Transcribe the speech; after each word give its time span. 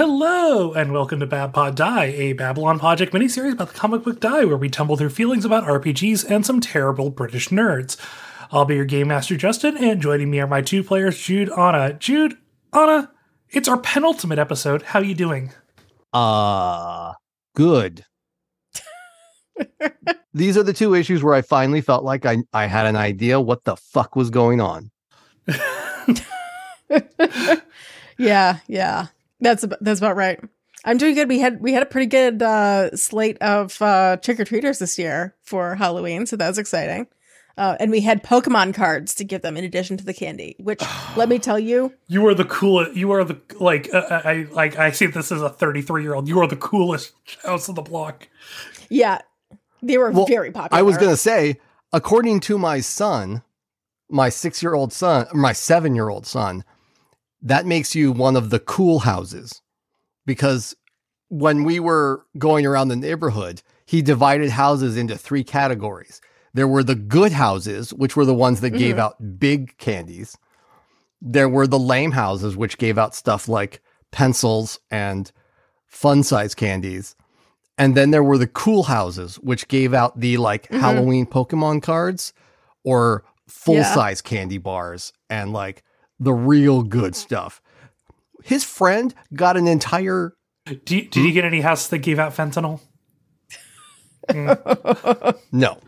Hello, 0.00 0.72
and 0.72 0.94
welcome 0.94 1.20
to 1.20 1.26
Bab 1.26 1.52
Pod 1.52 1.74
Die, 1.74 2.04
a 2.06 2.32
Babylon 2.32 2.78
Project 2.78 3.12
miniseries 3.12 3.52
about 3.52 3.68
the 3.68 3.78
comic 3.78 4.02
book 4.02 4.18
die, 4.18 4.46
where 4.46 4.56
we 4.56 4.70
tumble 4.70 4.96
through 4.96 5.10
feelings 5.10 5.44
about 5.44 5.64
RPGs 5.64 6.24
and 6.30 6.46
some 6.46 6.58
terrible 6.58 7.10
British 7.10 7.50
nerds. 7.50 7.98
I'll 8.50 8.64
be 8.64 8.76
your 8.76 8.86
game 8.86 9.08
master, 9.08 9.34
Justen, 9.34 9.78
and 9.78 10.00
joining 10.00 10.30
me 10.30 10.40
are 10.40 10.46
my 10.46 10.62
two 10.62 10.82
players, 10.82 11.20
Jude, 11.20 11.50
Ana. 11.50 11.92
Jude, 11.92 12.38
Ana, 12.72 13.12
it's 13.50 13.68
our 13.68 13.76
penultimate 13.76 14.38
episode. 14.38 14.80
How 14.80 15.00
are 15.00 15.04
you 15.04 15.14
doing? 15.14 15.52
Uh, 16.14 17.12
good. 17.54 18.06
These 20.32 20.56
are 20.56 20.62
the 20.62 20.72
two 20.72 20.94
issues 20.94 21.22
where 21.22 21.34
I 21.34 21.42
finally 21.42 21.82
felt 21.82 22.04
like 22.04 22.24
I, 22.24 22.38
I 22.54 22.64
had 22.64 22.86
an 22.86 22.96
idea 22.96 23.38
what 23.38 23.64
the 23.64 23.76
fuck 23.76 24.16
was 24.16 24.30
going 24.30 24.62
on. 24.62 24.90
yeah, 28.16 28.60
yeah. 28.66 29.08
That's 29.40 29.62
about, 29.64 29.78
that's 29.82 30.00
about 30.00 30.16
right. 30.16 30.40
I'm 30.84 30.96
doing 30.96 31.14
good. 31.14 31.28
We 31.28 31.38
had 31.40 31.60
we 31.60 31.72
had 31.72 31.82
a 31.82 31.86
pretty 31.86 32.06
good 32.06 32.42
uh, 32.42 32.96
slate 32.96 33.36
of 33.42 33.80
uh, 33.82 34.16
trick 34.16 34.40
or 34.40 34.44
treaters 34.44 34.78
this 34.78 34.98
year 34.98 35.34
for 35.42 35.74
Halloween, 35.74 36.26
so 36.26 36.36
that 36.36 36.48
was 36.48 36.58
exciting. 36.58 37.06
Uh, 37.58 37.76
and 37.78 37.90
we 37.90 38.00
had 38.00 38.22
Pokemon 38.22 38.72
cards 38.74 39.14
to 39.16 39.24
give 39.24 39.42
them 39.42 39.56
in 39.58 39.64
addition 39.64 39.98
to 39.98 40.04
the 40.04 40.14
candy. 40.14 40.56
Which, 40.58 40.82
let 41.16 41.28
me 41.28 41.38
tell 41.38 41.58
you, 41.58 41.92
You 42.06 42.26
are 42.28 42.34
the 42.34 42.46
coolest. 42.46 42.96
You 42.96 43.10
are 43.12 43.24
the 43.24 43.38
like. 43.58 43.92
Uh, 43.92 44.22
I 44.24 44.46
like. 44.52 44.78
I 44.78 44.90
see 44.92 45.06
this 45.06 45.30
as 45.30 45.42
a 45.42 45.50
33 45.50 46.02
year 46.02 46.14
old. 46.14 46.28
You 46.28 46.40
are 46.40 46.46
the 46.46 46.56
coolest 46.56 47.12
house 47.44 47.68
on 47.68 47.74
the 47.74 47.82
block. 47.82 48.28
yeah, 48.88 49.18
they 49.82 49.98
were 49.98 50.10
Well, 50.10 50.26
very 50.26 50.50
popular. 50.50 50.78
I 50.78 50.82
was 50.82 50.96
going 50.96 51.10
to 51.10 51.16
say, 51.16 51.60
according 51.92 52.40
to 52.40 52.56
my 52.58 52.80
son, 52.80 53.42
my 54.08 54.30
six 54.30 54.62
year 54.62 54.72
old 54.74 54.94
son, 54.94 55.26
my 55.34 55.52
seven 55.52 55.94
year 55.94 56.08
old 56.08 56.26
son, 56.26 56.64
that 57.42 57.66
makes 57.66 57.94
you 57.94 58.12
one 58.12 58.36
of 58.36 58.50
the 58.50 58.60
cool 58.60 59.00
houses. 59.00 59.60
Because 60.26 60.76
when 61.28 61.64
we 61.64 61.80
were 61.80 62.26
going 62.38 62.66
around 62.66 62.88
the 62.88 62.96
neighborhood, 62.96 63.62
he 63.86 64.02
divided 64.02 64.50
houses 64.50 64.96
into 64.96 65.16
three 65.16 65.44
categories. 65.44 66.20
There 66.52 66.68
were 66.68 66.82
the 66.82 66.94
good 66.94 67.32
houses, 67.32 67.94
which 67.94 68.16
were 68.16 68.24
the 68.24 68.34
ones 68.34 68.60
that 68.60 68.70
gave 68.70 68.96
mm-hmm. 68.96 69.00
out 69.00 69.38
big 69.38 69.76
candies. 69.78 70.36
There 71.22 71.48
were 71.48 71.66
the 71.66 71.78
lame 71.78 72.10
houses, 72.10 72.56
which 72.56 72.78
gave 72.78 72.98
out 72.98 73.14
stuff 73.14 73.48
like 73.48 73.80
pencils 74.10 74.80
and 74.90 75.30
fun 75.86 76.22
size 76.22 76.54
candies. 76.54 77.14
And 77.78 77.96
then 77.96 78.10
there 78.10 78.24
were 78.24 78.38
the 78.38 78.46
cool 78.46 78.84
houses, 78.84 79.36
which 79.36 79.68
gave 79.68 79.94
out 79.94 80.18
the 80.18 80.36
like 80.36 80.64
mm-hmm. 80.64 80.80
Halloween 80.80 81.26
Pokemon 81.26 81.82
cards 81.82 82.32
or 82.84 83.24
full 83.48 83.84
size 83.84 84.20
candy 84.20 84.58
bars 84.58 85.12
and 85.28 85.52
like 85.52 85.82
the 86.20 86.32
real 86.32 86.82
good 86.82 87.16
stuff. 87.16 87.60
His 88.44 88.62
friend 88.62 89.12
got 89.34 89.56
an 89.56 89.66
entire 89.66 90.34
Do 90.84 90.96
you, 90.96 91.02
did 91.02 91.16
you 91.16 91.32
get 91.32 91.44
any 91.44 91.60
house 91.62 91.88
that 91.88 91.98
gave 91.98 92.18
out 92.18 92.34
fentanyl? 92.36 92.80
no, 94.34 95.78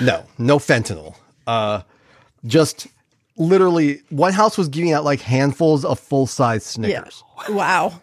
no, 0.00 0.24
no 0.38 0.58
fentanyl. 0.58 1.14
Uh, 1.46 1.82
just 2.44 2.86
literally 3.36 4.00
one 4.10 4.32
house 4.32 4.58
was 4.58 4.68
giving 4.68 4.92
out 4.92 5.04
like 5.04 5.20
handfuls 5.20 5.84
of 5.84 5.98
full 6.00 6.26
size 6.26 6.64
Snickers. 6.64 7.22
wow. 7.48 8.02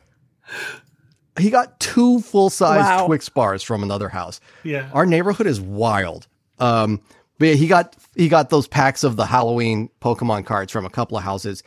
He 1.37 1.49
got 1.49 1.79
two 1.79 2.19
full 2.21 2.49
size 2.49 2.79
Wow. 2.79 3.07
Twix 3.07 3.29
bars 3.29 3.63
from 3.63 3.83
another 3.83 4.09
house. 4.09 4.39
Yeah. 4.63 4.89
Our 4.93 5.05
neighborhood 5.05 5.47
is 5.47 5.59
wild. 5.59 6.27
Um, 6.59 7.01
but 7.39 7.47
yeah, 7.47 7.53
he 7.55 7.67
got 7.67 7.95
he 8.15 8.27
got 8.29 8.49
those 8.51 8.67
packs 8.67 9.03
of 9.03 9.15
the 9.15 9.25
Halloween 9.25 9.89
Pokemon 10.01 10.45
cards 10.45 10.71
from 10.71 10.85
a 10.85 10.89
couple 10.89 11.17
of 11.17 11.23
houses, 11.23 11.63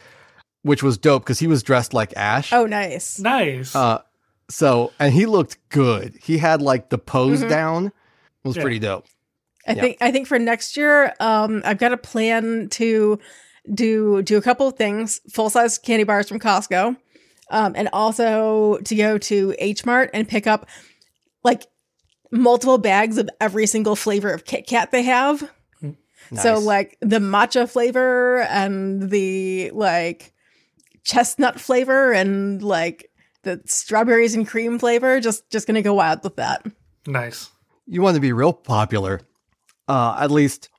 which 0.62 0.83
was 0.83 0.97
dope 0.99 1.25
because 1.25 1.38
he 1.41 1.47
was 1.49 1.62
dressed 1.65 1.93
like 1.93 2.12
Ash. 2.16 2.53
Oh, 2.53 2.66
nice. 2.66 3.19
Nice. 3.19 3.75
Uh, 3.75 4.03
so 4.49 4.93
and 5.00 5.12
he 5.12 5.27
looked 5.27 5.56
good. 5.71 6.15
He 6.22 6.38
had 6.38 6.62
like 6.62 6.91
the 6.91 6.99
pose 6.99 7.41
Mm-hmm. 7.41 7.49
down. 7.49 7.87
It 7.87 8.49
was 8.49 8.56
Yeah. 8.56 8.62
pretty 8.62 8.78
dope. 8.78 9.06
I 9.66 9.72
Yeah. 9.72 9.81
think 9.81 9.97
I 10.00 10.12
think 10.12 10.27
for 10.28 10.38
next 10.38 10.77
year, 10.77 11.15
um, 11.21 11.62
I've 11.65 11.78
got 11.78 11.93
a 11.93 11.97
plan 11.97 12.69
to 12.72 13.19
do 13.72 14.21
do 14.22 14.37
a 14.37 14.43
couple 14.43 14.66
of 14.69 14.75
things: 14.77 15.21
full 15.33 15.49
size 15.50 15.78
candy 15.78 16.04
bars 16.04 16.28
from 16.28 16.41
Costco, 16.41 16.97
um, 17.50 17.72
and 17.77 17.89
also 17.93 18.78
to 18.84 18.94
go 18.97 19.19
to 19.19 19.54
H 19.59 19.87
Mart 19.87 20.10
and 20.12 20.28
pick 20.28 20.47
up 20.49 20.66
like 21.44 21.66
multiple 22.33 22.78
bags 22.78 23.19
of 23.19 23.28
every 23.41 23.66
single 23.66 23.94
flavor 23.94 24.33
of 24.33 24.44
Kit 24.44 24.66
Kat 24.66 24.91
they 24.91 25.03
have. 25.03 25.49
So 26.41 26.59
like 26.59 26.97
the 27.00 27.19
matcha 27.19 27.69
flavor 27.71 28.41
and 28.43 29.10
the 29.10 29.71
like 29.75 30.33
chestnut 31.05 31.60
flavor 31.60 32.12
and 32.12 32.62
like 32.62 33.10
the 33.43 33.60
strawberries 33.66 34.34
and 34.34 34.47
cream 34.47 34.78
flavor. 34.78 35.21
Just 35.21 35.49
just 35.50 35.66
gonna 35.66 35.83
go 35.83 35.94
wild 35.94 36.22
with 36.25 36.37
that. 36.37 36.65
nice. 37.06 37.50
you 37.87 38.00
want 38.03 38.15
to 38.15 38.21
be 38.21 38.33
real 38.33 38.53
popular, 38.53 39.21
uh, 39.88 40.16
at 40.21 40.31
least 40.31 40.71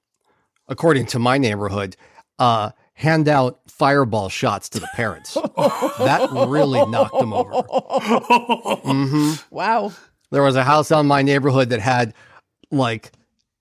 according 0.67 1.05
to 1.07 1.19
my 1.19 1.37
neighborhood, 1.37 1.95
uh, 2.39 2.71
hand 2.93 3.27
out 3.27 3.59
fireball 3.67 4.29
shots 4.29 4.69
to 4.69 4.79
the 4.79 4.87
parents. 4.95 5.33
that 5.57 6.29
really 6.47 6.85
knocked 6.85 7.17
them 7.19 7.33
over. 7.33 7.51
Mm-hmm. 8.83 9.55
Wow. 9.55 9.91
There 10.31 10.41
was 10.43 10.55
a 10.55 10.63
house 10.63 10.91
on 10.91 11.05
my 11.07 11.21
neighborhood 11.21 11.69
that 11.69 11.79
had 11.79 12.13
like 12.71 13.11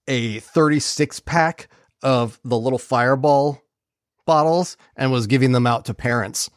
a 0.08 0.40
36 0.40 1.20
pack 1.20 1.68
of 2.02 2.38
the 2.44 2.58
little 2.58 2.78
fireball 2.78 3.62
bottles 4.26 4.76
and 4.96 5.12
was 5.12 5.26
giving 5.26 5.52
them 5.52 5.66
out 5.66 5.84
to 5.86 5.94
parents. 5.94 6.50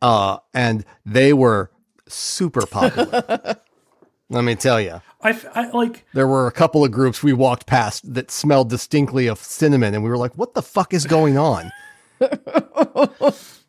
Uh, 0.00 0.38
and 0.54 0.84
they 1.04 1.32
were 1.32 1.70
super 2.08 2.66
popular. 2.66 3.56
Let 4.30 4.44
me 4.44 4.54
tell 4.54 4.80
you. 4.80 5.00
I 5.22 5.70
like. 5.72 6.04
There 6.12 6.28
were 6.28 6.46
a 6.46 6.52
couple 6.52 6.84
of 6.84 6.92
groups 6.92 7.22
we 7.22 7.32
walked 7.32 7.66
past 7.66 8.12
that 8.14 8.30
smelled 8.30 8.68
distinctly 8.68 9.26
of 9.26 9.38
cinnamon, 9.38 9.94
and 9.94 10.04
we 10.04 10.10
were 10.10 10.18
like, 10.18 10.36
"What 10.36 10.54
the 10.54 10.62
fuck 10.62 10.92
is 10.94 11.06
going 11.06 11.38
on?" 11.38 11.72
it's 12.20 13.64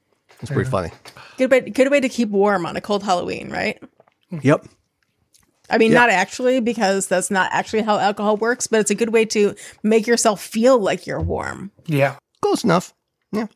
pretty 0.46 0.70
funny. 0.70 0.92
Good 1.38 1.50
way, 1.50 1.62
good 1.62 1.90
way 1.90 2.02
to 2.02 2.10
keep 2.10 2.30
warm 2.30 2.66
on 2.66 2.76
a 2.76 2.82
cold 2.82 3.04
Halloween, 3.04 3.50
right? 3.50 3.82
Yep. 4.42 4.68
I 5.70 5.78
mean, 5.78 5.92
Yeah. 5.92 6.00
not 6.00 6.10
actually, 6.10 6.60
because 6.60 7.08
that's 7.08 7.30
not 7.32 7.50
actually 7.54 7.82
how 7.84 7.98
alcohol 8.00 8.38
works, 8.38 8.68
but 8.68 8.80
it's 8.80 8.92
a 8.92 8.96
good 8.96 9.14
way 9.14 9.26
to 9.26 9.56
make 9.84 10.08
yourself 10.08 10.42
feel 10.42 10.80
like 10.80 11.06
you're 11.08 11.22
warm. 11.22 11.72
Yeah. 11.86 12.16
Close 12.42 12.64
enough. 12.64 12.94
Yeah. 13.32 13.48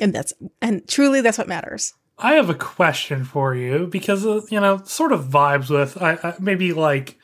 And 0.00 0.14
that's, 0.14 0.32
and 0.62 0.86
truly, 0.88 1.20
that's 1.20 1.38
what 1.38 1.48
matters. 1.48 1.94
I 2.18 2.34
have 2.34 2.50
a 2.50 2.54
question 2.54 3.24
for 3.24 3.54
you 3.54 3.86
because 3.86 4.26
uh, 4.26 4.40
you 4.50 4.58
know, 4.60 4.80
sort 4.84 5.12
of 5.12 5.26
vibes 5.26 5.70
with 5.70 6.00
I, 6.02 6.12
I, 6.22 6.34
maybe 6.40 6.72
like 6.72 7.16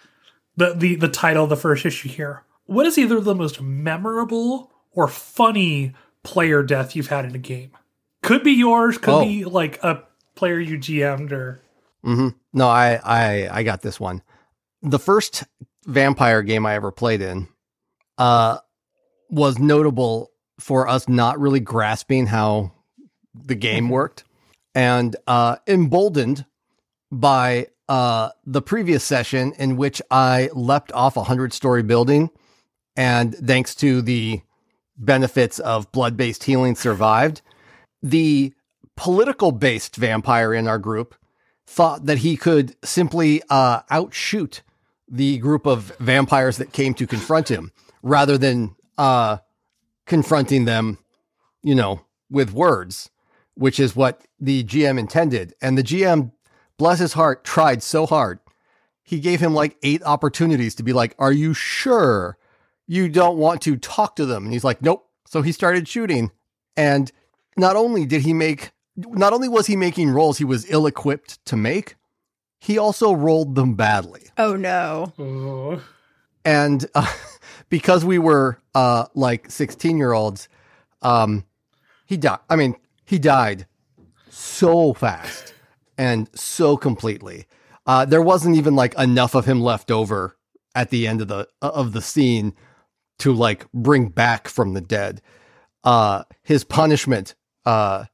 the, 0.57 0.73
the 0.75 0.95
the 0.95 1.09
title 1.09 1.43
of 1.45 1.51
the 1.51 1.57
first 1.57 1.85
issue 1.85 2.09
here. 2.09 2.45
What 2.67 2.87
is 2.87 2.97
either 2.97 3.19
the 3.21 3.35
most 3.35 3.61
memorable 3.61 4.71
or 4.93 5.09
funny 5.09 5.95
player 6.23 6.63
death 6.63 6.95
you've 6.95 7.09
had 7.09 7.25
in 7.25 7.35
a 7.35 7.39
game? 7.39 7.73
Could 8.23 8.45
be 8.45 8.53
yours. 8.53 8.97
Could 8.99 9.15
Oh. 9.15 9.25
be 9.25 9.45
like 9.45 9.83
a 9.83 10.05
player 10.37 10.61
you 10.61 10.79
GM'd 10.79 11.33
or 11.33 11.61
hmm 12.05 12.29
No, 12.55 12.69
I, 12.69 13.01
I, 13.05 13.49
I 13.59 13.63
got 13.65 13.83
this 13.83 14.01
one. 14.01 14.23
The 14.81 14.99
first 14.99 15.45
vampire 15.87 16.43
game 16.43 16.65
I 16.65 16.75
ever 16.75 16.91
played 16.91 17.21
in, 17.21 17.49
uh, 18.17 18.59
was 19.29 19.59
notable 19.59 20.31
for 20.61 20.89
us 20.89 21.09
not 21.09 21.41
really 21.41 21.61
grasping 21.61 22.27
how 22.27 22.73
the 23.35 23.57
game 23.57 23.89
worked, 23.91 24.25
and 24.75 25.17
uh, 25.27 25.57
emboldened 25.67 26.45
by 27.11 27.69
uh 27.89 28.31
the 28.47 28.63
previous 28.63 29.05
session 29.05 29.53
in 29.59 29.77
which 29.77 30.01
I 30.11 30.49
leapt 30.55 30.91
off 30.93 31.17
a 31.17 31.25
hundred 31.25 31.53
story 31.53 31.83
building, 31.83 32.31
and 32.97 33.35
thanks 33.35 33.75
to 33.77 34.01
the 34.01 34.41
benefits 34.97 35.59
of 35.59 35.91
blood 35.93 36.17
based 36.17 36.45
healing, 36.45 36.77
survived. 36.77 37.43
The 38.03 38.55
political 38.97 39.51
based 39.53 39.97
vampire 39.97 40.55
in 40.55 40.69
our 40.69 40.79
group 40.79 41.15
thought 41.67 42.07
that 42.07 42.19
he 42.19 42.37
could 42.37 42.77
simply 42.85 43.43
uh, 43.49 43.81
outshoot 43.91 44.63
the 45.09 45.39
group 45.39 45.67
of 45.67 45.97
vampires 45.99 46.57
that 46.59 46.73
came 46.73 46.95
to 46.95 47.07
confront 47.07 47.49
him 47.51 47.73
rather 48.03 48.37
than 48.39 48.75
uh, 48.99 49.39
confronting 50.07 50.65
them, 50.65 50.99
you 51.63 51.75
know, 51.75 52.01
with 52.31 52.53
words, 52.53 53.11
which 53.55 53.79
is 53.79 53.97
what 53.97 54.23
the 54.41 54.65
GM 54.65 54.99
intended. 54.99 55.55
And 55.63 55.77
the 55.79 55.83
GM, 55.83 56.33
bless 56.79 56.99
his 56.99 57.15
heart, 57.15 57.45
tried 57.45 57.83
so 57.83 58.07
hard. 58.07 58.41
He 59.03 59.21
gave 59.21 59.41
him 59.41 59.55
like 59.55 59.77
eight 59.83 60.03
opportunities 60.03 60.75
to 60.77 60.83
be 60.83 60.93
like, 60.93 61.15
Are 61.19 61.33
you 61.33 61.55
sure 61.55 62.39
you 62.87 63.09
don't 63.09 63.39
want 63.39 63.63
to 63.63 63.77
talk 63.77 64.17
to 64.17 64.27
them? 64.27 64.45
And 64.45 64.53
he's 64.53 64.65
like, 64.65 64.83
Nope. 64.83 65.09
So 65.27 65.43
he 65.43 65.53
started 65.53 65.89
shooting. 65.89 66.31
And 66.77 67.11
not 67.57 67.77
only 67.77 68.07
did 68.07 68.23
he 68.23 68.33
make 68.33 68.71
not 68.97 69.33
only 69.33 69.49
was 69.49 69.67
he 69.67 69.77
making 69.77 70.11
rolls 70.11 70.39
he 70.39 70.45
was 70.45 70.71
ill 70.71 70.87
equipped 70.87 71.45
to 71.47 71.57
make, 71.57 71.97
he 72.61 72.79
also 72.79 73.13
rolled 73.13 73.55
them 73.55 73.75
badly. 73.75 74.23
Oh 74.39 74.57
no. 74.57 75.13
Oh. 75.19 75.83
And 76.45 76.87
uh, 76.95 77.13
because 77.69 78.05
we 78.05 78.19
were 78.19 78.59
uh, 78.75 79.07
like 79.15 79.51
16 79.51 79.99
year 79.99 80.13
olds, 80.13 80.49
um, 81.03 81.45
he 82.07 82.17
died. 82.17 82.39
I 82.49 82.57
mean, 82.57 82.77
he 83.05 83.19
died 83.19 83.67
so 84.31 84.93
fast. 84.95 85.55
and 85.97 86.29
so 86.35 86.77
completely. 86.77 87.47
Uh, 87.87 88.05
there 88.05 88.23
wasn't 88.23 88.57
even 88.57 88.75
like 88.75 88.99
enough 88.99 89.35
of 89.35 89.45
him 89.45 89.61
left 89.61 89.91
over 89.91 90.37
at 90.75 90.91
the 90.91 91.07
end 91.07 91.21
of 91.21 91.29
the 91.29 91.47
of 91.63 91.93
the 91.93 92.01
scene 92.01 92.55
to 93.19 93.33
like 93.33 93.71
bring 93.73 94.09
back 94.09 94.49
from 94.49 94.75
the 94.75 94.81
dead. 94.81 95.21
Uh, 95.85 96.25
his 96.43 96.65
punishment 96.65 97.35
uh, 97.65 98.05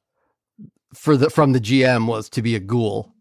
for 0.94 1.16
the 1.16 1.30
from 1.30 1.52
the 1.52 1.60
GM 1.60 2.06
was 2.06 2.28
to 2.30 2.42
be 2.42 2.54
a 2.54 2.60
ghoul. 2.60 3.12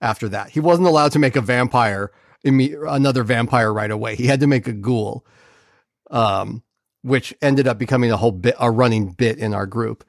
After 0.00 0.28
that, 0.28 0.50
he 0.50 0.60
wasn't 0.60 0.88
allowed 0.88 1.12
to 1.12 1.18
make 1.18 1.36
a 1.36 1.40
vampire 1.40 2.10
another 2.44 3.24
vampire 3.24 3.72
right 3.72 3.90
away. 3.90 4.16
He 4.16 4.26
had 4.26 4.40
to 4.40 4.46
make 4.46 4.68
a 4.68 4.72
ghoul, 4.72 5.24
um, 6.10 6.62
which 7.02 7.34
ended 7.40 7.66
up 7.66 7.78
becoming 7.78 8.10
a 8.10 8.16
whole 8.16 8.32
bit 8.32 8.54
a 8.60 8.70
running 8.70 9.12
bit 9.12 9.38
in 9.38 9.54
our 9.54 9.66
group. 9.66 10.04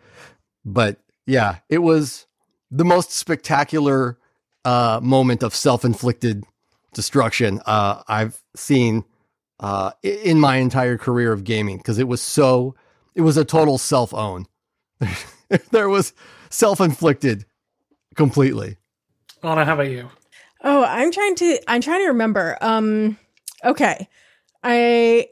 But 0.65 0.99
yeah, 1.25 1.59
it 1.69 1.79
was 1.79 2.27
the 2.71 2.85
most 2.85 3.11
spectacular 3.11 4.17
uh, 4.65 4.99
moment 5.01 5.43
of 5.43 5.55
self 5.55 5.85
inflicted 5.85 6.43
destruction 6.93 7.61
uh, 7.65 8.01
I've 8.07 8.41
seen 8.55 9.05
uh, 9.59 9.91
in 10.03 10.39
my 10.39 10.57
entire 10.57 10.97
career 10.97 11.31
of 11.31 11.43
gaming 11.43 11.77
because 11.77 11.99
it 11.99 12.07
was 12.07 12.21
so 12.21 12.75
it 13.13 13.21
was 13.21 13.37
a 13.37 13.45
total 13.45 13.77
self 13.77 14.13
own. 14.13 14.47
there 15.71 15.89
was 15.89 16.13
self 16.55 16.79
inflicted 16.79 17.45
completely. 18.15 18.77
Ana, 19.43 19.65
how 19.65 19.73
about 19.73 19.89
you? 19.89 20.09
Oh, 20.63 20.83
I'm 20.83 21.11
trying 21.11 21.35
to 21.35 21.59
I'm 21.67 21.81
trying 21.81 22.01
to 22.01 22.07
remember. 22.07 22.57
Um 22.61 23.17
okay. 23.63 24.07
I 24.63 25.27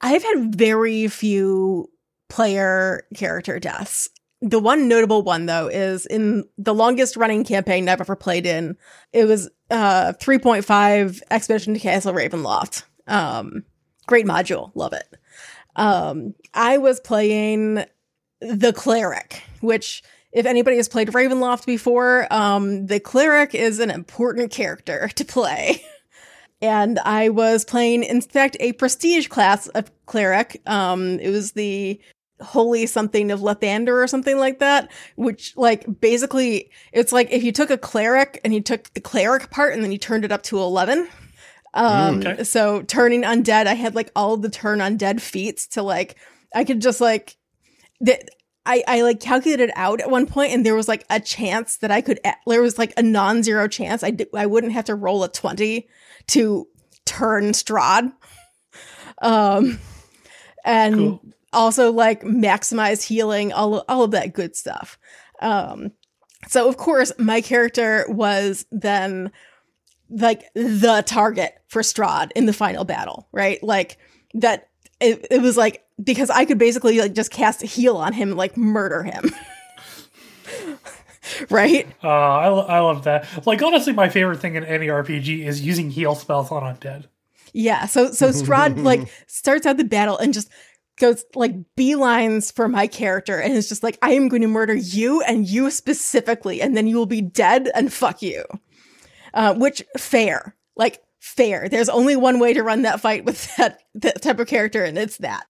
I've 0.00 0.22
had 0.22 0.54
very 0.54 1.08
few 1.08 1.90
player 2.28 3.06
character 3.14 3.58
deaths. 3.58 4.08
The 4.40 4.58
one 4.58 4.88
notable 4.88 5.22
one 5.22 5.46
though 5.46 5.68
is 5.68 6.04
in 6.06 6.44
the 6.58 6.74
longest 6.74 7.16
running 7.16 7.44
campaign 7.44 7.88
I've 7.88 8.00
ever 8.00 8.16
played 8.16 8.44
in. 8.44 8.76
It 9.12 9.24
was 9.24 9.48
uh 9.70 10.12
3.5 10.20 11.22
Expedition 11.30 11.74
to 11.74 11.80
Castle 11.80 12.12
Ravenloft. 12.12 12.82
Um 13.06 13.64
great 14.06 14.26
module, 14.26 14.72
love 14.74 14.92
it. 14.92 15.06
Um 15.76 16.34
I 16.52 16.78
was 16.78 17.00
playing 17.00 17.84
the 18.40 18.72
cleric, 18.72 19.42
which 19.60 20.02
if 20.32 20.46
anybody 20.46 20.76
has 20.76 20.88
played 20.88 21.08
Ravenloft 21.08 21.66
before, 21.66 22.26
um 22.32 22.86
the 22.86 23.00
cleric 23.00 23.54
is 23.54 23.78
an 23.78 23.90
important 23.90 24.50
character 24.50 25.08
to 25.14 25.24
play. 25.24 25.82
and 26.60 26.98
I 27.00 27.28
was 27.28 27.64
playing, 27.64 28.02
in 28.04 28.20
fact, 28.20 28.56
a 28.60 28.72
prestige 28.72 29.28
class 29.28 29.68
of 29.68 29.90
cleric. 30.06 30.60
Um, 30.66 31.20
it 31.20 31.30
was 31.30 31.52
the 31.52 32.00
holy 32.40 32.86
something 32.86 33.30
of 33.30 33.40
Lathander 33.40 34.02
or 34.02 34.06
something 34.06 34.38
like 34.38 34.58
that, 34.60 34.90
which 35.16 35.56
like 35.56 36.00
basically 36.00 36.70
it's 36.92 37.12
like 37.12 37.30
if 37.30 37.42
you 37.42 37.52
took 37.52 37.70
a 37.70 37.78
cleric 37.78 38.40
and 38.44 38.54
you 38.54 38.60
took 38.60 38.92
the 38.94 39.00
cleric 39.00 39.50
part 39.50 39.74
and 39.74 39.82
then 39.82 39.92
you 39.92 39.98
turned 39.98 40.24
it 40.24 40.32
up 40.32 40.42
to 40.44 40.58
11. 40.58 41.08
Um, 41.74 42.20
okay. 42.20 42.44
so 42.44 42.82
turning 42.82 43.22
undead, 43.22 43.66
I 43.66 43.74
had 43.74 43.94
like 43.94 44.10
all 44.16 44.36
the 44.36 44.48
turn 44.48 44.78
undead 44.78 45.20
feats 45.20 45.66
to 45.68 45.82
like, 45.82 46.16
I 46.54 46.64
could 46.64 46.80
just 46.80 47.00
like, 47.00 47.36
I, 48.68 48.84
I 48.86 49.02
like 49.02 49.18
calculated 49.20 49.70
out 49.74 50.00
at 50.00 50.10
one 50.10 50.26
point 50.26 50.52
and 50.52 50.64
there 50.64 50.74
was 50.74 50.88
like 50.88 51.04
a 51.10 51.18
chance 51.18 51.78
that 51.78 51.90
I 51.90 52.00
could, 52.00 52.20
there 52.46 52.62
was 52.62 52.78
like 52.78 52.92
a 52.96 53.02
non-zero 53.02 53.66
chance 53.66 54.04
I, 54.04 54.16
I 54.34 54.46
wouldn't 54.46 54.74
have 54.74 54.84
to 54.84 54.94
roll 54.94 55.24
a 55.24 55.28
20 55.28 55.88
to 56.28 56.68
turn 57.04 57.52
Strahd. 57.52 58.12
Um, 59.22 59.80
and 60.64 60.94
cool 60.94 61.20
also 61.52 61.92
like 61.92 62.22
maximize 62.22 63.02
healing, 63.02 63.52
all 63.52 63.84
all 63.88 64.04
of 64.04 64.12
that 64.12 64.34
good 64.34 64.56
stuff. 64.56 64.98
Um, 65.40 65.92
so 66.46 66.68
of 66.68 66.76
course 66.76 67.12
my 67.18 67.40
character 67.40 68.04
was 68.08 68.66
then 68.70 69.30
like 70.10 70.44
the 70.54 71.02
target 71.06 71.54
for 71.68 71.82
Strahd 71.82 72.30
in 72.34 72.46
the 72.46 72.52
final 72.52 72.84
battle, 72.84 73.28
right? 73.32 73.62
Like 73.62 73.98
that 74.34 74.68
it, 75.00 75.26
it 75.30 75.42
was 75.42 75.56
like 75.56 75.84
because 76.02 76.30
I 76.30 76.44
could 76.44 76.58
basically 76.58 77.00
like 77.00 77.14
just 77.14 77.30
cast 77.30 77.62
a 77.62 77.66
heal 77.66 77.96
on 77.96 78.12
him, 78.12 78.36
like 78.36 78.56
murder 78.56 79.02
him. 79.02 79.30
right? 81.50 81.86
Uh, 82.02 82.08
I, 82.08 82.46
I 82.46 82.80
love 82.80 83.04
that. 83.04 83.46
Like 83.46 83.62
honestly, 83.62 83.92
my 83.92 84.08
favorite 84.08 84.40
thing 84.40 84.54
in 84.54 84.64
any 84.64 84.86
RPG 84.86 85.46
is 85.46 85.60
using 85.60 85.90
heal 85.90 86.14
spells 86.14 86.50
on 86.50 86.62
undead. 86.62 87.06
Yeah, 87.52 87.86
so 87.86 88.12
so 88.12 88.28
Strahd 88.28 88.82
like 88.82 89.08
starts 89.26 89.66
out 89.66 89.78
the 89.78 89.84
battle 89.84 90.18
and 90.18 90.34
just 90.34 90.50
goes 90.98 91.24
like 91.34 91.54
beelines 91.76 92.52
for 92.52 92.68
my 92.68 92.86
character 92.86 93.40
and 93.40 93.54
is 93.54 93.68
just 93.68 93.82
like, 93.82 93.98
I 94.02 94.12
am 94.12 94.28
going 94.28 94.42
to 94.42 94.48
murder 94.48 94.74
you 94.74 95.22
and 95.22 95.48
you 95.48 95.70
specifically, 95.70 96.60
and 96.60 96.76
then 96.76 96.86
you 96.86 96.96
will 96.96 97.06
be 97.06 97.22
dead 97.22 97.70
and 97.74 97.92
fuck 97.92 98.22
you. 98.22 98.44
Uh, 99.34 99.54
which 99.54 99.82
fair, 99.96 100.56
like 100.76 101.02
fair. 101.20 101.68
There's 101.68 101.88
only 101.88 102.16
one 102.16 102.38
way 102.38 102.54
to 102.54 102.62
run 102.62 102.82
that 102.82 103.00
fight 103.00 103.24
with 103.24 103.54
that, 103.56 103.82
that 103.94 104.22
type 104.22 104.40
of 104.40 104.46
character, 104.46 104.84
and 104.84 104.98
it's 104.98 105.18
that. 105.18 105.46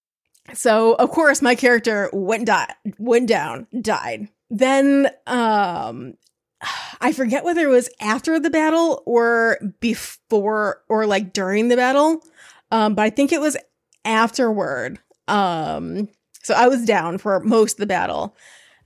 So 0.55 0.95
of 0.95 1.11
course 1.11 1.43
my 1.43 1.55
character 1.55 2.11
went 2.13 2.47
di- 2.47 2.75
went 2.99 3.29
down, 3.29 3.67
died. 3.81 4.29
Then 4.51 5.11
um 5.27 6.15
I 7.01 7.13
forget 7.13 7.45
whether 7.45 7.63
it 7.63 7.71
was 7.71 7.89
after 8.01 8.41
the 8.41 8.51
battle 8.51 9.03
or 9.07 9.59
before 9.81 10.83
or 10.89 11.07
like 11.07 11.33
during 11.33 11.69
the 11.69 11.77
battle. 11.77 12.23
Um, 12.71 12.95
but 12.95 13.03
I 13.03 13.11
think 13.11 13.33
it 13.33 13.41
was 13.41 13.57
afterward 14.05 14.99
um, 15.29 16.09
so 16.43 16.55
I 16.55 16.67
was 16.67 16.85
down 16.85 17.19
for 17.19 17.41
most 17.41 17.75
of 17.75 17.79
the 17.79 17.87
battle. 17.87 18.35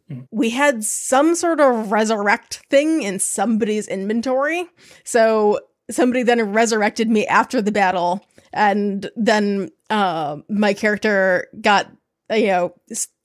Hmm. 0.09 0.21
We 0.31 0.51
had 0.51 0.85
some 0.85 1.35
sort 1.35 1.61
of 1.61 1.93
resurrect 1.93 2.63
thing 2.69 3.03
in 3.03 3.19
somebody's 3.21 3.89
inventory. 3.89 4.67
So 5.05 5.61
somebody 5.91 6.25
then 6.25 6.53
resurrected 6.53 7.09
me 7.09 7.27
after 7.27 7.63
the 7.63 7.73
battle, 7.73 8.27
and 8.53 9.09
then 9.17 9.71
uh, 9.93 10.39
my 10.49 10.73
character 10.73 11.49
got 11.61 11.93
you 12.31 12.47
know 12.47 12.75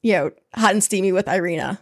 you 0.02 0.14
know 0.14 0.32
hot 0.54 0.74
and 0.74 0.84
steamy 0.84 1.14
with 1.14 1.26
Ireena, 1.26 1.80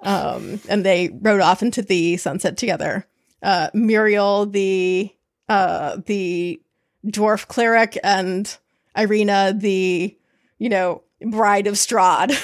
um, 0.00 0.60
and 0.68 0.84
they 0.84 1.10
rode 1.22 1.40
off 1.40 1.62
into 1.62 1.80
the 1.80 2.16
sunset 2.16 2.56
together. 2.56 3.06
Uh, 3.42 3.70
Muriel, 3.72 4.46
the 4.46 5.14
uh, 5.48 5.98
the 6.06 6.60
dwarf 7.06 7.46
cleric, 7.46 7.96
and 8.02 8.58
Ireena, 8.96 9.58
the 9.58 10.16
you 10.58 10.68
know, 10.68 11.02
bride 11.20 11.66
of 11.68 11.74
Strahd. 11.74 12.34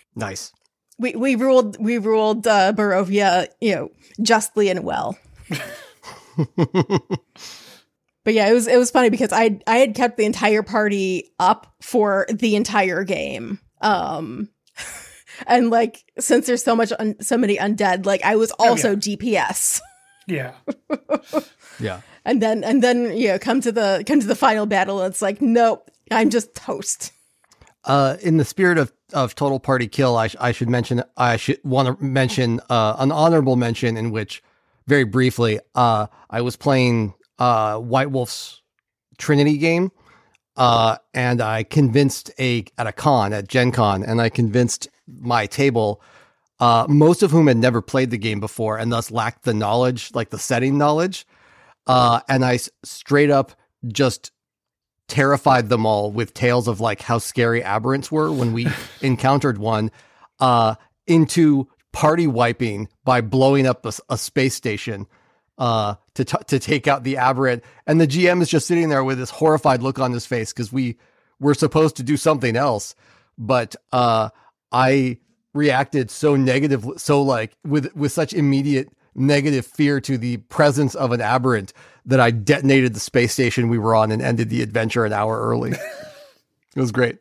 nice. 0.16 0.52
We 0.98 1.14
we 1.14 1.34
ruled 1.34 1.76
we 1.78 1.98
ruled 1.98 2.46
uh, 2.46 2.72
Barovia, 2.72 3.48
you 3.60 3.74
know, 3.74 3.90
justly 4.22 4.70
and 4.70 4.82
well. 4.82 5.18
but 8.28 8.34
yeah, 8.34 8.50
it 8.50 8.52
was 8.52 8.66
it 8.66 8.76
was 8.76 8.90
funny 8.90 9.08
because 9.08 9.32
I 9.32 9.58
I 9.66 9.78
had 9.78 9.94
kept 9.94 10.18
the 10.18 10.26
entire 10.26 10.62
party 10.62 11.32
up 11.38 11.74
for 11.80 12.26
the 12.30 12.56
entire 12.56 13.02
game. 13.02 13.58
Um 13.80 14.50
and 15.46 15.70
like 15.70 16.04
since 16.18 16.46
there's 16.46 16.62
so 16.62 16.76
much 16.76 16.92
un- 16.98 17.18
so 17.22 17.38
many 17.38 17.56
undead, 17.56 18.04
like 18.04 18.22
I 18.26 18.36
was 18.36 18.50
also 18.50 18.88
oh, 18.88 18.92
yeah. 18.92 18.98
DPS. 18.98 19.80
Yeah. 20.26 20.52
yeah. 21.80 22.02
And 22.26 22.42
then 22.42 22.64
and 22.64 22.82
then 22.82 23.16
you 23.16 23.28
know 23.28 23.38
come 23.38 23.62
to 23.62 23.72
the 23.72 24.04
come 24.06 24.20
to 24.20 24.26
the 24.26 24.36
final 24.36 24.66
battle 24.66 25.00
and 25.00 25.10
it's 25.10 25.22
like 25.22 25.40
nope, 25.40 25.90
I'm 26.10 26.28
just 26.28 26.54
toast. 26.54 27.12
Uh, 27.84 28.18
in 28.20 28.36
the 28.36 28.44
spirit 28.44 28.76
of, 28.76 28.92
of 29.14 29.36
total 29.36 29.58
party 29.58 29.88
kill, 29.88 30.18
I, 30.18 30.26
sh- 30.26 30.36
I 30.38 30.52
should 30.52 30.68
mention 30.68 31.02
I 31.16 31.38
should 31.38 31.60
want 31.64 31.98
to 31.98 32.04
mention 32.04 32.60
uh, 32.68 32.96
an 32.98 33.10
honorable 33.10 33.56
mention 33.56 33.96
in 33.96 34.10
which, 34.10 34.42
very 34.86 35.04
briefly, 35.04 35.60
uh, 35.74 36.08
I 36.28 36.42
was 36.42 36.56
playing 36.56 37.14
uh, 37.38 37.78
White 37.78 38.10
Wolf's 38.10 38.62
Trinity 39.18 39.58
game, 39.58 39.90
uh, 40.56 40.96
and 41.14 41.40
I 41.40 41.62
convinced 41.62 42.30
a 42.38 42.64
at 42.76 42.86
a 42.86 42.92
con 42.92 43.32
at 43.32 43.48
Gen 43.48 43.72
Con, 43.72 44.02
and 44.02 44.20
I 44.20 44.28
convinced 44.28 44.88
my 45.06 45.46
table, 45.46 46.02
uh, 46.60 46.86
most 46.88 47.22
of 47.22 47.30
whom 47.30 47.46
had 47.46 47.56
never 47.56 47.80
played 47.80 48.10
the 48.10 48.18
game 48.18 48.40
before 48.40 48.78
and 48.78 48.92
thus 48.92 49.10
lacked 49.10 49.44
the 49.44 49.54
knowledge, 49.54 50.10
like 50.14 50.30
the 50.30 50.38
setting 50.38 50.78
knowledge, 50.78 51.26
uh, 51.86 52.20
and 52.28 52.44
I 52.44 52.54
s- 52.54 52.70
straight 52.84 53.30
up 53.30 53.52
just 53.86 54.32
terrified 55.08 55.68
them 55.68 55.86
all 55.86 56.12
with 56.12 56.34
tales 56.34 56.68
of 56.68 56.80
like 56.80 57.00
how 57.02 57.18
scary 57.18 57.62
aberrants 57.62 58.10
were 58.10 58.30
when 58.30 58.52
we 58.52 58.68
encountered 59.00 59.58
one 59.58 59.90
uh, 60.40 60.74
into 61.06 61.66
party 61.92 62.26
wiping 62.26 62.88
by 63.04 63.20
blowing 63.20 63.66
up 63.66 63.86
a, 63.86 63.92
a 64.10 64.18
space 64.18 64.54
station 64.54 65.06
uh, 65.58 65.96
to 66.14 66.24
t- 66.24 66.44
to 66.46 66.58
take 66.58 66.86
out 66.86 67.04
the 67.04 67.16
aberrant 67.16 67.62
and 67.86 68.00
the 68.00 68.06
GM 68.06 68.40
is 68.42 68.48
just 68.48 68.66
sitting 68.66 68.88
there 68.88 69.04
with 69.04 69.18
this 69.18 69.30
horrified 69.30 69.82
look 69.82 69.98
on 69.98 70.12
his 70.12 70.24
face 70.24 70.52
because 70.52 70.72
we 70.72 70.96
were 71.40 71.54
supposed 71.54 71.96
to 71.96 72.02
do 72.02 72.16
something 72.16 72.56
else 72.56 72.94
but 73.36 73.76
uh, 73.92 74.30
I 74.72 75.18
reacted 75.54 76.10
so 76.10 76.36
negative 76.36 76.86
so 76.96 77.22
like 77.22 77.56
with 77.64 77.94
with 77.94 78.12
such 78.12 78.32
immediate 78.32 78.88
negative 79.18 79.66
fear 79.66 80.00
to 80.00 80.16
the 80.16 80.38
presence 80.38 80.94
of 80.94 81.12
an 81.12 81.20
aberrant 81.20 81.72
that 82.06 82.20
I 82.20 82.30
detonated 82.30 82.94
the 82.94 83.00
space 83.00 83.32
station 83.32 83.68
we 83.68 83.78
were 83.78 83.94
on 83.94 84.12
and 84.12 84.22
ended 84.22 84.48
the 84.48 84.62
adventure 84.62 85.04
an 85.04 85.12
hour 85.12 85.40
early. 85.40 85.72
it 86.76 86.80
was 86.80 86.92
great. 86.92 87.18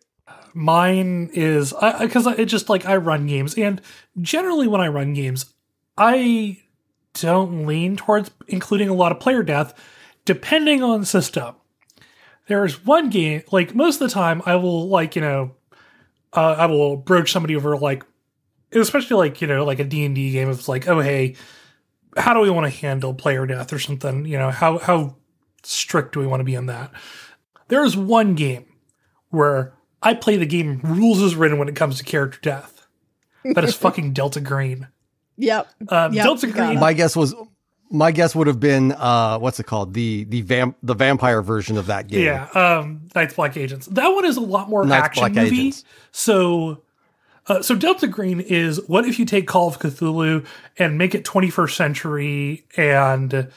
Mine 0.53 1.29
is 1.33 1.73
because 1.99 2.25
it 2.25 2.45
just 2.45 2.69
like 2.69 2.85
I 2.85 2.95
run 2.95 3.27
games, 3.27 3.55
and 3.55 3.79
generally 4.19 4.67
when 4.67 4.81
I 4.81 4.87
run 4.87 5.13
games, 5.13 5.45
I 5.97 6.57
don't 7.21 7.65
lean 7.65 7.95
towards 7.95 8.31
including 8.47 8.89
a 8.89 8.93
lot 8.93 9.11
of 9.11 9.19
player 9.19 9.43
death, 9.43 9.73
depending 10.25 10.83
on 10.83 11.01
the 11.01 11.05
system. 11.05 11.55
There's 12.47 12.85
one 12.85 13.09
game, 13.09 13.43
like 13.51 13.75
most 13.75 14.01
of 14.01 14.09
the 14.09 14.13
time, 14.13 14.41
I 14.45 14.55
will 14.55 14.87
like 14.87 15.15
you 15.15 15.21
know, 15.21 15.55
uh, 16.33 16.55
I 16.57 16.65
will 16.67 16.95
broach 16.95 17.31
somebody 17.31 17.55
over 17.55 17.77
like, 17.77 18.03
especially 18.71 19.17
like 19.17 19.41
you 19.41 19.47
know, 19.47 19.65
like 19.65 19.79
a 19.79 19.83
D 19.83 20.05
and 20.05 20.15
D 20.15 20.31
game. 20.31 20.49
It's 20.49 20.67
like, 20.67 20.87
oh 20.87 20.99
hey, 20.99 21.35
how 22.15 22.33
do 22.33 22.39
we 22.39 22.49
want 22.49 22.71
to 22.71 22.79
handle 22.79 23.13
player 23.13 23.45
death 23.45 23.73
or 23.73 23.79
something? 23.79 24.25
You 24.25 24.37
know, 24.37 24.51
how 24.51 24.77
how 24.77 25.17
strict 25.63 26.13
do 26.13 26.19
we 26.19 26.27
want 26.27 26.39
to 26.39 26.45
be 26.45 26.55
in 26.55 26.67
that? 26.67 26.91
There 27.67 27.83
is 27.83 27.97
one 27.97 28.35
game 28.35 28.65
where 29.29 29.73
I 30.01 30.13
play 30.13 30.37
the 30.37 30.45
game 30.45 30.79
rules 30.83 31.21
as 31.21 31.35
written 31.35 31.57
when 31.57 31.67
it 31.67 31.75
comes 31.75 31.97
to 31.97 32.03
character 32.03 32.39
death. 32.41 32.87
That 33.43 33.63
is 33.63 33.75
fucking 33.75 34.13
Delta 34.13 34.39
Green. 34.39 34.87
Yep. 35.37 35.67
Um, 35.89 36.13
Yep, 36.13 36.23
Delta 36.23 36.47
Green. 36.47 36.79
My 36.79 36.93
guess 36.93 37.15
was 37.15 37.33
my 37.89 38.11
guess 38.11 38.35
would 38.35 38.47
have 38.47 38.59
been 38.59 38.91
uh 38.91 39.37
what's 39.39 39.59
it 39.59 39.65
called? 39.65 39.93
The 39.93 40.25
the 40.25 40.41
vamp 40.41 40.77
the 40.83 40.93
vampire 40.93 41.41
version 41.41 41.77
of 41.77 41.85
that 41.87 42.07
game. 42.07 42.25
Yeah, 42.25 42.47
um, 42.53 43.07
Night's 43.15 43.33
Black 43.33 43.55
Agents. 43.55 43.87
That 43.87 44.09
one 44.09 44.25
is 44.25 44.37
a 44.37 44.41
lot 44.41 44.69
more 44.69 44.85
Night's 44.85 45.05
action 45.05 45.21
Black 45.21 45.33
movie. 45.33 45.59
Agents. 45.59 45.83
So, 46.11 46.83
uh, 47.47 47.61
so 47.61 47.75
Delta 47.75 48.07
Green 48.07 48.39
is 48.41 48.81
what 48.87 49.05
if 49.05 49.19
you 49.19 49.25
take 49.25 49.47
Call 49.47 49.67
of 49.67 49.79
Cthulhu 49.79 50.45
and 50.77 50.97
make 50.97 51.15
it 51.15 51.23
21st 51.23 51.75
century 51.75 52.65
and 52.75 53.49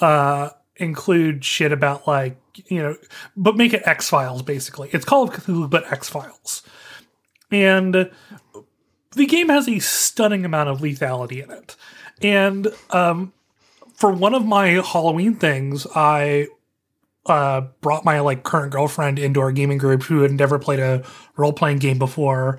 uh, 0.00 0.48
include 0.76 1.44
shit 1.44 1.70
about 1.70 2.06
like 2.08 2.38
you 2.66 2.82
know, 2.82 2.96
but 3.36 3.56
make 3.56 3.72
it 3.74 3.82
X 3.84 4.08
Files 4.08 4.42
basically. 4.42 4.88
It's 4.92 5.04
Call 5.04 5.22
of 5.22 5.30
Cthulhu, 5.30 5.68
but 5.70 5.90
X 5.92 6.08
Files, 6.08 6.62
and 7.50 8.10
the 9.16 9.26
game 9.26 9.48
has 9.48 9.68
a 9.68 9.78
stunning 9.78 10.44
amount 10.44 10.68
of 10.68 10.80
lethality 10.80 11.42
in 11.42 11.50
it. 11.50 11.74
And 12.22 12.68
um, 12.90 13.32
for 13.94 14.12
one 14.12 14.34
of 14.34 14.46
my 14.46 14.82
Halloween 14.82 15.34
things, 15.34 15.86
I 15.94 16.48
uh, 17.24 17.62
brought 17.80 18.04
my 18.04 18.20
like 18.20 18.44
current 18.44 18.72
girlfriend 18.72 19.18
into 19.18 19.40
our 19.40 19.52
gaming 19.52 19.78
group 19.78 20.04
who 20.04 20.20
had 20.20 20.32
never 20.32 20.58
played 20.58 20.80
a 20.80 21.02
role 21.36 21.52
playing 21.52 21.78
game 21.78 21.98
before, 21.98 22.58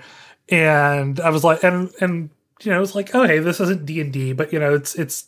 and 0.49 1.19
I 1.19 1.29
was 1.29 1.43
like, 1.43 1.63
and 1.63 1.91
and 2.01 2.29
you 2.61 2.71
know, 2.71 2.81
it's 2.81 2.95
like, 2.95 3.13
oh 3.13 3.23
hey, 3.23 3.39
this 3.39 3.59
isn't 3.59 3.85
D 3.85 4.01
and 4.01 4.11
D, 4.11 4.33
but 4.33 4.51
you 4.51 4.59
know, 4.59 4.73
it's 4.73 4.95
it's 4.95 5.27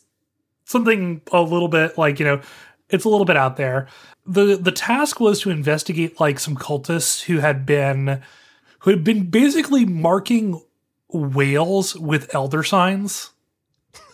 something 0.64 1.22
a 1.32 1.40
little 1.40 1.68
bit 1.68 1.96
like 1.96 2.18
you 2.18 2.26
know, 2.26 2.40
it's 2.90 3.04
a 3.04 3.08
little 3.08 3.24
bit 3.24 3.36
out 3.36 3.56
there. 3.56 3.86
the 4.26 4.56
The 4.56 4.72
task 4.72 5.20
was 5.20 5.40
to 5.40 5.50
investigate 5.50 6.20
like 6.20 6.38
some 6.38 6.56
cultists 6.56 7.22
who 7.22 7.38
had 7.38 7.64
been 7.64 8.20
who 8.80 8.90
had 8.90 9.04
been 9.04 9.30
basically 9.30 9.84
marking 9.84 10.60
whales 11.12 11.96
with 11.96 12.34
elder 12.34 12.62
signs. 12.62 13.30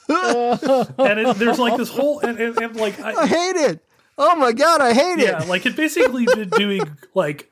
and 0.09 1.19
it, 1.21 1.37
there's 1.37 1.59
like 1.59 1.77
this 1.77 1.89
whole 1.89 2.21
and, 2.21 2.39
and, 2.39 2.57
and 2.59 2.77
like 2.77 2.99
I, 3.01 3.13
I 3.13 3.27
hate 3.27 3.57
it. 3.57 3.85
Oh 4.19 4.37
my 4.37 4.53
god, 4.53 4.81
I 4.81 4.93
hate 4.95 5.19
yeah, 5.19 5.39
it. 5.39 5.43
Yeah, 5.43 5.45
like 5.49 5.67
it 5.67 5.77
basically 5.77 6.27
been 6.27 6.49
doing 6.51 6.97
like 7.15 7.51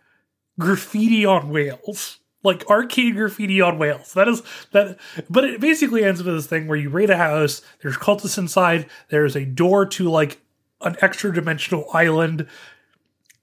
graffiti 0.59 1.27
on 1.27 1.51
whales, 1.51 2.21
like 2.43 2.69
arcade 2.71 3.17
graffiti 3.17 3.61
on 3.61 3.79
whales. 3.79 4.15
That 4.15 4.29
is 4.29 4.43
that, 4.73 4.99
but 5.29 5.45
it 5.45 5.61
basically 5.61 6.05
ends 6.05 6.23
with 6.23 6.35
this 6.35 6.47
thing 6.47 6.69
where 6.69 6.79
you 6.79 6.91
raid 6.91 7.11
a 7.11 7.17
house. 7.17 7.61
There's 7.83 7.97
cultists 7.97 8.39
inside. 8.39 8.89
There's 9.09 9.37
a 9.37 9.45
door 9.45 9.85
to 9.87 10.09
like 10.09 10.41
an 10.81 10.97
extra 11.01 11.35
dimensional 11.35 11.87
island, 11.93 12.47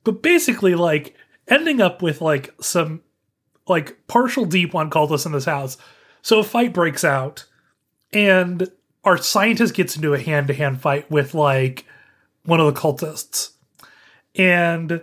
but 0.03 0.21
basically 0.23 0.75
like 0.75 1.15
ending 1.47 1.81
up 1.81 2.01
with 2.01 2.21
like 2.21 2.53
some 2.61 3.01
like 3.71 4.07
partial 4.07 4.45
Deep 4.45 4.73
One 4.73 4.91
cultists 4.91 5.25
in 5.25 5.31
this 5.31 5.45
house. 5.45 5.77
So 6.21 6.39
a 6.39 6.43
fight 6.43 6.73
breaks 6.73 7.03
out, 7.03 7.45
and 8.13 8.69
our 9.03 9.17
scientist 9.17 9.73
gets 9.73 9.95
into 9.95 10.13
a 10.13 10.19
hand 10.19 10.47
to 10.47 10.53
hand 10.53 10.81
fight 10.81 11.09
with 11.09 11.33
like 11.33 11.85
one 12.45 12.59
of 12.59 12.71
the 12.71 12.79
cultists. 12.79 13.51
And 14.35 15.01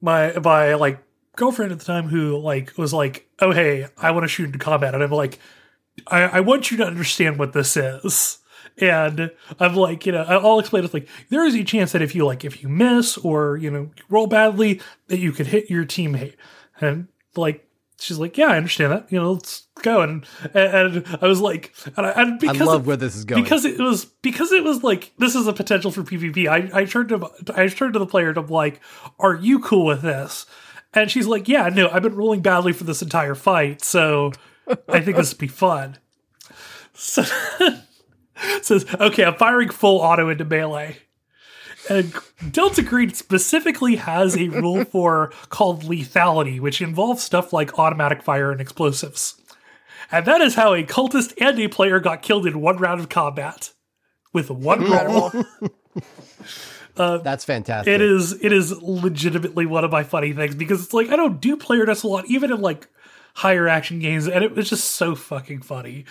my 0.00 0.32
my 0.38 0.74
like 0.74 1.02
girlfriend 1.36 1.72
at 1.72 1.78
the 1.78 1.84
time 1.84 2.08
who 2.08 2.36
like 2.38 2.76
was 2.76 2.92
like 2.92 3.26
oh 3.40 3.52
hey 3.52 3.86
i 3.96 4.10
want 4.10 4.24
to 4.24 4.28
shoot 4.28 4.46
into 4.46 4.58
combat. 4.58 4.94
And 4.94 5.02
i'm 5.02 5.10
like 5.10 5.38
I, 6.06 6.22
I 6.22 6.40
want 6.40 6.70
you 6.70 6.76
to 6.78 6.84
understand 6.84 7.38
what 7.38 7.52
this 7.52 7.76
is. 7.76 8.38
And 8.78 9.30
i'm 9.60 9.74
like 9.74 10.06
you 10.06 10.12
know 10.12 10.22
i'll 10.22 10.58
explain 10.58 10.84
it 10.84 10.94
like 10.94 11.08
there 11.28 11.44
is 11.44 11.54
a 11.54 11.64
chance 11.64 11.92
that 11.92 12.02
if 12.02 12.14
you 12.14 12.24
like 12.24 12.44
if 12.44 12.62
you 12.62 12.68
miss 12.68 13.18
or 13.18 13.56
you 13.56 13.70
know 13.70 13.90
roll 14.08 14.26
badly 14.26 14.80
that 15.08 15.18
you 15.18 15.32
could 15.32 15.48
hit 15.48 15.70
your 15.70 15.84
teammate. 15.84 16.34
And 16.80 17.08
like 17.36 17.68
she's 18.02 18.18
like 18.18 18.36
yeah 18.36 18.48
i 18.48 18.56
understand 18.56 18.92
that 18.92 19.10
you 19.10 19.18
know 19.18 19.32
let's 19.32 19.66
go 19.82 20.00
and 20.00 20.26
and, 20.54 21.06
i 21.20 21.26
was 21.26 21.40
like 21.40 21.74
and, 21.96 22.06
I, 22.06 22.10
and 22.10 22.34
I 22.34 22.36
because 22.36 22.66
love 22.66 22.86
where 22.86 22.96
this 22.96 23.16
is 23.16 23.24
going. 23.24 23.42
because 23.42 23.64
it 23.64 23.78
was 23.78 24.04
because 24.04 24.52
it 24.52 24.64
was 24.64 24.82
like 24.82 25.12
this 25.18 25.34
is 25.34 25.46
a 25.46 25.52
potential 25.52 25.90
for 25.90 26.02
PvP. 26.02 26.48
I 26.48 26.80
I 26.80 26.84
turned 26.84 27.10
to 27.10 27.30
I 27.54 27.66
turned 27.68 27.92
to 27.94 27.98
the 27.98 28.06
player 28.06 28.32
to 28.32 28.40
like, 28.40 28.80
"Are 29.18 29.34
you 29.34 29.58
cool 29.60 29.86
with 29.86 30.02
this?" 30.02 30.46
And 30.94 31.10
she's 31.10 31.26
like, 31.26 31.48
"Yeah, 31.48 31.68
no, 31.68 31.88
I've 31.88 32.02
been 32.02 32.14
rolling 32.14 32.40
badly 32.40 32.72
for 32.72 32.84
this 32.84 33.02
entire 33.02 33.34
fight, 33.34 33.82
so 33.82 34.32
I 34.88 35.00
think 35.00 35.16
this 35.16 35.32
would 35.32 35.40
be 35.40 35.48
fun." 35.48 35.98
So 36.94 37.24
says, 38.60 38.84
"Okay, 39.00 39.24
I'm 39.24 39.36
firing 39.36 39.70
full 39.70 40.00
auto 40.00 40.28
into 40.28 40.44
melee." 40.44 40.98
And 41.88 42.14
Delta 42.50 42.82
Green 42.82 43.12
specifically 43.12 43.96
has 43.96 44.36
a 44.36 44.48
rule 44.48 44.84
for 44.90 45.32
called 45.48 45.82
lethality, 45.82 46.60
which 46.60 46.80
involves 46.80 47.22
stuff 47.22 47.52
like 47.52 47.78
automatic 47.78 48.22
fire 48.22 48.52
and 48.52 48.60
explosives. 48.60 49.40
And 50.10 50.26
that 50.26 50.40
is 50.40 50.54
how 50.54 50.74
a 50.74 50.84
cultist 50.84 51.32
and 51.40 51.58
a 51.58 51.68
player 51.68 51.98
got 51.98 52.22
killed 52.22 52.46
in 52.46 52.60
one 52.60 52.76
round 52.76 53.00
of 53.00 53.08
combat 53.08 53.72
with 54.32 54.50
one 54.50 54.84
roll. 54.90 55.32
Uh, 56.94 57.16
That's 57.18 57.44
fantastic. 57.44 57.90
It 57.90 58.02
is 58.02 58.32
it 58.44 58.52
is 58.52 58.70
legitimately 58.82 59.64
one 59.64 59.82
of 59.82 59.90
my 59.90 60.02
funny 60.02 60.34
things 60.34 60.54
because 60.54 60.84
it's 60.84 60.92
like 60.92 61.08
I 61.08 61.16
don't 61.16 61.40
do 61.40 61.56
player 61.56 61.86
deaths 61.86 62.02
a 62.02 62.06
lot, 62.06 62.26
even 62.26 62.52
in 62.52 62.60
like 62.60 62.86
higher 63.34 63.66
action 63.68 63.98
games, 63.98 64.26
and 64.28 64.44
it 64.44 64.54
was 64.54 64.68
just 64.68 64.84
so 64.90 65.14
fucking 65.14 65.62
funny. 65.62 66.04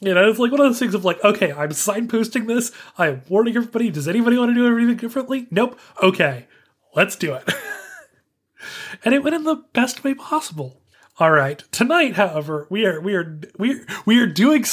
You 0.00 0.14
know, 0.14 0.28
it's 0.28 0.38
like 0.38 0.50
one 0.52 0.60
of 0.60 0.66
those 0.66 0.78
things 0.78 0.94
of 0.94 1.04
like, 1.04 1.22
okay, 1.24 1.52
I'm 1.52 1.70
signposting 1.70 2.46
this, 2.46 2.72
I'm 2.98 3.22
warning 3.28 3.56
everybody. 3.56 3.90
Does 3.90 4.08
anybody 4.08 4.36
want 4.38 4.50
to 4.50 4.54
do 4.54 4.66
everything 4.66 4.96
differently? 4.96 5.46
Nope. 5.50 5.78
Okay, 6.02 6.46
let's 6.94 7.16
do 7.16 7.34
it. 7.34 7.48
and 9.04 9.14
it 9.14 9.22
went 9.22 9.36
in 9.36 9.44
the 9.44 9.64
best 9.72 10.04
way 10.04 10.14
possible. 10.14 10.80
All 11.18 11.30
right, 11.30 11.62
tonight, 11.72 12.14
however, 12.16 12.66
we 12.68 12.84
are 12.84 13.00
we 13.00 13.14
are 13.14 13.40
we 13.58 13.74
are, 13.74 13.86
we 14.04 14.18
are 14.18 14.26
doing. 14.26 14.64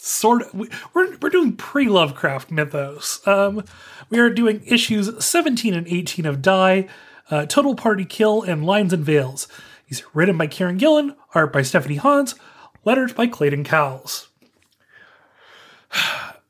Sort 0.00 0.42
of, 0.42 0.54
we- 0.54 0.68
we're 0.94 1.16
we're 1.18 1.28
doing 1.28 1.56
pre 1.56 1.88
Lovecraft 1.88 2.52
mythos. 2.52 3.20
Um, 3.26 3.64
we 4.10 4.18
are 4.20 4.30
doing 4.30 4.62
issues 4.64 5.24
seventeen 5.24 5.74
and 5.74 5.88
eighteen 5.88 6.24
of 6.24 6.40
Die, 6.40 6.88
uh, 7.32 7.46
Total 7.46 7.74
Party 7.74 8.04
Kill, 8.04 8.42
and 8.42 8.64
Lines 8.64 8.92
and 8.92 9.04
Veils. 9.04 9.48
These 9.88 10.02
are 10.02 10.10
written 10.14 10.36
by 10.36 10.46
Kieron 10.46 10.78
Gillen, 10.78 11.16
art 11.34 11.52
by 11.52 11.62
Stephanie 11.62 11.96
Hans, 11.96 12.34
letters 12.84 13.12
by 13.12 13.26
Clayton 13.26 13.64
Cowles. 13.64 14.28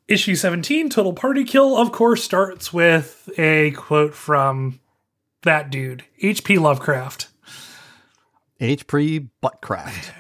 Issue 0.08 0.34
17, 0.34 0.88
Total 0.88 1.12
Party 1.12 1.44
Kill, 1.44 1.76
of 1.76 1.92
course, 1.92 2.24
starts 2.24 2.72
with 2.72 3.28
a 3.36 3.72
quote 3.72 4.14
from 4.14 4.80
that 5.42 5.70
dude, 5.70 6.04
H.P. 6.20 6.58
Lovecraft. 6.58 7.28
H.P. 8.58 9.28
Buttcraft. 9.42 10.10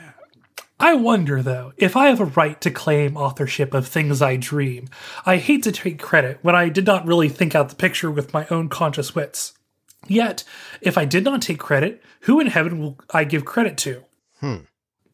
I 0.80 0.94
wonder, 0.94 1.42
though, 1.42 1.72
if 1.76 1.96
I 1.96 2.06
have 2.06 2.20
a 2.20 2.26
right 2.26 2.60
to 2.60 2.70
claim 2.70 3.16
authorship 3.16 3.74
of 3.74 3.88
things 3.88 4.22
I 4.22 4.36
dream. 4.36 4.88
I 5.26 5.38
hate 5.38 5.64
to 5.64 5.72
take 5.72 5.98
credit 5.98 6.38
when 6.42 6.54
I 6.54 6.68
did 6.68 6.86
not 6.86 7.06
really 7.06 7.28
think 7.28 7.56
out 7.56 7.68
the 7.68 7.74
picture 7.74 8.12
with 8.12 8.32
my 8.32 8.46
own 8.48 8.68
conscious 8.68 9.12
wits. 9.12 9.57
Yet, 10.06 10.44
if 10.80 10.96
I 10.96 11.04
did 11.04 11.24
not 11.24 11.42
take 11.42 11.58
credit, 11.58 12.02
who 12.22 12.40
in 12.40 12.46
heaven 12.46 12.78
will 12.78 12.98
I 13.12 13.24
give 13.24 13.44
credit 13.44 13.76
to? 13.78 14.04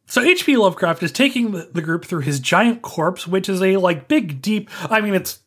So 0.07 0.21
H.P. 0.21 0.57
Lovecraft 0.59 1.03
is 1.03 1.11
taking 1.11 1.53
the, 1.53 1.71
the 1.73 1.81
group 1.81 2.05
through 2.05 2.21
his 2.21 2.39
giant 2.39 2.83
corpse, 2.83 3.27
which 3.27 3.49
is 3.49 3.63
a 3.63 3.79
like 3.79 4.07
big, 4.07 4.43
deep. 4.43 4.69
I 4.91 5.01
mean, 5.01 5.15
it's 5.15 5.41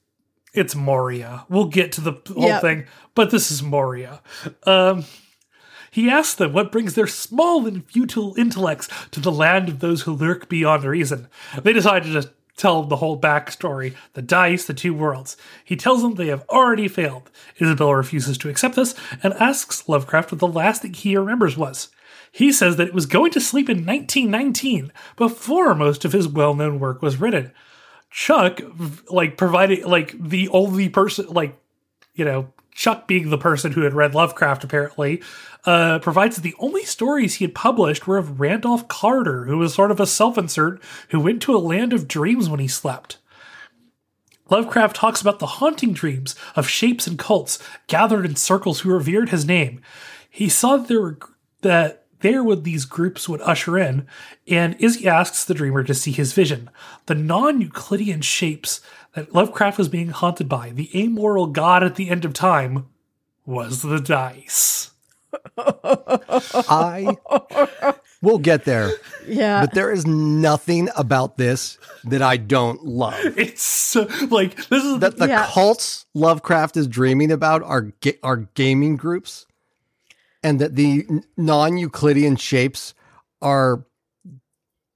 it's 0.53 0.75
Moria. 0.75 1.45
We'll 1.49 1.65
get 1.65 1.91
to 1.93 2.01
the 2.01 2.13
whole 2.33 2.43
Yep. 2.47 2.61
thing, 2.61 2.85
but 3.13 3.29
this 3.29 3.51
is 3.51 3.61
Moria. 3.61 4.21
Um, 4.63 5.05
he 5.91 6.09
asks 6.09 6.33
them 6.35 6.53
what 6.53 6.71
brings 6.71 6.95
their 6.95 7.05
small 7.07 7.67
and 7.67 7.85
futile 7.85 8.33
intellects 8.35 8.89
to 9.11 9.19
the 9.19 9.31
land 9.31 9.69
of 9.69 9.79
those 9.79 10.01
who 10.01 10.13
lurk 10.13 10.49
beyond 10.49 10.83
reason. 10.83 11.27
They 11.61 11.73
decide 11.73 12.03
to 12.03 12.11
just 12.11 12.29
tell 12.57 12.83
the 12.83 12.97
whole 12.97 13.19
backstory 13.19 13.95
the 14.13 14.21
dice, 14.21 14.65
the 14.65 14.73
two 14.73 14.93
worlds. 14.93 15.37
He 15.63 15.75
tells 15.75 16.01
them 16.01 16.15
they 16.15 16.27
have 16.27 16.43
already 16.49 16.87
failed. 16.87 17.29
Isabelle 17.59 17.93
refuses 17.93 18.37
to 18.39 18.49
accept 18.49 18.75
this 18.75 18.95
and 19.23 19.33
asks 19.35 19.87
Lovecraft 19.87 20.31
what 20.31 20.39
the 20.39 20.47
last 20.47 20.81
thing 20.81 20.93
he 20.93 21.15
remembers 21.15 21.55
was. 21.55 21.89
He 22.31 22.51
says 22.51 22.75
that 22.75 22.89
it 22.89 22.93
was 22.93 23.05
going 23.05 23.31
to 23.31 23.39
sleep 23.39 23.69
in 23.69 23.85
1919, 23.85 24.91
before 25.15 25.73
most 25.73 26.03
of 26.03 26.11
his 26.11 26.27
well 26.27 26.53
known 26.53 26.79
work 26.79 27.01
was 27.01 27.19
written. 27.19 27.51
Chuck, 28.09 28.59
like, 29.09 29.37
provided, 29.37 29.85
like, 29.85 30.15
the 30.19 30.49
only 30.49 30.89
person, 30.89 31.27
like, 31.27 31.57
you 32.15 32.25
know, 32.25 32.53
Chuck 32.73 33.07
being 33.07 33.31
the 33.31 33.37
person 33.37 33.71
who 33.71 33.81
had 33.81 33.93
read 33.93 34.13
Lovecraft 34.13 34.63
apparently, 34.63 35.21
uh, 35.67 35.99
provides 35.99 36.37
that 36.37 36.43
the 36.43 36.55
only 36.59 36.85
stories 36.85 37.35
he 37.35 37.45
had 37.45 37.53
published 37.53 38.07
were 38.07 38.17
of 38.17 38.39
Randolph 38.39 38.87
Carter, 38.87 39.45
who 39.45 39.57
was 39.57 39.73
sort 39.73 39.91
of 39.91 39.99
a 39.99 40.07
self 40.07 40.37
insert 40.37 40.81
who 41.09 41.19
went 41.19 41.41
to 41.41 41.55
a 41.55 41.59
land 41.59 41.91
of 41.91 42.07
dreams 42.07 42.49
when 42.49 42.61
he 42.61 42.69
slept. 42.69 43.17
Lovecraft 44.49 44.95
talks 44.95 45.19
about 45.19 45.39
the 45.39 45.45
haunting 45.45 45.91
dreams 45.91 46.35
of 46.55 46.69
shapes 46.69 47.05
and 47.05 47.19
cults 47.19 47.59
gathered 47.87 48.25
in 48.25 48.37
circles 48.37 48.79
who 48.79 48.93
revered 48.93 49.27
his 49.27 49.45
name. 49.45 49.81
He 50.29 50.47
saw 50.47 50.77
that 50.77 50.87
there 50.87 51.01
were 51.01 51.19
that 51.63 52.05
there 52.21 52.45
would 52.45 52.63
these 52.63 52.85
groups 52.85 53.27
would 53.27 53.41
usher 53.41 53.77
in, 53.77 54.07
and 54.47 54.75
Izzy 54.79 55.05
asks 55.05 55.43
the 55.43 55.53
dreamer 55.53 55.83
to 55.83 55.93
see 55.93 56.13
his 56.13 56.31
vision. 56.31 56.69
The 57.07 57.15
non-Euclidean 57.15 58.21
shapes 58.21 58.79
that 59.13 59.33
Lovecraft 59.35 59.77
was 59.77 59.89
being 59.89 60.09
haunted 60.09 60.47
by, 60.47 60.69
the 60.69 60.89
amoral 60.97 61.47
god 61.47 61.83
at 61.83 61.95
the 61.95 62.09
end 62.09 62.23
of 62.23 62.33
time, 62.33 62.87
was 63.45 63.81
the 63.81 63.99
dice. 63.99 64.91
I 65.57 67.17
will 68.21 68.39
get 68.39 68.65
there, 68.65 68.91
Yeah. 69.27 69.61
but 69.61 69.73
there 69.73 69.91
is 69.91 70.05
nothing 70.05 70.89
about 70.95 71.37
this 71.37 71.77
that 72.05 72.21
I 72.21 72.37
don't 72.37 72.83
love. 72.85 73.15
It's 73.37 73.61
so, 73.63 74.07
like 74.29 74.55
this 74.67 74.83
is 74.83 74.99
That 74.99 75.17
the 75.17 75.27
Yeah. 75.27 75.47
cults 75.51 76.05
Lovecraft 76.13 76.77
is 76.77 76.87
dreaming 76.87 77.31
about 77.31 77.63
are 77.63 77.93
ga- 78.01 78.19
are 78.23 78.37
gaming 78.55 78.97
groups, 78.97 79.45
and 80.43 80.59
that 80.59 80.75
the 80.75 81.05
non-Euclidean 81.37 82.35
shapes 82.35 82.93
are 83.41 83.85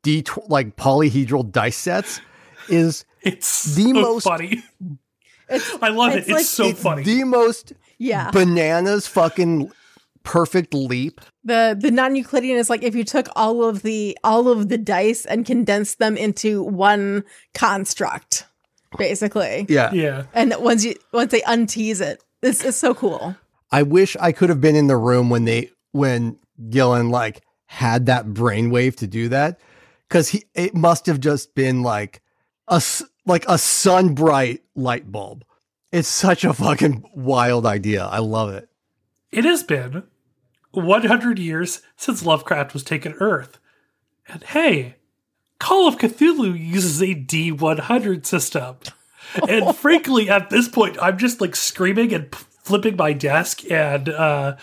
d 0.04 0.22
tw- 0.24 0.50
like 0.50 0.76
polyhedral 0.76 1.52
dice 1.52 1.78
sets 1.78 2.22
is 2.70 3.06
it's 3.22 3.76
the 3.76 3.84
so 3.84 3.94
most- 3.94 4.24
funny. 4.24 4.64
It's, 5.50 5.70
I 5.82 5.90
love 5.90 6.14
It's 6.16 6.30
it. 6.30 6.32
It's 6.38 6.50
so 6.50 6.68
it's 6.68 6.82
funny. 6.82 7.04
the 7.04 7.26
most 7.26 7.74
yeah. 7.98 8.32
bananas 8.32 9.06
fucking 9.06 9.70
perfect 10.24 10.74
leap. 10.74 11.22
the 11.44 11.78
the 11.80 11.92
non-Euclidean 11.92 12.58
is 12.58 12.70
like 12.70 12.84
if 12.84 12.96
you 12.96 13.04
took 13.04 13.28
all 13.36 13.64
of 13.64 13.82
the 13.82 14.18
all 14.24 14.48
of 14.48 14.70
the 14.70 14.78
dice 14.78 15.26
and 15.26 15.46
condensed 15.46 16.00
them 16.00 16.18
into 16.18 16.64
one 16.64 17.24
construct, 17.54 18.46
basically. 18.98 19.66
Yeah. 19.70 19.92
yeah. 19.94 20.24
And 20.34 20.54
once 20.60 20.86
you 20.86 20.96
once 21.12 21.32
they 21.32 21.42
untease 21.42 22.02
it, 22.02 22.24
it's 22.42 22.64
it's 22.64 22.78
so 22.78 22.94
cool. 22.94 23.36
I 23.72 23.84
wish 23.84 24.18
I 24.20 24.32
could 24.32 24.50
have 24.50 24.62
been 24.62 24.76
in 24.76 24.88
the 24.88 24.98
room 24.98 25.30
when 25.30 25.46
they 25.46 25.72
when 25.92 26.38
Gillen 26.70 27.10
like 27.10 27.42
had 27.66 28.08
that 28.08 28.28
brainwave 28.28 28.98
to 28.98 29.08
do 29.08 29.30
that 29.30 29.60
because 30.08 30.30
he 30.30 30.44
it 30.54 30.76
must 30.76 31.06
have 31.06 31.20
just 31.20 31.56
been 31.56 31.84
like 31.84 32.22
a 32.68 32.82
like 33.26 33.46
a 33.48 33.58
sun 33.58 34.14
bright 34.14 34.62
light 34.76 35.12
bulb. 35.12 35.46
It's 35.92 36.08
such 36.08 36.44
a 36.44 36.54
fucking 36.54 37.10
wild 37.16 37.66
idea. 37.66 38.06
I 38.06 38.20
love 38.20 38.54
it. 38.54 38.70
It 39.32 39.46
has 39.46 39.64
been 39.64 40.04
100 40.72 41.40
years 41.40 41.82
since 41.96 42.26
Lovecraft 42.26 42.74
was 42.74 42.84
taken 42.84 43.14
Earth. 43.14 43.60
And 44.28 44.44
hey, 44.44 44.96
Call 45.62 45.88
of 45.88 45.98
Cthulhu 45.98 46.58
uses 46.58 47.02
a 47.04 47.14
D100 47.14 48.26
system. 48.26 48.78
And 49.48 49.76
frankly, 49.78 50.28
at 50.28 50.50
this 50.50 50.68
point, 50.68 50.98
I'm 51.00 51.20
just 51.20 51.40
like 51.40 51.56
screaming 51.56 52.14
and 52.14 52.34
flipping 52.36 52.96
my 52.96 53.14
desk. 53.14 53.70
And 53.70 54.10
uh, 54.10 54.58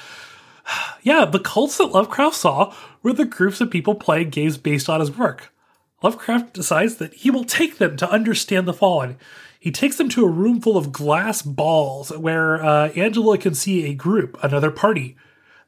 yeah, 1.03 1.25
the 1.25 1.39
cults 1.39 1.79
that 1.79 1.93
Lovecraft 1.93 2.35
saw 2.35 2.75
were 3.03 3.13
the 3.13 3.25
groups 3.25 3.61
of 3.61 3.71
people 3.71 3.95
playing 3.95 4.31
games 4.31 4.57
based 4.59 4.89
on 4.89 4.99
his 4.99 5.17
work. 5.17 5.53
Lovecraft 6.03 6.53
decides 6.53 6.97
that 6.97 7.15
he 7.15 7.31
will 7.31 7.45
take 7.45 7.79
them 7.79 7.97
to 7.97 8.11
understand 8.11 8.67
the 8.67 8.73
fallen. 8.73 9.19
He 9.61 9.71
takes 9.71 9.97
them 9.97 10.09
to 10.11 10.25
a 10.25 10.31
room 10.31 10.61
full 10.61 10.77
of 10.77 10.91
glass 10.91 11.43
balls 11.43 12.11
where 12.17 12.65
uh, 12.65 12.89
Angela 12.91 13.39
can 13.39 13.55
see 13.55 13.87
a 13.87 13.95
group, 13.95 14.37
another 14.43 14.71
party. 14.71 15.17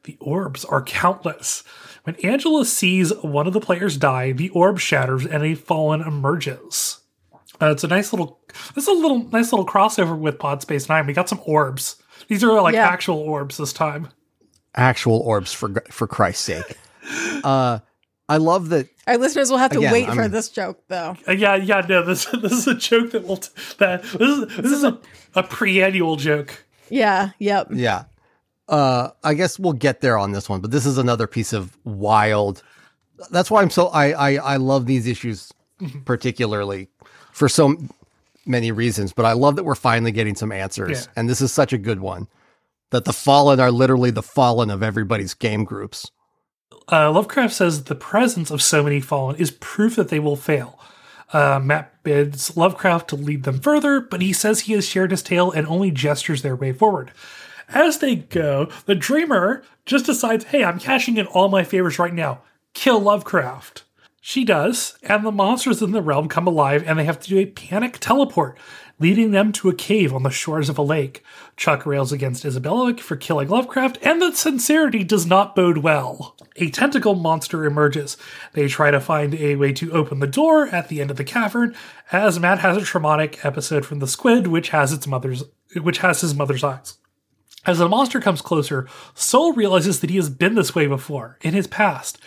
The 0.03 0.17
orbs 0.19 0.65
are 0.65 0.81
countless. 0.81 1.63
When 2.03 2.15
Angela 2.23 2.65
sees 2.65 3.13
one 3.21 3.45
of 3.47 3.53
the 3.53 3.59
players 3.61 3.97
die, 3.97 4.31
the 4.31 4.49
orb 4.49 4.79
shatters 4.79 5.25
and 5.25 5.43
a 5.43 5.53
fallen 5.55 6.01
emerges. 6.01 6.99
Uh, 7.61 7.67
it's 7.71 7.83
a 7.83 7.87
nice 7.87 8.11
little, 8.11 8.39
this 8.73 8.85
is 8.85 8.87
a 8.87 8.93
little 8.99 9.25
nice 9.29 9.51
little 9.51 9.67
crossover 9.67 10.17
with 10.17 10.39
Pod 10.39 10.63
Space 10.63 10.89
Nine. 10.89 11.05
We 11.05 11.13
got 11.13 11.29
some 11.29 11.41
orbs. 11.45 11.97
These 12.27 12.43
are 12.43 12.59
like 12.61 12.73
Yeah. 12.73 12.87
actual 12.87 13.17
orbs 13.19 13.57
this 13.57 13.71
time. 13.73 14.07
Actual 14.73 15.17
orbs 15.19 15.53
for 15.53 15.69
for 15.91 16.07
Christ's 16.07 16.43
sake. 16.45 16.77
Uh, 17.43 17.79
I 18.29 18.37
love 18.37 18.69
that. 18.69 18.87
Our 19.07 19.17
listeners 19.17 19.49
will 19.49 19.57
have 19.57 19.71
to 19.71 19.79
Again, 19.79 19.91
wait 19.91 20.05
for 20.13 20.21
I'm- 20.21 20.31
this 20.31 20.49
joke 20.49 20.81
though. 20.87 21.17
Uh, 21.27 21.31
yeah, 21.33 21.55
yeah, 21.55 21.81
no, 21.89 22.05
this 22.05 22.25
this 22.41 22.51
is 22.53 22.67
a 22.67 22.75
joke 22.75 23.11
that 23.11 23.27
will 23.27 23.37
t- 23.37 23.49
that 23.79 24.03
this 24.03 24.13
is 24.21 24.47
this 24.57 24.71
is 24.71 24.83
a, 24.83 24.99
a 25.35 25.43
pre-annual 25.43 26.15
joke. 26.15 26.63
Yeah, 26.89 27.31
yep. 27.39 27.67
Yeah. 27.71 28.03
Uh, 28.67 29.09
I 29.23 29.33
guess 29.33 29.59
we'll 29.59 29.73
get 29.73 30.01
there 30.01 30.17
on 30.17 30.31
this 30.31 30.47
one, 30.47 30.61
but 30.61 30.71
this 30.71 30.85
is 30.85 30.97
another 30.97 31.27
piece 31.27 31.51
of 31.53 31.77
wild. 31.83 32.63
That's 33.29 33.51
why 33.51 33.61
I'm 33.61 33.69
so 33.69 33.87
I 33.87 34.11
I, 34.11 34.53
I 34.53 34.55
love 34.57 34.85
these 34.85 35.07
issues 35.07 35.51
particularly 36.05 36.87
for 37.33 37.49
so 37.49 37.75
many 38.45 38.71
reasons. 38.71 39.13
But 39.13 39.25
I 39.25 39.33
love 39.33 39.55
that 39.57 39.63
we're 39.63 39.75
finally 39.75 40.11
getting 40.11 40.35
some 40.35 40.51
answers, 40.51 41.05
Yeah. 41.05 41.11
and 41.15 41.29
this 41.29 41.41
is 41.41 41.51
such 41.51 41.73
a 41.73 41.77
good 41.77 41.99
one. 41.99 42.27
That 42.91 43.05
the 43.05 43.13
fallen 43.13 43.59
are 43.59 43.71
literally 43.71 44.11
the 44.11 44.23
fallen 44.23 44.69
of 44.69 44.83
everybody's 44.83 45.33
game 45.33 45.63
groups. 45.63 46.11
Uh, 46.91 47.09
Lovecraft 47.11 47.53
says 47.53 47.85
the 47.85 47.95
presence 47.95 48.51
of 48.51 48.61
so 48.61 48.83
many 48.83 48.99
fallen 48.99 49.37
is 49.37 49.51
proof 49.51 49.95
that 49.95 50.09
they 50.09 50.19
will 50.19 50.35
fail. 50.35 50.77
Uh, 51.31 51.57
Matt 51.63 52.03
bids 52.03 52.57
Lovecraft 52.57 53.07
to 53.09 53.15
lead 53.15 53.43
them 53.43 53.59
further, 53.61 54.01
but 54.01 54.21
he 54.21 54.33
says 54.33 54.61
he 54.61 54.73
has 54.73 54.85
shared 54.85 55.11
his 55.11 55.23
tale 55.23 55.51
and 55.51 55.65
only 55.67 55.89
gestures 55.91 56.41
their 56.41 56.55
way 56.55 56.73
forward. 56.73 57.11
As 57.73 57.99
they 57.99 58.15
go, 58.15 58.69
the 58.85 58.95
Dreamer 58.95 59.63
just 59.85 60.05
decides, 60.05 60.45
hey, 60.45 60.63
I'm 60.63 60.79
cashing 60.79 61.17
in 61.17 61.25
all 61.27 61.47
my 61.47 61.63
favors 61.63 61.99
right 61.99 62.13
now. 62.13 62.41
Kill 62.73 62.99
Lovecraft. 62.99 63.83
She 64.23 64.45
does, 64.45 64.97
and 65.01 65.25
the 65.25 65.31
monsters 65.31 65.81
in 65.81 65.91
the 65.91 66.01
realm 66.01 66.27
come 66.27 66.45
alive 66.45 66.83
and 66.85 66.99
they 66.99 67.05
have 67.05 67.19
to 67.21 67.29
do 67.29 67.39
a 67.39 67.47
panic 67.47 67.97
teleport, 67.99 68.55
leading 68.99 69.31
them 69.31 69.51
to 69.53 69.69
a 69.69 69.73
cave 69.73 70.13
on 70.13 70.21
the 70.21 70.29
shores 70.29 70.69
of 70.69 70.77
a 70.77 70.83
lake. 70.83 71.23
Chuck 71.57 71.85
rails 71.85 72.11
against 72.11 72.45
Isabella 72.45 72.95
for 72.97 73.15
killing 73.15 73.47
Lovecraft, 73.47 73.97
and 74.03 74.21
the 74.21 74.31
sincerity 74.33 75.03
does 75.03 75.25
not 75.25 75.55
bode 75.55 75.79
well. 75.79 76.35
A 76.57 76.69
tentacle 76.69 77.15
monster 77.15 77.65
emerges. 77.65 78.15
They 78.53 78.67
try 78.67 78.91
to 78.91 78.99
find 78.99 79.33
a 79.33 79.55
way 79.55 79.73
to 79.73 79.91
open 79.91 80.19
the 80.19 80.27
door 80.27 80.67
at 80.67 80.89
the 80.89 81.01
end 81.01 81.09
of 81.09 81.17
the 81.17 81.23
cavern, 81.23 81.75
as 82.11 82.39
Matt 82.39 82.59
has 82.59 82.77
a 82.77 82.81
traumatic 82.81 83.43
episode 83.43 83.85
from 83.85 83.99
the 83.99 84.07
squid, 84.07 84.47
which 84.47 84.69
has 84.69 84.93
its 84.93 85.07
mother's 85.07 85.45
which 85.81 85.99
has 85.99 86.21
his 86.21 86.35
mother's 86.35 86.63
eyes. 86.63 86.97
As 87.65 87.77
the 87.77 87.87
monster 87.87 88.19
comes 88.19 88.41
closer, 88.41 88.87
Sol 89.13 89.53
realizes 89.53 89.99
that 89.99 90.09
he 90.09 90.15
has 90.15 90.29
been 90.29 90.55
this 90.55 90.73
way 90.73 90.87
before, 90.87 91.37
in 91.41 91.53
his 91.53 91.67
past. 91.67 92.17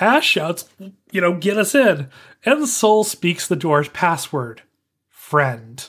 Ash 0.00 0.26
shouts, 0.26 0.68
you 1.10 1.20
know, 1.20 1.36
get 1.36 1.58
us 1.58 1.74
in. 1.74 2.08
And 2.44 2.68
Sol 2.68 3.02
speaks 3.02 3.48
the 3.48 3.56
door's 3.56 3.88
password 3.88 4.62
friend. 5.10 5.88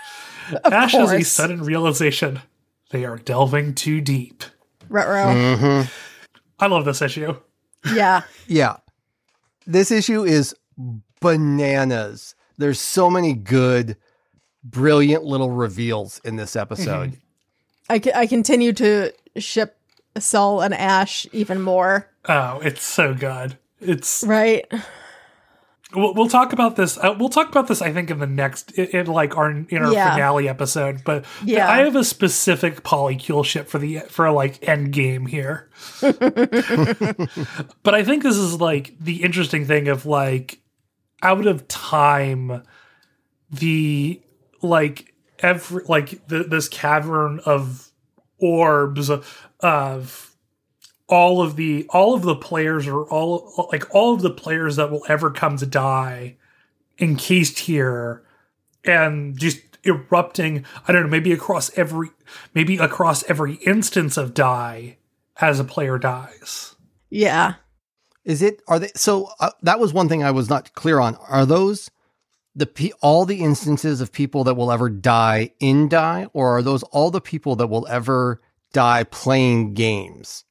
Ash 0.64 0.92
has 0.92 1.12
a 1.12 1.22
sudden 1.22 1.62
realization 1.62 2.40
they 2.90 3.04
are 3.04 3.18
delving 3.18 3.74
too 3.74 4.00
deep. 4.00 4.44
Retro. 4.88 5.34
Mm-hmm. 5.34 5.88
I 6.58 6.66
love 6.66 6.84
this 6.84 7.02
issue. 7.02 7.36
Yeah. 7.92 8.22
Yeah. 8.46 8.78
This 9.66 9.90
issue 9.90 10.24
is 10.24 10.54
bananas. 11.20 12.34
There's 12.56 12.80
so 12.80 13.10
many 13.10 13.34
good, 13.34 13.98
brilliant 14.64 15.24
little 15.24 15.50
reveals 15.50 16.18
in 16.24 16.36
this 16.36 16.56
episode. 16.56 17.10
Mm-hmm. 17.10 17.27
I, 17.90 18.00
I 18.14 18.26
continue 18.26 18.72
to 18.74 19.12
ship 19.36 19.76
Sol 20.18 20.60
and 20.62 20.74
Ash 20.74 21.26
even 21.32 21.60
more. 21.62 22.10
Oh, 22.28 22.60
it's 22.60 22.82
so 22.82 23.14
good. 23.14 23.58
It's 23.80 24.24
Right? 24.26 24.64
we'll, 25.94 26.12
we'll 26.14 26.28
talk 26.28 26.52
about 26.52 26.76
this. 26.76 26.98
Uh, 26.98 27.14
we'll 27.18 27.28
talk 27.30 27.48
about 27.48 27.66
this. 27.68 27.80
I 27.80 27.92
think 27.92 28.10
in 28.10 28.18
the 28.18 28.26
next 28.26 28.72
in, 28.72 28.86
in 28.88 29.06
like 29.06 29.36
our 29.36 29.50
in 29.50 29.78
our 29.84 29.92
Yeah. 29.92 30.10
finale 30.12 30.48
episode. 30.48 31.02
But 31.04 31.24
Yeah. 31.44 31.70
I 31.70 31.78
have 31.78 31.96
a 31.96 32.04
specific 32.04 32.82
polycule 32.82 33.44
ship 33.44 33.68
for 33.68 33.78
the 33.78 34.00
for 34.08 34.30
like 34.30 34.66
end 34.68 34.92
game 34.92 35.26
here. 35.26 35.70
but 36.00 37.94
I 37.94 38.04
think 38.04 38.22
this 38.22 38.36
is 38.36 38.60
like 38.60 38.94
the 39.00 39.22
interesting 39.22 39.64
thing 39.64 39.88
of 39.88 40.04
like 40.06 40.60
out 41.22 41.46
of 41.46 41.66
time, 41.68 42.62
the 43.50 44.20
like 44.62 45.14
every 45.40 45.84
like 45.84 46.26
the, 46.28 46.44
this 46.44 46.68
cavern 46.68 47.40
of 47.44 47.90
orbs 48.38 49.10
of 49.10 50.36
all 51.08 51.42
of 51.42 51.56
the 51.56 51.86
all 51.90 52.14
of 52.14 52.22
the 52.22 52.36
players 52.36 52.86
are 52.86 53.04
all 53.04 53.68
like 53.72 53.92
all 53.94 54.14
of 54.14 54.22
the 54.22 54.30
players 54.30 54.76
that 54.76 54.90
will 54.90 55.04
ever 55.08 55.30
come 55.30 55.56
to 55.56 55.66
die 55.66 56.36
encased 56.98 57.60
here 57.60 58.22
and 58.84 59.38
just 59.38 59.60
erupting 59.84 60.64
i 60.86 60.92
don't 60.92 61.04
know 61.04 61.08
maybe 61.08 61.32
across 61.32 61.76
every 61.78 62.10
maybe 62.54 62.76
across 62.76 63.22
every 63.30 63.54
instance 63.66 64.16
of 64.16 64.34
die 64.34 64.96
as 65.40 65.58
a 65.60 65.64
player 65.64 65.98
dies 65.98 66.74
Yeah. 67.10 67.54
Is 68.24 68.42
it? 68.42 68.62
Are 68.68 68.78
they? 68.78 68.90
So 68.94 69.30
uh, 69.40 69.50
that 69.62 69.80
was 69.80 69.92
one 69.92 70.08
thing 70.08 70.22
I 70.22 70.30
was 70.30 70.50
not 70.50 70.74
clear 70.74 71.00
on. 71.00 71.16
Are 71.16 71.46
those 71.46 71.90
the 72.58 72.94
all 73.00 73.24
the 73.24 73.40
instances 73.40 74.00
of 74.00 74.12
people 74.12 74.44
that 74.44 74.54
will 74.54 74.70
ever 74.72 74.88
die 74.90 75.52
in 75.60 75.88
die, 75.88 76.26
or 76.32 76.56
are 76.58 76.62
those 76.62 76.82
all 76.84 77.10
the 77.10 77.20
people 77.20 77.56
that 77.56 77.68
will 77.68 77.86
ever 77.88 78.40
die 78.72 79.04
playing 79.04 79.74
games, 79.74 80.44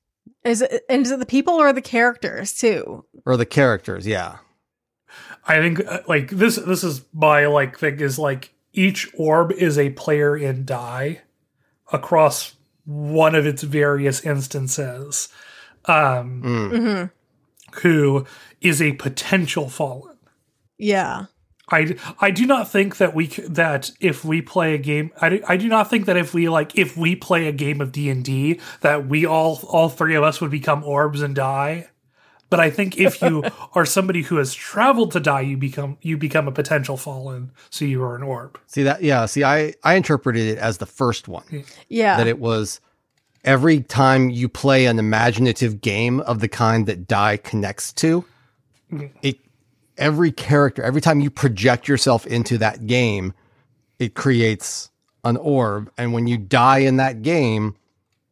Is 0.44 0.62
it 0.62 0.84
and 0.90 1.04
is 1.06 1.12
it 1.12 1.20
the 1.20 1.26
people 1.26 1.54
or 1.56 1.72
the 1.74 1.82
characters 1.82 2.54
too? 2.54 3.06
or 3.26 3.38
the 3.38 3.46
characters? 3.46 4.08
Yeah. 4.08 4.38
i 5.48 5.56
think 5.58 5.80
uh, 5.86 6.00
like 6.08 6.30
this 6.30 6.56
this 6.58 6.84
is 6.84 7.02
my 7.14 7.46
like 7.48 7.78
thing 7.80 8.00
is 8.00 8.18
like 8.20 8.54
each 8.74 9.10
orb 9.18 9.52
is 9.52 9.78
a 9.78 9.90
player 9.92 10.36
in 10.36 10.66
die 10.66 11.22
across 11.92 12.56
one 12.86 13.34
of 13.36 13.46
its 13.46 13.64
various 13.64 14.22
instances 14.26 15.30
um 15.86 16.42
hmm 16.42 17.04
who 17.82 18.26
is 18.62 18.82
a 18.82 18.94
potential 18.94 19.70
fallen 19.70 20.18
Yeah. 20.78 21.26
I, 21.70 21.98
I 22.20 22.32
do 22.32 22.46
not 22.46 22.70
think 22.70 22.98
that 22.98 23.14
we 23.14 23.28
that 23.28 23.92
if 24.00 24.24
we 24.24 24.42
play 24.42 24.74
a 24.74 24.78
game 24.78 25.12
I 25.22 25.30
do, 25.30 25.44
I 25.48 25.58
do 25.58 25.68
not 25.68 25.90
think 25.90 26.06
that 26.06 26.16
if 26.16 26.34
we 26.34 26.48
like 26.48 26.78
if 26.78 26.96
we 26.96 27.16
play 27.16 27.48
a 27.48 27.52
game 27.52 27.82
of 27.82 27.92
D&D 27.92 28.60
that 28.82 29.08
we 29.08 29.26
all 29.26 29.60
all 29.68 29.90
three 29.90 30.16
of 30.16 30.24
us 30.24 30.40
would 30.40 30.52
become 30.52 30.84
orbs 30.84 31.22
and 31.22 31.36
die 31.36 31.90
but 32.50 32.62
I 32.62 32.70
think 32.70 32.98
if 32.98 33.22
you 33.22 33.44
are 33.74 33.86
somebody 33.86 34.22
who 34.22 34.38
has 34.38 34.54
traveled 34.54 35.12
to 35.12 35.20
die 35.20 35.42
you 35.42 35.58
become 35.58 35.98
you 36.02 36.18
become 36.18 36.48
a 36.48 36.52
potential 36.52 36.96
fallen 36.96 37.52
so 37.70 37.84
you 37.84 38.02
are 38.04 38.16
an 38.16 38.24
orb 38.24 38.58
See 38.68 38.84
that? 38.84 39.04
Yeah. 39.04 39.26
See, 39.26 39.44
I 39.44 39.74
I 39.84 39.96
interpreted 39.96 40.48
it 40.48 40.58
as 40.58 40.78
the 40.78 40.86
first 40.86 41.28
one 41.28 41.66
Yeah. 41.90 42.18
that 42.18 42.28
it 42.28 42.40
was 42.40 42.80
every 43.44 43.82
time 43.82 44.30
you 44.30 44.50
play 44.50 44.86
an 44.86 45.00
imaginative 45.00 45.82
game 45.82 46.20
of 46.22 46.40
the 46.40 46.48
kind 46.48 46.86
that 46.86 47.08
die 47.08 47.38
connects 47.38 47.94
to, 47.94 48.26
mm-hmm. 48.92 49.08
it 49.22 49.40
every 49.98 50.32
character 50.32 50.84
every 50.84 51.02
time 51.02 51.20
you 51.20 51.30
project 51.30 51.88
yourself 51.88 52.26
into 52.28 52.58
that 52.60 52.88
game, 52.88 53.34
it 54.00 54.14
creates 54.16 54.90
an 55.24 55.38
orb, 55.38 55.92
and 55.98 56.14
when 56.14 56.28
you 56.28 56.38
die 56.38 56.80
in 56.80 56.98
that 56.98 57.22
game, 57.22 57.76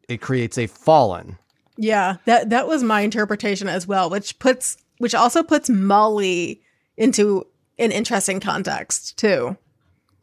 it 0.07 0.21
creates 0.21 0.57
a 0.57 0.67
fallen. 0.67 1.37
Yeah, 1.77 2.17
that 2.25 2.49
that 2.51 2.67
was 2.67 2.83
my 2.83 3.01
interpretation 3.01 3.67
as 3.67 3.85
well, 3.87 4.09
which 4.09 4.39
puts 4.39 4.77
which 4.99 5.13
also 5.15 5.43
puts 5.43 5.69
Molly 5.69 6.61
into 6.95 7.45
an 7.77 7.91
interesting 7.91 8.39
context 8.39 9.17
too. 9.17 9.57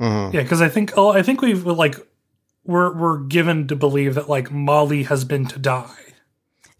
Mhm. 0.00 0.32
yeah 0.32 0.42
cuz 0.44 0.60
I 0.62 0.68
think 0.68 0.92
oh 0.96 1.10
I 1.10 1.22
think 1.22 1.42
we've 1.42 1.66
like 1.66 1.96
we're 2.64 2.92
we're 2.94 3.18
given 3.18 3.68
to 3.68 3.76
believe 3.76 4.14
that 4.14 4.28
like 4.28 4.50
Molly 4.50 5.02
has 5.04 5.24
been 5.24 5.46
to 5.46 5.58
die 5.58 6.14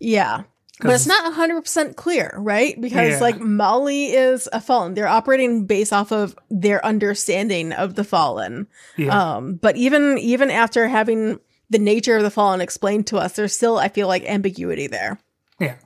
Yeah. 0.00 0.44
But 0.82 0.94
it's 0.94 1.06
not 1.06 1.32
100% 1.32 1.96
clear, 1.96 2.34
right? 2.36 2.78
Because 2.80 3.12
Yeah. 3.14 3.20
like 3.20 3.40
Molly 3.40 4.06
is 4.12 4.48
a 4.52 4.60
fallen. 4.60 4.94
They're 4.94 5.06
operating 5.08 5.66
based 5.66 5.92
off 5.92 6.12
of 6.12 6.36
their 6.50 6.84
understanding 6.84 7.72
of 7.72 7.94
the 7.94 8.04
fallen. 8.04 8.66
yeah 8.96 9.36
Um 9.36 9.54
but 9.54 9.76
even 9.76 10.18
even 10.18 10.50
after 10.50 10.88
having 10.88 11.38
the 11.70 11.78
nature 11.78 12.16
of 12.16 12.22
the 12.22 12.30
fallen 12.30 12.60
explained 12.60 13.06
to 13.08 13.16
us, 13.16 13.32
there's 13.32 13.54
still 13.56 13.78
I 13.78 13.88
feel 13.88 14.08
like 14.08 14.24
ambiguity 14.28 14.86
there. 14.88 15.18
yeah 15.58 15.76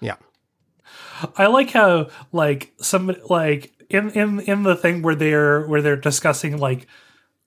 Yeah. 0.00 0.16
I 1.36 1.46
like 1.46 1.70
how 1.70 2.08
like 2.32 2.72
some 2.80 3.14
like 3.28 3.72
in 3.90 4.10
in 4.10 4.40
in 4.40 4.62
the 4.62 4.74
thing 4.76 5.02
where 5.02 5.14
they're 5.14 5.66
where 5.66 5.82
they're 5.82 5.96
discussing 5.96 6.58
like 6.58 6.86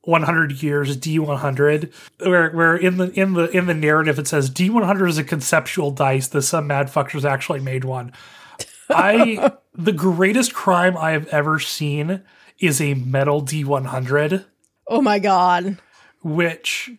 100 0.05 0.63
years 0.63 0.97
D100 0.97 1.91
where 2.19 2.49
where 2.51 2.75
in 2.75 2.97
the 2.97 3.11
in 3.19 3.33
the 3.33 3.49
in 3.49 3.65
the 3.65 3.73
narrative 3.73 4.17
it 4.19 4.27
says 4.27 4.49
D100 4.49 5.09
is 5.09 5.17
a 5.17 5.23
conceptual 5.23 5.91
dice 5.91 6.27
that 6.27 6.43
some 6.43 6.67
mad 6.67 6.87
fuckers 6.87 7.23
actually 7.29 7.59
made 7.59 7.83
one. 7.83 8.11
I 8.89 9.51
the 9.73 9.91
greatest 9.91 10.53
crime 10.53 10.95
I 10.95 11.11
have 11.11 11.27
ever 11.27 11.59
seen 11.59 12.21
is 12.59 12.79
a 12.79 12.93
metal 12.93 13.41
D100 13.41 14.45
Oh 14.87 15.01
my 15.01 15.19
god. 15.19 15.77
which 16.23 16.91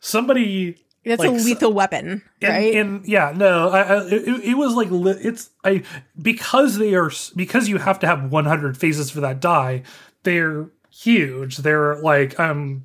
somebody 0.00 0.76
That's 1.04 1.20
Like, 1.20 1.30
a 1.30 1.32
lethal 1.32 1.72
weapon, 1.72 2.22
right? 2.42 2.74
in 2.74 3.02
yeah 3.04 3.32
no 3.34 3.70
I, 3.70 3.80
I 3.82 4.04
it, 4.06 4.44
it 4.44 4.54
was 4.56 4.74
like 4.74 4.88
it's 4.90 5.50
i 5.64 5.82
because 6.20 6.78
they 6.78 6.94
are 6.94 7.10
because 7.34 7.68
you 7.68 7.78
have 7.78 7.98
to 8.00 8.06
have 8.06 8.30
100 8.30 8.76
phases 8.76 9.10
for 9.10 9.20
that 9.20 9.40
die 9.40 9.82
they're 10.22 10.66
huge. 10.92 11.58
They're 11.58 11.96
like 11.96 12.38
um 12.38 12.84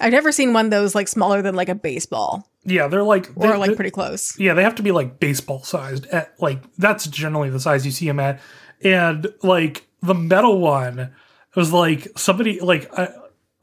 I've 0.00 0.12
never 0.12 0.30
seen 0.32 0.52
one 0.52 0.66
of 0.66 0.70
those 0.70 0.94
like 0.94 1.08
smaller 1.08 1.42
than 1.42 1.54
like 1.54 1.68
a 1.68 1.74
baseball. 1.74 2.48
Yeah 2.64 2.88
they're 2.88 3.02
like 3.02 3.30
or 3.36 3.48
they- 3.48 3.56
like 3.56 3.76
pretty 3.76 3.90
close. 3.90 4.38
yeah 4.38 4.54
they 4.54 4.62
have 4.62 4.74
to 4.76 4.82
be 4.82 4.92
like 4.92 5.20
baseball 5.20 5.62
sized 5.62 6.06
at 6.06 6.34
like 6.40 6.60
that's 6.76 7.06
generally 7.06 7.50
the 7.50 7.60
size 7.60 7.84
you 7.84 7.92
see 7.92 8.06
them 8.06 8.20
at. 8.20 8.40
And 8.82 9.32
like 9.42 9.86
the 10.02 10.14
metal 10.14 10.60
one 10.60 10.98
it 10.98 11.10
was 11.56 11.72
like 11.72 12.08
somebody 12.16 12.60
like 12.60 12.90
a, 12.92 13.12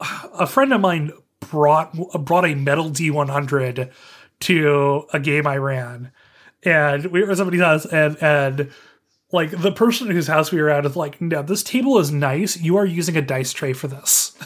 a 0.00 0.46
friend 0.46 0.72
of 0.72 0.80
mine 0.80 1.12
brought 1.40 1.94
brought 2.24 2.44
a 2.44 2.54
metal 2.54 2.90
d100 2.90 3.90
to 4.40 5.06
a 5.12 5.20
game 5.20 5.46
i 5.46 5.56
ran. 5.56 6.12
And 6.64 7.06
we 7.06 7.22
were 7.22 7.30
at 7.30 7.36
somebody's 7.36 7.60
house 7.62 7.86
and 7.86 8.16
and 8.22 8.70
like 9.32 9.50
the 9.50 9.72
person 9.72 10.10
whose 10.10 10.26
house 10.28 10.52
we 10.52 10.60
were 10.62 10.70
at 10.70 10.86
is 10.86 10.96
like 10.96 11.20
no 11.20 11.42
this 11.42 11.62
table 11.62 11.98
is 11.98 12.10
nice 12.12 12.56
you 12.60 12.76
are 12.76 12.86
using 12.86 13.16
a 13.16 13.22
dice 13.22 13.52
tray 13.52 13.72
for 13.72 13.88
this 13.88 14.36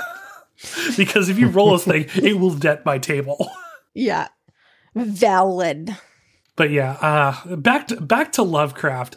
because 0.97 1.29
if 1.29 1.38
you 1.38 1.49
roll 1.49 1.73
this 1.73 1.85
thing 1.85 2.07
it 2.25 2.38
will 2.38 2.55
dent 2.55 2.85
my 2.85 2.99
table 2.99 3.51
Yeah. 3.95 4.29
Valid. 4.95 5.97
but 6.57 6.71
yeah, 6.71 6.93
uh, 7.01 7.57
back 7.57 7.88
to 7.88 8.01
back 8.01 8.33
to 8.33 8.43
Lovecraft. 8.43 9.16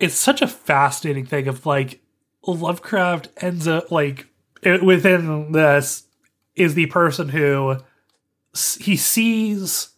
It's 0.00 0.14
such 0.14 0.40
a 0.42 0.46
fascinating 0.48 1.26
thing 1.26 1.46
of 1.48 1.66
like 1.66 2.00
Lovecraft 2.46 3.28
ends 3.38 3.68
up 3.68 3.90
like 3.90 4.26
it, 4.62 4.82
within 4.82 5.52
this 5.52 6.04
is 6.54 6.74
the 6.74 6.86
person 6.86 7.28
who 7.28 7.76
s- 8.54 8.76
he 8.80 8.96
sees 8.96 9.90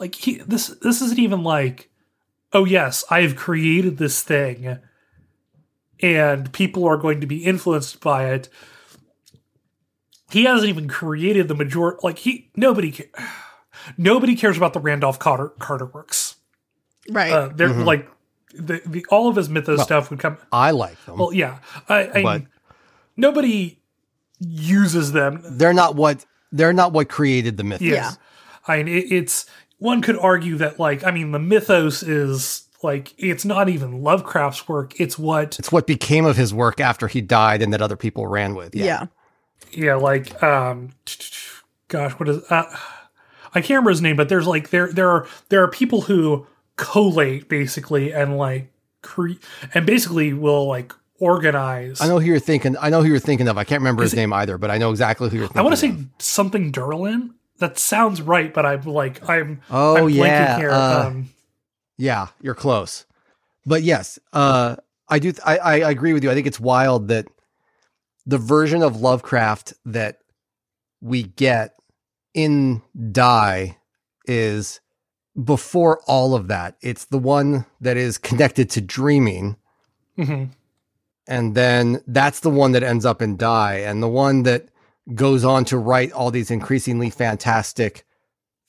like 0.00 0.14
he 0.14 0.38
this 0.38 0.68
this 0.82 1.00
isn't 1.00 1.18
even 1.20 1.42
like 1.44 1.88
oh 2.54 2.64
yes 2.64 3.04
I 3.10 3.20
have 3.22 3.36
created 3.36 3.98
this 3.98 4.22
thing 4.22 4.78
and 6.00 6.52
people 6.52 6.84
are 6.86 6.96
going 6.96 7.20
to 7.20 7.26
be 7.26 7.44
influenced 7.44 8.00
by 8.00 8.30
it. 8.30 8.48
He 10.30 10.44
hasn't 10.44 10.68
even 10.68 10.88
created 10.88 11.48
the 11.48 11.54
majority 11.54 11.98
like 12.02 12.18
he 12.18 12.50
nobody 12.56 12.90
ca- 12.92 13.28
nobody 13.98 14.34
cares 14.34 14.56
about 14.56 14.72
the 14.72 14.80
Randolph 14.80 15.18
Carter 15.18 15.48
Carter 15.58 15.86
works. 15.86 16.36
Right. 17.10 17.32
Uh, 17.32 17.48
they're 17.54 17.68
Mhm. 17.68 17.84
like 17.84 18.08
the, 18.54 18.80
the 18.86 19.04
all 19.10 19.28
of 19.28 19.36
his 19.36 19.48
mythos 19.48 19.78
Well, 19.78 19.86
stuff 19.86 20.10
would 20.10 20.18
come. 20.20 20.38
I 20.52 20.70
like 20.70 21.02
them. 21.06 21.18
Well, 21.18 21.32
yeah, 21.32 21.58
I, 21.88 22.08
I 22.18 22.22
But- 22.22 22.42
nobody 23.16 23.80
uses 24.40 25.12
them. 25.12 25.40
they're 25.44 25.74
not 25.74 25.94
what 25.96 26.24
they're 26.52 26.72
not 26.72 26.92
what 26.92 27.08
created 27.08 27.56
the 27.56 27.64
myth. 27.64 27.82
Yeah. 27.82 28.12
I 28.66 28.78
mean, 28.82 28.88
it, 28.88 29.12
it's 29.12 29.46
one 29.78 30.02
could 30.02 30.18
argue 30.18 30.56
that 30.56 30.78
like 30.78 31.04
I 31.04 31.10
mean 31.10 31.32
the 31.32 31.38
mythos 31.38 32.02
is 32.02 32.68
like 32.82 33.12
it's 33.18 33.44
not 33.44 33.68
even 33.68 34.02
Lovecraft's 34.02 34.68
work. 34.68 34.98
It's 35.00 35.18
what 35.18 35.58
It's 35.58 35.72
what 35.72 35.86
became 35.86 36.24
of 36.26 36.36
his 36.36 36.52
work 36.52 36.80
after 36.80 37.08
he 37.08 37.20
died 37.20 37.62
and 37.62 37.72
that 37.72 37.80
other 37.82 37.96
people 37.96 38.26
ran 38.26 38.54
with. 38.54 38.74
yeah. 38.74 39.06
Yeah. 39.72 39.84
yeah 39.86 39.94
like 39.96 40.42
um 40.42 40.90
gosh 41.88 42.12
what 42.12 42.28
is 42.28 42.38
uh, 42.50 42.64
I 43.56 43.60
can't 43.60 43.70
remember 43.70 43.90
his 43.90 44.02
name, 44.02 44.16
but 44.16 44.28
there's 44.28 44.46
like 44.46 44.70
there 44.70 44.92
there 44.92 45.08
are 45.10 45.26
there 45.48 45.62
are 45.62 45.68
people 45.68 46.02
who 46.02 46.46
collate 46.76 47.48
basically 47.48 48.12
and 48.12 48.36
like 48.36 48.72
cre- 49.02 49.38
and 49.72 49.86
basically 49.86 50.32
will 50.32 50.66
like 50.66 50.92
organize. 51.20 52.00
I 52.00 52.08
know 52.08 52.18
who 52.18 52.26
you're 52.26 52.38
thinking. 52.40 52.76
I 52.80 52.90
know 52.90 53.00
who 53.02 53.08
you're 53.08 53.18
thinking 53.20 53.46
of. 53.48 53.56
I 53.56 53.62
can't 53.64 53.80
remember 53.80 54.02
his 54.02 54.12
it- 54.12 54.16
name 54.16 54.32
either, 54.32 54.58
but 54.58 54.70
I 54.72 54.78
know 54.78 54.90
exactly 54.90 55.30
who 55.30 55.36
you're 55.36 55.46
thinking. 55.46 55.60
I 55.60 55.62
want 55.62 55.74
to 55.74 55.80
say 55.80 55.96
something 56.18 56.72
Derlin. 56.72 57.30
That 57.58 57.78
sounds 57.78 58.20
right, 58.20 58.52
but 58.52 58.66
I'm 58.66 58.82
like 58.82 59.26
I'm 59.28 59.60
Oh 59.70 59.96
I'm 59.96 60.08
yeah, 60.08 60.56
here. 60.58 60.70
uh, 60.70 61.06
um, 61.06 61.30
yeah, 61.96 62.28
you're 62.40 62.54
close. 62.54 63.06
But 63.64 63.82
yes, 63.82 64.18
uh, 64.32 64.76
I 65.08 65.18
do. 65.18 65.32
I, 65.44 65.58
I 65.58 65.72
I 65.80 65.90
agree 65.90 66.12
with 66.12 66.24
you. 66.24 66.30
I 66.30 66.34
think 66.34 66.46
it's 66.46 66.60
wild 66.60 67.08
that 67.08 67.26
the 68.26 68.38
version 68.38 68.82
of 68.82 69.00
Lovecraft 69.00 69.74
that 69.84 70.18
we 71.00 71.22
get 71.22 71.74
in 72.34 72.82
Die 73.12 73.76
is 74.26 74.80
before 75.42 76.00
all 76.06 76.34
of 76.34 76.48
that. 76.48 76.76
It's 76.80 77.04
the 77.06 77.18
one 77.18 77.66
that 77.80 77.96
is 77.96 78.18
connected 78.18 78.70
to 78.70 78.80
dreaming, 78.80 79.56
mhm. 80.18 80.50
and 81.28 81.54
then 81.54 82.02
that's 82.06 82.40
the 82.40 82.50
one 82.50 82.72
that 82.72 82.82
ends 82.82 83.04
up 83.06 83.22
in 83.22 83.36
Die, 83.36 83.76
and 83.76 84.02
the 84.02 84.08
one 84.08 84.42
that 84.44 84.68
goes 85.14 85.44
on 85.44 85.64
to 85.66 85.76
write 85.76 86.12
all 86.12 86.30
these 86.30 86.50
increasingly 86.50 87.10
fantastic 87.10 88.04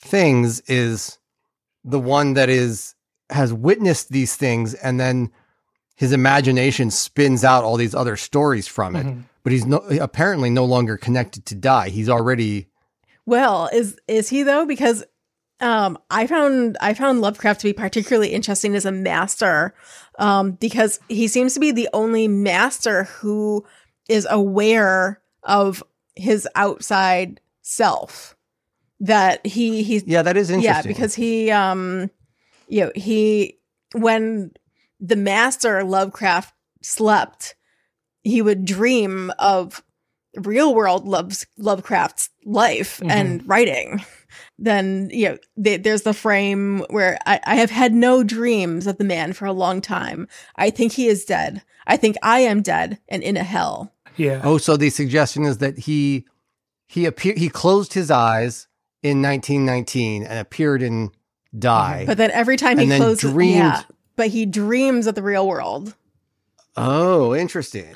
things 0.01 0.59
is 0.61 1.17
the 1.83 1.99
one 1.99 2.33
that 2.33 2.49
is 2.49 2.93
has 3.29 3.53
witnessed 3.53 4.09
these 4.09 4.35
things 4.35 4.73
and 4.75 4.99
then 4.99 5.31
his 5.95 6.11
imagination 6.11 6.91
spins 6.91 7.43
out 7.43 7.63
all 7.63 7.77
these 7.77 7.95
other 7.95 8.17
stories 8.17 8.67
from 8.67 8.95
it 8.95 9.05
Mhm. 9.05 9.23
but 9.43 9.53
he's 9.53 9.65
no 9.65 9.77
apparently 10.01 10.49
no 10.49 10.65
longer 10.65 10.97
connected 10.97 11.45
to 11.45 11.55
die 11.55 11.89
he's 11.89 12.09
already 12.09 12.67
Well, 13.25 13.69
is 13.73 13.97
is 14.07 14.29
he 14.29 14.43
though? 14.43 14.65
Because 14.65 15.03
um 15.61 15.97
I 16.11 16.27
found 16.27 16.77
I 16.81 16.93
found 16.93 17.21
Lovecraft 17.21 17.61
to 17.61 17.67
be 17.67 17.73
particularly 17.73 18.29
interesting 18.33 18.75
as 18.75 18.85
a 18.85 18.91
master. 18.91 19.73
Um, 20.19 20.51
because 20.51 20.99
he 21.07 21.27
seems 21.27 21.53
to 21.55 21.59
be 21.59 21.71
the 21.71 21.89
only 21.93 22.27
master 22.27 23.05
who 23.05 23.65
is 24.07 24.27
aware 24.29 25.21
of 25.43 25.81
his 26.15 26.47
outside 26.55 27.41
self. 27.61 28.35
That 29.01 29.45
he 29.45 29.83
he 29.83 30.01
yeah 30.05 30.21
that 30.21 30.37
is 30.37 30.49
interesting 30.49 30.91
yeah, 30.91 30.95
because 30.95 31.13
he 31.15 31.51
um 31.51 32.09
you 32.67 32.85
know, 32.85 32.91
he 32.95 33.57
when 33.93 34.51
the 34.99 35.17
master 35.17 35.83
Lovecraft 35.83 36.53
slept, 36.81 37.55
he 38.23 38.41
would 38.41 38.63
dream 38.65 39.31
of 39.37 39.83
real 40.37 40.73
world 40.73 41.05
loves 41.05 41.45
Lovecraft's 41.57 42.29
life 42.45 42.99
Mhm. 43.03 43.11
and 43.11 43.47
writing, 43.47 44.03
then 44.57 45.09
you 45.11 45.29
know 45.29 45.37
th- 45.61 45.83
there's 45.83 46.03
the 46.03 46.13
frame 46.13 46.85
where 46.89 47.19
I, 47.25 47.39
I 47.45 47.55
have 47.55 47.71
had 47.71 47.93
no 47.93 48.23
dreams 48.23 48.87
of 48.87 48.97
the 48.97 49.03
man 49.03 49.33
for 49.33 49.45
a 49.45 49.53
long 49.53 49.81
time. 49.81 50.27
I 50.55 50.69
think 50.69 50.93
he 50.93 51.07
is 51.07 51.25
dead. 51.25 51.61
I 51.85 51.97
think 51.97 52.15
I 52.23 52.39
am 52.39 52.61
dead 52.61 52.99
and 53.09 53.21
in 53.23 53.35
a 53.37 53.43
hell. 53.43 53.91
Yeah. 54.17 54.41
Oh, 54.43 54.57
so 54.57 54.77
the 54.77 54.89
suggestion 54.89 55.43
is 55.43 55.57
that 55.59 55.77
he 55.79 56.25
he 56.87 57.05
appeared 57.05 57.37
he 57.37 57.49
closed 57.49 57.93
his 57.93 58.09
eyes 58.11 58.67
in 59.03 59.21
1919 59.21 60.23
and 60.23 60.39
appeared 60.39 60.81
in 60.81 61.11
Die. 61.57 62.03
But 62.07 62.17
then 62.17 62.31
every 62.31 62.57
time 62.57 62.77
he 62.77 62.83
And 62.83 62.91
then 62.91 62.99
closes, 63.01 63.31
dreamed- 63.31 63.55
yeah, 63.55 63.83
but 64.15 64.27
he 64.27 64.45
dreams 64.45 65.07
of 65.07 65.15
the 65.15 65.23
real 65.23 65.47
world. 65.47 65.95
Oh, 66.77 67.33
interesting. 67.35 67.95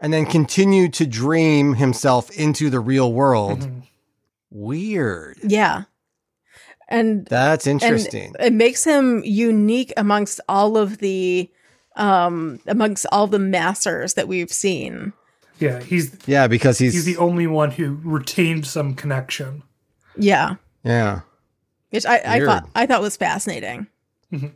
And 0.00 0.12
then 0.12 0.26
continued 0.26 0.92
to 0.94 1.06
dream 1.06 1.74
himself 1.74 2.30
into 2.30 2.68
the 2.70 2.80
real 2.80 3.12
world. 3.12 3.60
Mhm. 3.60 3.82
Weird. 4.50 5.38
Yeah, 5.42 5.84
and 6.88 7.26
That's 7.26 7.66
interesting. 7.66 8.34
it 8.38 8.52
makes 8.52 8.84
him 8.84 9.22
unique 9.24 9.92
amongst 9.96 10.40
all 10.48 10.76
of 10.76 10.98
the 10.98 11.50
um 11.96 12.60
amongst 12.66 13.06
all 13.10 13.26
the 13.26 13.38
masters 13.38 14.14
that 14.14 14.28
we've 14.28 14.52
seen. 14.52 15.12
Yeah. 15.64 15.80
He's 15.82 16.16
yeah, 16.26 16.46
because 16.46 16.78
he's, 16.78 16.92
he's 16.94 17.04
the 17.04 17.16
only 17.16 17.46
one 17.46 17.70
who 17.70 17.98
retained 18.04 18.66
some 18.66 18.94
connection. 18.94 19.62
Yeah. 20.16 20.56
yeah. 20.84 21.20
which 21.90 22.06
I, 22.06 22.20
I 22.24 22.40
thought 22.44 22.68
I 22.74 22.86
thought 22.86 23.02
was 23.02 23.16
fascinating. 23.16 23.86
Mhm. 24.32 24.52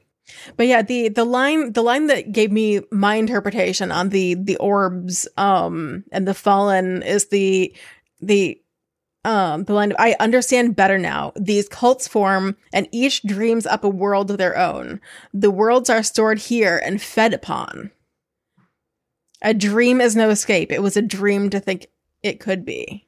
But 0.57 0.67
yeah, 0.67 0.83
the 0.83 1.09
the 1.09 1.25
line 1.25 1.73
the 1.73 1.83
line 1.83 2.07
that 2.09 2.33
gave 2.33 2.53
me 2.53 2.81
my 2.93 3.15
interpretation 3.15 3.91
on 3.91 4.11
the 4.11 4.35
the 4.35 4.57
orbs 4.57 5.27
um 5.37 6.05
and 6.13 6.29
the 6.29 6.35
fallen 6.35 7.03
is 7.03 7.29
the 7.29 7.75
the 8.21 8.61
um 9.25 9.65
the 9.65 9.73
line 9.73 9.93
of, 9.93 9.97
I 9.99 10.17
understand 10.21 10.77
better 10.77 10.99
now. 10.99 11.33
These 11.35 11.69
cults 11.69 12.07
form 12.07 12.57
and 12.73 12.89
each 12.93 13.23
dreams 13.23 13.67
up 13.67 13.85
a 13.85 13.89
world 13.89 14.31
of 14.31 14.39
their 14.39 14.57
own. 14.59 15.01
The 15.33 15.51
worlds 15.51 15.89
are 15.89 16.03
stored 16.03 16.39
here 16.39 16.81
and 16.85 17.01
fed 17.01 17.33
upon. 17.33 17.91
A 19.43 19.55
dream 19.55 20.01
is 20.01 20.17
no 20.17 20.31
escape. 20.31 20.73
It 20.73 20.83
was 20.83 20.97
a 20.97 21.03
dream 21.03 21.51
to 21.51 21.61
think 21.61 21.87
it 22.23 22.41
could 22.41 22.65
be. 22.65 23.07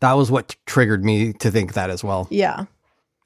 That 0.00 0.14
was 0.14 0.30
what 0.30 0.56
triggered 0.66 1.04
me 1.04 1.32
to 1.34 1.50
think 1.50 1.74
that 1.74 1.90
as 1.90 2.02
well. 2.04 2.26
Yeah. 2.30 2.66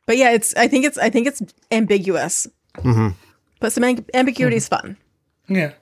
But 0.07 0.17
yeah, 0.17 0.31
it's 0.31 0.55
I 0.57 0.67
think 0.69 0.85
it's 0.85 0.99
I 0.99 1.11
think 1.11 1.27
it's 1.27 1.43
ambiguous. 1.71 2.47
hmm 2.83 3.09
But 3.61 3.73
some 3.73 3.85
amb- 3.85 4.09
ambiguity 4.15 4.57
is 4.57 4.69
fun. 4.69 4.97
Yeah. 5.49 5.73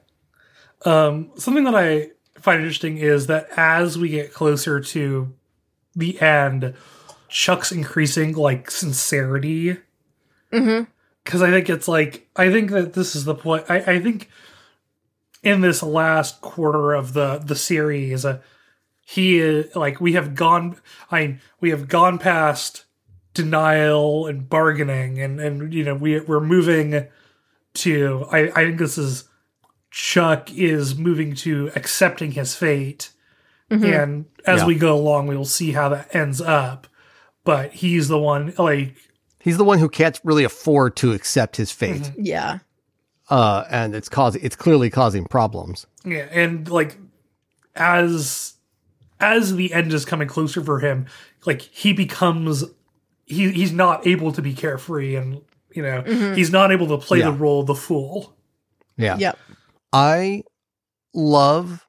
Um, 0.84 1.30
something 1.36 1.64
that 1.64 1.74
I 1.74 2.10
find 2.40 2.60
interesting 2.60 2.98
is 2.98 3.26
that 3.26 3.48
as 3.56 3.98
we 3.98 4.08
get 4.10 4.32
closer 4.32 4.80
to 4.80 5.32
the 5.96 6.20
end, 6.20 6.74
Chuck's 7.28 7.72
increasing 7.72 8.34
like 8.34 8.70
sincerity. 8.70 9.78
hmm 10.52 10.82
Because 11.24 11.42
I 11.42 11.50
think 11.50 11.68
it's 11.68 11.88
like 11.88 12.28
I 12.36 12.50
think 12.50 12.70
that 12.70 12.92
this 12.94 13.16
is 13.16 13.24
the 13.24 13.34
point. 13.34 13.64
I, 13.68 13.76
I 13.78 14.00
think 14.00 14.28
in 15.42 15.61
this 15.61 15.83
last 15.83 16.40
quarter 16.40 16.94
of 16.94 17.12
the 17.12 17.38
the 17.38 17.57
series, 17.57 18.24
uh, 18.24 18.40
he 19.07 19.38
is 19.38 19.74
like 19.74 20.01
we 20.01 20.12
have 20.14 20.35
gone. 20.35 20.77
I 21.11 21.38
we 21.61 21.70
have 21.70 21.88
gone 21.88 22.18
past 22.18 22.85
denial 23.35 24.27
and 24.27 24.48
bargaining, 24.48 25.20
and 25.20 25.40
and 25.40 25.72
you 25.72 25.85
know 25.85 25.94
we 25.94 26.20
we're 26.20 26.40
moving 26.40 27.07
to. 27.74 28.27
I 28.31 28.38
I 28.51 28.64
think 28.66 28.79
this 28.79 28.98
is 28.98 29.24
Chuck 29.90 30.53
is 30.53 30.96
moving 30.96 31.35
to 31.37 31.70
accepting 31.74 32.33
his 32.33 32.55
fate, 32.55 33.11
and 33.70 34.27
as 34.46 34.61
Yeah. 34.61 34.66
we 34.66 34.74
go 34.74 34.94
along, 34.94 35.27
we 35.27 35.37
will 35.37 35.44
see 35.44 35.72
how 35.72 35.88
that 35.90 36.14
ends 36.14 36.40
up. 36.40 36.87
But 37.44 37.72
he's 37.72 38.09
the 38.09 38.18
one 38.18 38.53
like 38.59 38.96
He's 39.40 39.57
the 39.57 39.64
one 39.64 39.79
who 39.79 39.88
can't 39.88 40.20
really 40.24 40.44
afford 40.44 40.96
to 40.96 41.12
accept 41.12 41.57
his 41.57 41.70
fate. 41.70 42.03
Mm-hmm. 42.03 42.22
Yeah. 42.24 42.59
Uh, 43.30 43.64
and 43.70 43.94
it's 43.94 44.08
causing, 44.08 44.42
it's 44.42 44.56
clearly 44.56 44.88
causing 44.90 45.24
problems. 45.26 45.86
Yeah, 46.04 46.26
and 46.30 46.68
like 46.70 46.96
as 47.74 48.54
as 49.20 49.54
the 49.56 49.72
end 49.72 49.92
is 49.92 50.04
coming 50.04 50.28
closer 50.28 50.62
for 50.64 50.80
him, 50.80 51.06
like 51.44 51.60
he 51.62 51.92
becomes 51.92 52.64
he 53.26 53.50
he's 53.52 53.72
not 53.72 54.06
able 54.06 54.32
to 54.32 54.40
be 54.42 54.54
carefree 54.54 55.14
and 55.16 55.42
you 55.74 55.82
know, 55.82 56.02
he's 56.34 56.50
not 56.50 56.72
able 56.72 56.86
to 56.88 56.98
play 56.98 57.18
Yeah. 57.18 57.26
the 57.26 57.36
role 57.36 57.60
of 57.60 57.66
the 57.66 57.74
fool. 57.74 58.34
Yeah. 58.96 59.16
Yep. 59.18 59.38
I 59.92 60.42
love 61.14 61.84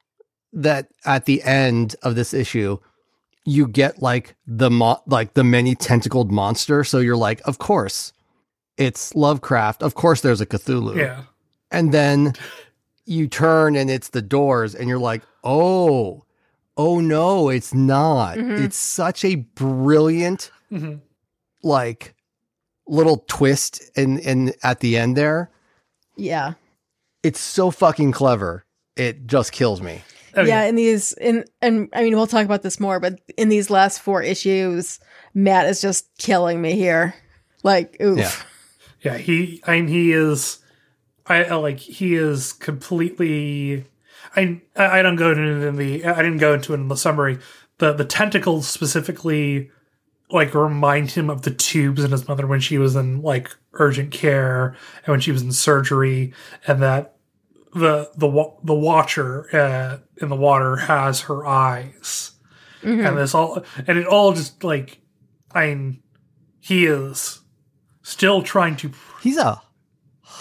that 0.52 0.88
at 1.06 1.24
the 1.24 1.42
end 1.42 1.96
of 2.02 2.14
this 2.14 2.34
issue, 2.34 2.78
you 3.46 3.66
get 3.66 4.02
like 4.02 4.36
the 4.46 4.70
mo- 4.70 5.02
like 5.06 5.32
the 5.34 5.42
many 5.44 5.74
tentacled 5.74 6.30
monster. 6.30 6.84
So 6.84 6.98
you're 6.98 7.16
like, 7.16 7.40
of 7.46 7.58
course, 7.58 8.12
it's 8.76 9.14
Lovecraft. 9.14 9.82
Of 9.82 9.94
course, 9.94 10.20
there's 10.20 10.40
a 10.40 10.46
Cthulhu. 10.46 10.96
Yeah. 10.96 11.22
And 11.70 11.92
then 11.92 12.34
you 13.04 13.28
turn 13.28 13.76
and 13.76 13.90
it's 13.90 14.08
the 14.08 14.22
doors, 14.22 14.74
and 14.74 14.88
you're 14.88 14.98
like, 14.98 15.22
oh, 15.44 16.24
oh 16.76 17.00
no, 17.00 17.48
it's 17.48 17.74
not. 17.74 18.36
Mhm. 18.38 18.64
It's 18.64 18.76
such 18.76 19.24
a 19.24 19.36
brilliant 19.36 20.50
hmm 20.68 20.96
like 21.62 22.14
little 22.86 23.24
twist 23.28 23.82
and 23.96 24.18
and 24.20 24.54
at 24.62 24.80
the 24.80 24.96
end 24.96 25.16
there. 25.16 25.50
Yeah. 26.16 26.54
It's 27.22 27.40
so 27.40 27.70
fucking 27.70 28.12
clever. 28.12 28.64
It 28.96 29.26
just 29.26 29.52
kills 29.52 29.82
me. 29.82 30.02
Oh, 30.36 30.42
yeah. 30.42 30.64
In 30.64 30.74
these, 30.76 31.12
in, 31.14 31.44
and 31.60 31.88
I 31.92 32.02
mean, 32.02 32.14
we'll 32.16 32.26
talk 32.26 32.44
about 32.44 32.62
this 32.62 32.80
more, 32.80 33.00
but 33.00 33.20
in 33.36 33.48
these 33.48 33.68
last 33.68 34.00
four 34.00 34.22
issues, 34.22 35.00
Matt 35.34 35.66
is 35.66 35.80
just 35.82 36.08
killing 36.18 36.62
me 36.62 36.72
here. 36.76 37.14
Like, 37.62 37.96
oof. 38.00 38.18
Yeah. 38.18 38.32
Yeah, 39.12 39.18
he 39.18 39.62
I 39.66 39.76
mean 39.76 39.88
he 39.88 40.12
is 40.12 40.58
I, 41.30 41.44
I 41.44 41.54
like 41.54 41.78
he 41.78 42.14
is 42.14 42.52
completely 42.52 43.86
I 44.36 44.60
I 44.76 45.00
don't 45.02 45.16
go 45.16 45.30
into 45.30 45.42
it 45.42 45.68
in 45.68 45.76
the 45.76 46.04
I 46.04 46.16
didn't 46.22 46.38
go 46.38 46.54
into 46.54 46.72
it 46.72 46.76
in 46.76 46.88
the 46.88 46.96
summary. 46.96 47.38
The 47.78 47.92
the 47.92 48.04
tentacles 48.04 48.68
specifically 48.68 49.70
like 50.30 50.54
remind 50.54 51.10
him 51.12 51.28
of 51.30 51.42
the 51.42 51.50
tubes 51.50 52.04
in 52.04 52.12
his 52.12 52.28
mother 52.28 52.46
when 52.46 52.60
she 52.60 52.78
was 52.78 52.94
in 52.94 53.22
like 53.22 53.50
urgent 53.72 54.12
care 54.12 54.76
and 55.04 55.08
when 55.08 55.20
she 55.20 55.32
was 55.32 55.42
in 55.42 55.50
surgery 55.52 56.32
and 56.66 56.82
that 56.82 57.16
the 57.74 58.10
the 58.16 58.28
the 58.62 58.74
watcher 58.74 59.48
uh, 59.56 59.98
in 60.20 60.28
the 60.28 60.36
water 60.36 60.76
has 60.76 61.22
her 61.22 61.46
eyes 61.46 62.32
Mhm. 62.82 63.06
and 63.06 63.18
this 63.18 63.34
all 63.34 63.62
and 63.86 63.98
it 63.98 64.06
all 64.06 64.32
just 64.32 64.64
like 64.64 65.00
I 65.54 65.66
mean 65.66 66.02
he 66.60 66.86
is 66.86 67.40
still 68.02 68.42
trying 68.42 68.76
to 68.76 68.90
He's 69.20 69.36
a 69.36 69.60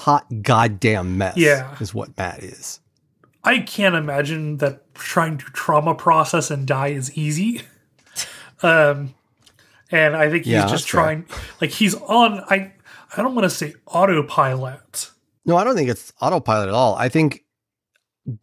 hot 0.09 0.41
goddamn 0.41 1.17
mess. 1.17 1.37
Yeah. 1.37 1.75
Is 1.79 1.93
what 1.93 2.17
Matt 2.17 2.43
is. 2.43 2.79
I 3.43 3.59
can't 3.59 3.95
imagine 3.95 4.57
that 4.57 4.93
trying 4.95 5.37
to 5.37 5.45
trauma 5.45 5.95
process 5.95 6.51
and 6.51 6.67
die 6.67 6.89
is 6.89 7.15
easy. 7.17 7.61
um 8.63 9.13
and 9.91 10.15
I 10.15 10.29
think 10.29 10.43
he's 10.45 10.53
Yeah, 10.53 10.61
just 10.61 10.71
that's 10.71 10.85
fair. 10.85 11.01
trying 11.03 11.25
like 11.61 11.71
he's 11.71 11.95
on 11.95 12.41
I 12.49 12.73
I 13.15 13.21
don't 13.21 13.33
want 13.35 13.45
to 13.45 13.49
say 13.49 13.73
autopilot. 13.87 15.11
No, 15.45 15.57
I 15.57 15.63
don't 15.63 15.75
think 15.75 15.89
it's 15.89 16.13
autopilot 16.21 16.67
at 16.67 16.75
all. 16.75 16.95
I 16.95 17.09
think 17.09 17.43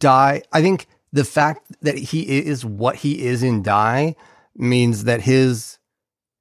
Die, 0.00 0.42
I 0.52 0.60
think 0.62 0.86
the 1.12 1.22
fact 1.24 1.70
that 1.82 1.96
he 1.96 2.22
is 2.46 2.64
what 2.64 2.96
he 2.96 3.24
is 3.24 3.42
in 3.44 3.62
Die 3.62 4.16
means 4.56 5.04
that 5.04 5.20
his, 5.20 5.78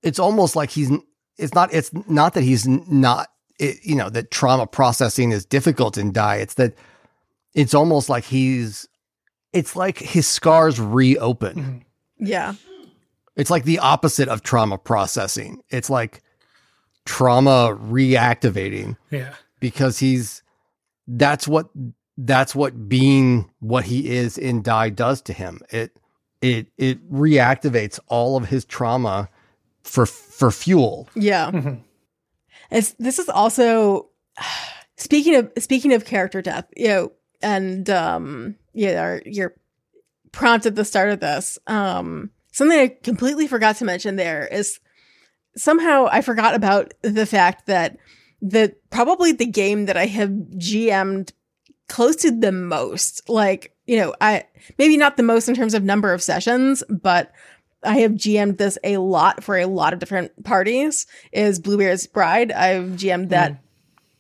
it's 0.02 0.18
almost 0.18 0.56
like 0.56 0.72
he's, 0.72 0.90
it's 1.38 1.54
not, 1.54 1.72
it's 1.72 1.92
not 2.08 2.34
that 2.34 2.42
he's 2.44 2.66
not, 2.68 3.28
it, 3.60 3.78
you 3.84 3.96
know, 3.96 4.10
that 4.10 4.32
trauma 4.32 4.68
processing 4.68 5.32
is 5.32 5.46
difficult 5.46 5.98
in 5.98 6.12
Die. 6.12 6.36
It's 6.38 6.56
that 6.56 6.74
it's 7.54 7.74
almost 7.74 8.10
like 8.10 8.26
he's, 8.26 8.88
it's 9.54 9.76
like 9.76 9.98
his 10.00 10.28
scars 10.28 10.80
reopen. 10.80 11.56
Mhm. 11.56 11.82
Yeah. 12.18 12.54
It's 13.36 13.50
like 13.50 13.64
the 13.66 13.80
opposite 13.80 14.28
of 14.30 14.44
trauma 14.44 14.78
processing. 14.78 15.62
It's 15.70 15.90
like 15.90 16.22
trauma 17.06 17.78
reactivating 17.82 18.98
Yeah. 19.12 19.34
because 19.60 20.00
he's 20.00 20.42
that's 21.08 21.48
what 21.48 21.70
that's 22.18 22.56
what 22.56 22.90
being 22.90 23.50
what 23.60 23.86
he 23.86 24.10
is 24.10 24.38
in 24.38 24.62
die 24.64 24.90
does 24.90 25.22
to 25.22 25.34
him 25.34 25.60
it 25.70 25.96
it 26.42 26.66
it 26.78 27.12
reactivates 27.12 28.00
all 28.08 28.38
of 28.38 28.48
his 28.48 28.66
trauma 28.66 29.30
for 29.84 30.06
for 30.08 30.50
fuel 30.50 31.08
Yeah. 31.14 31.52
Mhm. 31.52 31.82
It's 32.76 32.92
this 33.00 33.20
is 33.20 33.30
also 33.30 34.10
speaking 34.98 35.36
of 35.36 35.52
speaking 35.58 35.94
of 35.94 36.06
character 36.06 36.42
death, 36.42 36.66
you 36.76 36.88
know, 36.90 37.12
and 37.42 37.90
um 37.90 38.56
yeah, 38.74 39.02
our, 39.02 39.22
your 39.26 39.56
prompt 40.32 40.66
at 40.66 40.76
the 40.76 40.86
start 40.86 41.10
of 41.10 41.22
this. 41.22 41.58
Um 41.68 42.32
something 42.52 42.78
I 42.78 42.88
completely 43.02 43.48
forgot 43.48 43.78
to 43.78 43.86
mention 43.86 44.16
there 44.16 44.46
is 44.46 44.80
somehow 45.58 46.08
I 46.12 46.22
forgot 46.22 46.54
about 46.54 46.94
the 47.02 47.26
fact 47.26 47.68
that 47.68 47.98
the 48.42 48.76
probably 48.90 49.32
the 49.32 49.46
game 49.46 49.86
that 49.86 49.98
I 49.98 50.06
have 50.08 50.30
GM'd 50.30 51.34
close 51.88 52.18
to 52.18 52.32
the 52.32 52.52
most, 52.52 53.30
like 53.30 53.74
you 53.86 53.98
know, 53.98 54.14
I 54.20 54.46
maybe 54.78 54.98
not 54.98 55.16
the 55.16 55.24
most 55.24 55.48
in 55.48 55.56
terms 55.56 55.74
of 55.74 55.84
number 55.84 56.12
of 56.14 56.22
sessions, 56.22 56.84
but 56.90 57.32
I 57.84 58.00
have 58.00 58.12
GM'd 58.14 58.58
this 58.58 58.78
a 58.84 58.98
lot 58.98 59.44
for 59.44 59.58
a 59.58 59.66
lot 59.66 59.94
of 59.94 60.00
different 60.00 60.44
parties. 60.44 61.06
Is 61.32 61.60
Bluebeard's 61.60 62.08
Bride? 62.08 62.52
I've 62.52 62.92
GM'd 62.98 63.30
that 63.30 63.52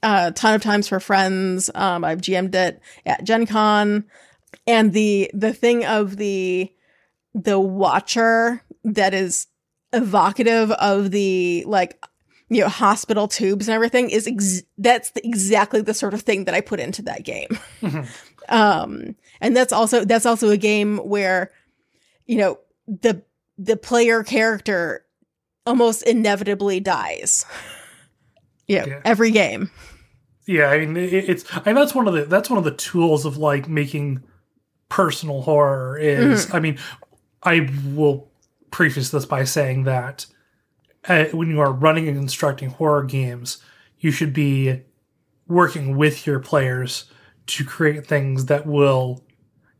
Mm. 0.03 0.27
a 0.27 0.31
ton 0.31 0.53
of 0.53 0.61
times 0.61 0.87
for 0.87 0.99
friends. 0.99 1.69
Um, 1.73 2.03
I've 2.03 2.21
GM'd 2.21 2.53
it 2.53 2.79
at 3.05 3.23
Gen 3.23 3.47
Con, 3.47 4.05
and 4.67 4.93
the 4.93 5.31
the 5.33 5.53
thing 5.53 5.83
of 5.85 6.17
the 6.17 6.71
the 7.33 7.59
Watcher 7.59 8.61
that 8.83 9.13
is 9.13 9.47
evocative 9.93 10.71
of 10.71 11.09
the 11.11 11.63
like 11.67 11.99
you 12.49 12.61
know 12.61 12.67
hospital 12.67 13.27
tubes 13.27 13.67
and 13.67 13.73
everything 13.73 14.09
is 14.11 14.27
ex- 14.27 14.61
that's 14.77 15.09
the, 15.11 15.25
exactly 15.25 15.81
the 15.81 15.93
sort 15.93 16.13
of 16.13 16.21
thing 16.21 16.45
that 16.45 16.53
I 16.53 16.61
put 16.61 16.79
into 16.79 17.01
that 17.03 17.23
game. 17.23 17.57
Mhm. 17.81 18.07
um 18.49 19.15
and 19.41 19.57
that's 19.57 19.73
also 19.73 20.05
that's 20.05 20.25
also 20.27 20.49
a 20.49 20.57
game 20.57 20.97
where 20.99 21.49
you 22.27 22.37
know 22.37 22.59
the 22.87 23.23
the 23.57 23.77
player 23.77 24.23
character 24.23 25.05
almost 25.65 26.03
inevitably 26.03 26.79
dies. 26.79 27.45
Yeah, 28.67 28.85
Yeah. 28.87 29.01
every 29.05 29.29
game. 29.29 29.69
Yeah, 30.47 30.69
I 30.71 30.79
mean, 30.79 30.97
it, 30.97 31.13
it's 31.13 31.45
I 31.55 31.61
mean, 31.67 31.75
that's 31.75 31.93
one 31.93 32.07
of 32.07 32.15
the 32.15 32.25
that's 32.25 32.49
one 32.49 32.57
of 32.57 32.63
the 32.65 32.71
tools 32.71 33.25
of 33.25 33.37
like 33.37 33.69
making 33.69 34.23
personal 34.89 35.43
horror 35.43 35.99
is. 35.99 36.51
I 36.51 36.59
mean, 36.59 36.79
I 37.43 37.69
will 37.93 38.31
preface 38.71 39.11
this 39.11 39.25
by 39.25 39.43
saying 39.43 39.83
that 39.83 40.25
uh, 41.07 41.25
when 41.25 41.49
you 41.49 41.59
are 41.59 41.71
running 41.71 42.07
and 42.07 42.17
constructing 42.17 42.69
horror 42.71 43.03
games, 43.03 43.59
you 43.99 44.09
should 44.09 44.33
be 44.33 44.81
working 45.47 45.95
with 45.95 46.25
your 46.25 46.39
players 46.39 47.05
to 47.47 47.63
create 47.63 48.07
things 48.07 48.47
that 48.47 48.65
will. 48.65 49.23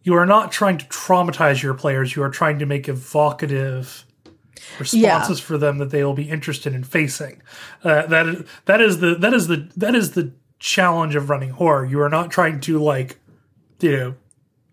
You 0.05 0.13
are 0.15 0.25
not 0.27 0.51
trying 0.51 0.77
to 0.77 0.85
traumatize 0.85 1.63
your 1.63 1.73
players. 1.73 2.15
You 2.15 2.21
are 2.21 2.29
trying 2.29 2.59
to 2.59 2.65
make 2.67 2.87
evocative 2.87 4.05
responses 4.79 5.39
for 5.39 5.57
them 5.57 5.79
that 5.79 5.89
they 5.89 6.03
will 6.03 6.13
be 6.13 6.29
interested 6.29 6.75
in 6.75 6.83
facing. 6.83 7.41
Uh, 7.83 8.05
that 8.05 8.27
is 8.27 8.43
that 8.65 8.81
is 8.81 8.99
the 8.99 9.15
that 9.15 9.33
is 9.33 9.47
the 9.47 9.67
that 9.75 9.95
is 9.95 10.11
the 10.11 10.31
challenge 10.59 11.15
of 11.15 11.31
running 11.31 11.49
horror. 11.49 11.85
You 11.85 12.01
are 12.01 12.09
not 12.09 12.29
trying 12.29 12.59
to 12.61 12.77
like, 12.77 13.19
you 13.79 13.97
know, 13.97 14.15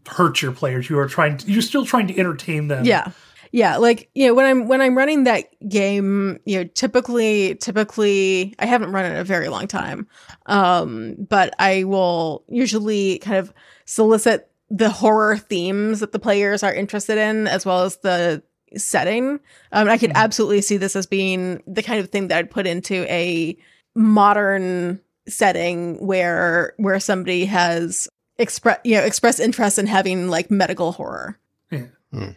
hurt 0.06 0.42
your 0.42 0.52
players. 0.52 0.90
You 0.90 0.98
are 0.98 1.08
trying 1.08 1.38
to, 1.38 1.50
you're 1.50 1.62
still 1.62 1.86
trying 1.86 2.08
to 2.08 2.18
entertain 2.18 2.68
them. 2.68 2.84
Yeah. 2.84 3.10
Yeah, 3.54 3.76
like 3.76 4.08
you 4.14 4.26
know 4.26 4.32
when 4.32 4.46
I'm 4.46 4.66
when 4.66 4.80
I'm 4.80 4.96
running 4.96 5.24
that 5.24 5.44
game, 5.68 6.40
you 6.46 6.58
know, 6.58 6.64
typically 6.64 7.54
typically 7.56 8.54
I 8.58 8.64
haven't 8.64 8.92
run 8.92 9.04
it 9.04 9.10
in 9.10 9.16
a 9.16 9.24
very 9.24 9.48
long 9.48 9.66
time. 9.66 10.08
Um, 10.46 11.16
but 11.28 11.54
I 11.58 11.84
will 11.84 12.44
usually 12.48 13.18
kind 13.18 13.36
of 13.36 13.52
solicit 13.84 14.50
the 14.74 14.88
horror 14.88 15.36
themes 15.36 16.00
that 16.00 16.12
the 16.12 16.18
players 16.18 16.62
are 16.62 16.72
interested 16.72 17.18
in 17.18 17.46
as 17.46 17.66
well 17.66 17.82
as 17.82 17.96
the 17.98 18.42
setting. 18.74 19.38
Um, 19.70 19.88
I 19.88 19.98
could 19.98 20.10
Mhm. 20.10 20.14
absolutely 20.16 20.62
see 20.62 20.78
this 20.78 20.96
as 20.96 21.04
being 21.06 21.62
the 21.66 21.82
kind 21.82 22.00
of 22.00 22.08
thing 22.08 22.28
that 22.28 22.38
I'd 22.38 22.50
put 22.50 22.66
into 22.66 23.04
a 23.12 23.54
modern 23.94 24.98
setting 25.28 26.04
where 26.04 26.72
where 26.78 26.98
somebody 26.98 27.44
has 27.44 28.08
express 28.38 28.78
you 28.82 28.96
know 28.96 29.02
expressed 29.02 29.38
interest 29.40 29.78
in 29.78 29.86
having 29.86 30.28
like 30.28 30.50
medical 30.50 30.90
horror 30.92 31.38
Yeah. 31.70 32.32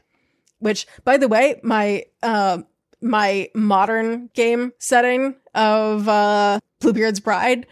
which 0.60 0.86
by 1.04 1.18
the 1.18 1.28
way 1.28 1.60
my 1.64 2.04
uh, 2.22 2.60
my 3.02 3.50
modern 3.56 4.30
game 4.36 4.72
setting 4.78 5.36
of 5.56 6.08
uh 6.08 6.60
bluebeard's 6.80 7.20
bride 7.20 7.66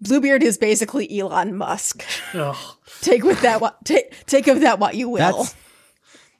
bluebeard 0.00 0.42
is 0.42 0.56
basically 0.58 1.18
elon 1.18 1.54
musk 1.56 2.04
take 3.00 3.22
with 3.22 3.40
that 3.42 3.60
what 3.60 3.84
take 3.84 4.24
take 4.26 4.46
of 4.46 4.60
that 4.60 4.78
what 4.78 4.94
you 4.94 5.08
will 5.08 5.18
That's 5.18 5.54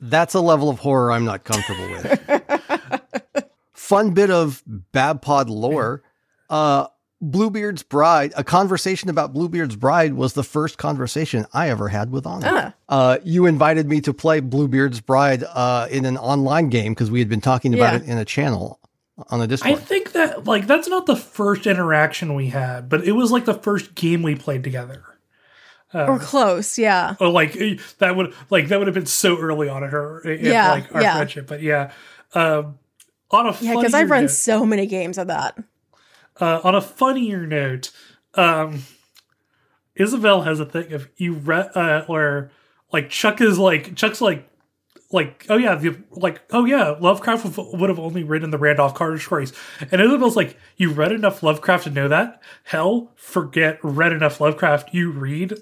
that's 0.00 0.34
a 0.34 0.40
level 0.40 0.70
of 0.70 0.78
horror 0.78 1.12
I'm 1.12 1.26
not 1.26 1.44
comfortable 1.44 1.86
with. 1.88 3.44
Fun 3.74 4.12
bit 4.12 4.30
of 4.30 4.62
Babpod 4.92 5.48
lore. 5.48 6.02
Uh 6.48 6.86
Bluebeard's 7.22 7.82
Bride, 7.82 8.32
a 8.34 8.42
conversation 8.42 9.08
about 9.10 9.32
Bluebeard's 9.34 9.76
Bride 9.76 10.14
was 10.14 10.32
the 10.32 10.42
first 10.42 10.78
conversation 10.78 11.44
I 11.52 11.68
ever 11.68 11.88
had 11.88 12.10
with 12.10 12.26
Ana. 12.26 12.74
Ah. 12.88 12.94
Uh, 12.96 13.18
you 13.22 13.44
invited 13.44 13.86
me 13.88 14.00
to 14.00 14.14
play 14.14 14.40
Bluebeard's 14.40 15.00
Bride 15.02 15.44
uh, 15.44 15.86
in 15.90 16.06
an 16.06 16.16
online 16.16 16.70
game 16.70 16.92
because 16.94 17.10
we 17.10 17.18
had 17.18 17.28
been 17.28 17.42
talking 17.42 17.74
about 17.74 17.92
Yeah. 17.92 17.98
it 18.00 18.04
in 18.06 18.16
a 18.18 18.24
channel 18.24 18.79
on 19.28 19.40
the 19.46 19.60
I 19.64 19.74
think 19.74 20.12
that 20.12 20.44
like 20.44 20.66
that's 20.66 20.88
not 20.88 21.06
the 21.06 21.16
first 21.16 21.66
interaction 21.66 22.34
we 22.34 22.48
had, 22.48 22.88
but 22.88 23.04
it 23.04 23.12
was 23.12 23.30
like 23.30 23.44
the 23.44 23.54
first 23.54 23.94
game 23.94 24.22
we 24.22 24.34
played 24.34 24.64
together. 24.64 25.04
or 25.92 26.18
close 26.20 26.78
yeah 26.78 27.16
Oh, 27.18 27.30
like 27.30 27.56
eh, 27.56 27.76
that 27.98 28.14
would 28.16 28.32
like 28.48 28.68
that 28.68 28.78
would 28.78 28.86
have 28.86 28.94
been 28.94 29.06
so 29.06 29.38
early 29.38 29.68
on 29.68 29.82
in 29.82 29.90
her 29.90 30.20
in 30.20 30.44
Yeah, 30.46 30.70
like 30.70 30.94
our 30.94 31.02
yeah. 31.02 31.14
friendship. 31.16 31.46
But 31.48 31.62
yeah, 31.62 31.92
um, 32.34 32.78
on 33.32 33.46
a 33.46 33.56
yeah 33.60 33.74
because 33.74 33.94
i've 33.94 34.10
run 34.10 34.22
note- 34.24 34.30
so 34.30 34.64
many 34.64 34.86
games 34.86 35.18
of 35.18 35.26
that 35.28 35.58
Uh, 36.40 36.60
on 36.64 36.74
a 36.74 36.80
funnier 36.80 37.44
note, 37.46 37.90
um, 38.34 38.84
Isabelle 39.94 40.42
has 40.42 40.60
a 40.60 40.64
thing 40.64 40.92
of 40.92 41.08
you 41.16 41.34
read 41.34 41.70
uh, 41.76 42.04
where 42.06 42.50
like 42.92 43.10
Chuck 43.10 43.40
is 43.40 43.58
like 43.58 43.94
Chuck's 43.96 44.20
like 44.20 44.48
like 45.12 45.46
oh 45.48 45.56
yeah 45.56 45.74
the, 45.74 45.96
like 46.10 46.40
oh 46.50 46.64
yeah 46.64 46.90
Lovecraft 47.00 47.56
would- 47.74 47.90
have 47.90 47.98
only 47.98 48.22
written 48.22 48.50
the 48.50 48.58
Randolph 48.58 48.94
Carter 48.94 49.18
stories, 49.18 49.52
and 49.80 50.00
Isabelle's 50.00 50.36
like 50.36 50.56
you 50.76 50.90
read 50.92 51.12
enough 51.12 51.42
Lovecraft 51.42 51.84
to 51.84 51.90
know 51.90 52.08
that 52.08 52.40
hell 52.64 53.12
forget 53.16 53.78
read 53.82 54.12
enough 54.12 54.40
Lovecraft 54.40 54.94
you 54.94 55.10
read. 55.10 55.54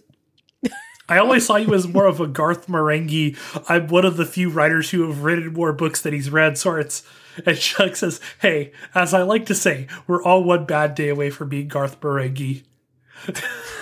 I 1.10 1.16
always 1.18 1.46
saw 1.46 1.56
you 1.56 1.72
as 1.72 1.88
more 1.88 2.04
of 2.04 2.20
a 2.20 2.26
Garth 2.26 2.66
Marenghi. 2.66 3.34
I'm 3.66 3.86
one 3.86 4.04
of 4.04 4.18
the 4.18 4.26
few 4.26 4.50
writers 4.50 4.90
who 4.90 5.06
have 5.06 5.22
written 5.22 5.54
more 5.54 5.72
books 5.72 6.02
than 6.02 6.12
he's 6.12 6.28
read 6.28 6.58
sorts. 6.58 7.02
And 7.46 7.56
Chuck 7.56 7.96
says, 7.96 8.20
Hey, 8.42 8.72
as 8.94 9.14
I 9.14 9.22
like 9.22 9.46
to 9.46 9.54
say, 9.54 9.86
we're 10.06 10.22
all 10.22 10.42
one 10.44 10.66
bad 10.66 10.94
day 10.94 11.08
away 11.08 11.30
from 11.30 11.48
being 11.48 11.68
Garth 11.68 12.00
Marenghi. 12.00 12.64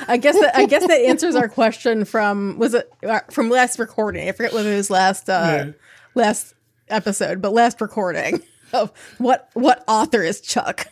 I 0.08 0.16
guess 0.16 0.38
that 0.38 0.56
i 0.56 0.66
guess 0.66 0.86
that 0.86 1.00
answers 1.00 1.34
our 1.34 1.48
question 1.48 2.04
from 2.04 2.58
was 2.58 2.74
it 2.74 2.92
uh, 3.06 3.20
from 3.30 3.50
last 3.50 3.78
recording 3.78 4.28
i 4.28 4.32
forget 4.32 4.52
whether 4.52 4.72
it 4.72 4.76
was 4.76 4.90
last 4.90 5.28
uh 5.28 5.64
Yeah. 5.66 5.72
last 6.14 6.54
episode 6.88 7.40
but 7.42 7.52
last 7.52 7.80
recording 7.80 8.42
of 8.72 8.92
what 9.18 9.50
what 9.54 9.84
author 9.88 10.22
is 10.22 10.40
chuck 10.40 10.88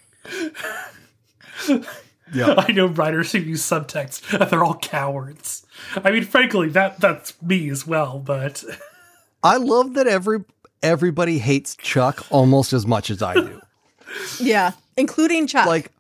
yeah. 2.33 2.55
I 2.59 2.73
know 2.73 2.87
writers 2.87 3.33
who 3.33 3.39
use 3.39 3.63
subtext, 3.63 4.33
and 4.41 4.51
they're 4.51 4.65
all 4.65 4.79
cowards. 4.79 5.65
I 5.97 6.11
mean, 6.11 6.25
frankly, 6.25 6.69
that 6.71 7.01
that's 7.01 7.41
me 7.43 7.69
as 7.71 7.87
well, 7.87 8.19
but 8.19 8.65
I 9.43 9.57
love 9.57 9.95
that 9.95 10.07
every 10.07 10.45
everybody 10.83 11.39
hates 11.39 11.77
Chuck 11.77 12.27
almost 12.31 12.73
as 12.73 12.87
much 12.87 13.11
as 13.11 13.23
I 13.23 13.35
do. 13.35 13.61
yeah 14.41 14.73
including 14.97 15.47
chuck 15.47 15.67
like, 15.67 15.91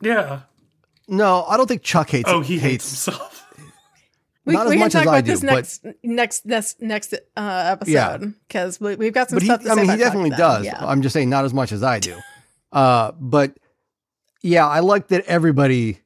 yeah. 0.00 0.40
No, 1.10 1.44
I 1.44 1.56
don't 1.56 1.66
think 1.66 1.82
Chuck 1.82 2.08
hates 2.10 2.28
Oh, 2.30 2.40
he 2.40 2.54
hates 2.58 2.84
hates 2.90 3.04
himself. 3.06 3.36
We, 4.46 4.54
Not 4.54 4.66
as 4.66 4.70
we 4.70 4.76
much 4.78 4.92
can 4.92 5.00
as 5.00 5.04
talk 5.04 5.12
I 5.14 5.18
about 5.18 5.24
do, 5.26 5.30
this 5.32 5.40
but- 5.42 5.46
next 5.52 5.86
next 6.02 6.46
next 6.46 6.80
next 6.82 7.14
uh, 7.36 7.76
episode 7.78 8.34
because 8.48 8.80
we, 8.80 8.96
we've 8.96 9.12
got 9.12 9.28
some 9.28 9.36
but 9.36 9.42
he, 9.42 9.46
stuff. 9.48 9.62
To 9.64 9.70
I 9.70 9.74
say 9.74 9.80
mean, 9.82 9.90
he 9.90 9.94
about 9.96 9.98
Chuck 9.98 10.06
definitely 10.06 10.30
then. 10.30 10.38
does. 10.38 10.64
Yeah. 10.64 10.78
I'm 10.80 11.02
just 11.02 11.12
saying, 11.12 11.28
not 11.28 11.44
as 11.44 11.52
much 11.52 11.72
as 11.72 11.82
I 11.82 11.98
do. 12.00 12.16
Uh, 12.72 13.12
but 13.20 13.58
yeah, 14.42 14.66
I 14.66 14.80
like 14.80 15.08
that 15.08 15.26
everybody, 15.26 15.98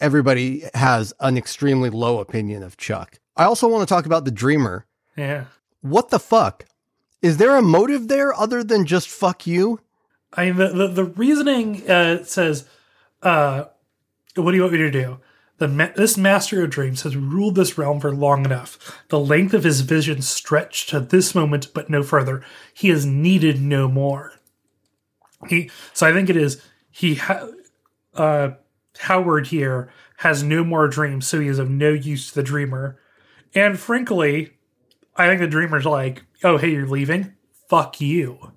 everybody 0.00 0.64
has 0.74 1.14
an 1.18 1.38
extremely 1.38 1.88
low 1.88 2.20
opinion 2.20 2.62
of 2.62 2.76
Chuck. 2.76 3.18
I 3.36 3.44
also 3.44 3.68
want 3.68 3.88
to 3.88 3.92
talk 3.92 4.04
about 4.04 4.26
the 4.26 4.30
Dreamer. 4.30 4.84
Yeah. 5.16 5.44
What 5.80 6.10
the 6.10 6.18
fuck? 6.20 6.66
Is 7.22 7.38
there 7.38 7.56
a 7.56 7.62
motive 7.62 8.08
there 8.08 8.34
other 8.34 8.62
than 8.62 8.84
just 8.84 9.08
fuck 9.08 9.46
you? 9.46 9.80
I 10.34 10.46
mean, 10.46 10.56
the, 10.56 10.68
the, 10.68 10.88
the 10.88 11.04
reasoning 11.04 11.88
uh, 11.88 12.24
says, 12.24 12.66
uh, 13.22 13.64
what 14.36 14.50
do 14.50 14.56
you 14.56 14.62
want 14.62 14.72
me 14.74 14.78
to 14.78 14.90
do? 14.90 15.18
The 15.58 15.68
ma- 15.68 15.90
this 15.94 16.16
master 16.16 16.64
of 16.64 16.70
dreams 16.70 17.02
has 17.02 17.16
ruled 17.16 17.54
this 17.54 17.78
realm 17.78 18.00
for 18.00 18.12
long 18.12 18.44
enough. 18.44 19.02
The 19.08 19.18
length 19.20 19.54
of 19.54 19.64
his 19.64 19.82
vision 19.82 20.22
stretched 20.22 20.88
to 20.88 21.00
this 21.00 21.34
moment, 21.34 21.68
but 21.74 21.90
no 21.90 22.02
further. 22.02 22.42
He 22.74 22.90
is 22.90 23.06
needed 23.06 23.60
no 23.60 23.86
more. 23.88 24.32
He, 25.48 25.70
so 25.92 26.06
I 26.06 26.12
think 26.12 26.30
it 26.30 26.36
is 26.36 26.62
he. 26.90 27.16
Ha- 27.16 27.48
uh, 28.14 28.50
Howard 28.98 29.48
here 29.48 29.90
has 30.18 30.42
no 30.42 30.64
more 30.64 30.86
dreams, 30.88 31.26
so 31.26 31.40
he 31.40 31.48
is 31.48 31.58
of 31.58 31.70
no 31.70 31.90
use 31.90 32.28
to 32.28 32.34
the 32.34 32.42
dreamer. 32.42 32.98
And 33.54 33.78
frankly, 33.78 34.52
I 35.16 35.26
think 35.26 35.40
the 35.40 35.46
dreamer's 35.46 35.84
like, 35.84 36.24
"Oh, 36.44 36.58
hey, 36.58 36.70
you're 36.70 36.86
leaving? 36.86 37.34
Fuck 37.68 38.00
you." 38.00 38.52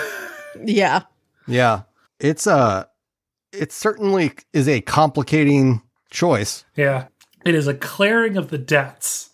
yeah, 0.64 1.02
Yeah, 1.46 1.82
it's 2.18 2.46
uh 2.46 2.84
it 3.52 3.72
certainly 3.72 4.32
is 4.52 4.68
a 4.68 4.80
complicating 4.80 5.82
choice. 6.10 6.64
Yeah. 6.76 7.06
It 7.44 7.54
is 7.54 7.66
a 7.66 7.74
clearing 7.74 8.36
of 8.36 8.50
the 8.50 8.58
debts. 8.58 9.30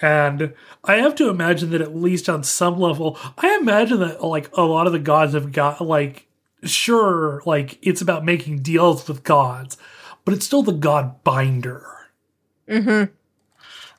And 0.00 0.54
I 0.84 0.96
have 0.96 1.16
to 1.16 1.28
imagine 1.28 1.70
that 1.70 1.80
at 1.80 1.96
least 1.96 2.28
on 2.28 2.44
some 2.44 2.78
level, 2.78 3.18
I 3.36 3.56
imagine 3.56 3.98
that 4.00 4.22
like 4.22 4.48
a 4.56 4.62
lot 4.62 4.86
of 4.86 4.92
the 4.92 4.98
gods 5.00 5.34
have 5.34 5.50
got 5.52 5.80
like 5.80 6.28
sure, 6.62 7.42
like 7.46 7.78
it's 7.82 8.00
about 8.00 8.24
making 8.24 8.62
deals 8.62 9.08
with 9.08 9.24
gods, 9.24 9.76
but 10.24 10.34
it's 10.34 10.46
still 10.46 10.62
the 10.62 10.72
Godbinder. 10.72 11.82
hmm 12.68 13.04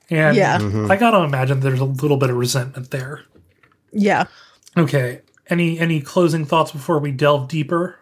And 0.09 0.38
Yeah. 0.38 0.57
Mhm. 0.59 0.89
I 0.89 0.95
gotta 0.95 1.20
imagine 1.24 1.59
there's 1.59 1.80
a 1.82 1.86
little 1.86 2.17
bit 2.17 2.30
of 2.30 2.38
resentment 2.38 2.91
there. 2.91 3.22
Yeah. 3.91 4.26
Okay. 4.78 5.22
Any 5.49 5.80
any 5.80 5.99
closing 5.99 6.45
thoughts 6.45 6.72
before 6.72 6.99
we 6.99 7.11
delve 7.11 7.49
deeper? 7.49 7.98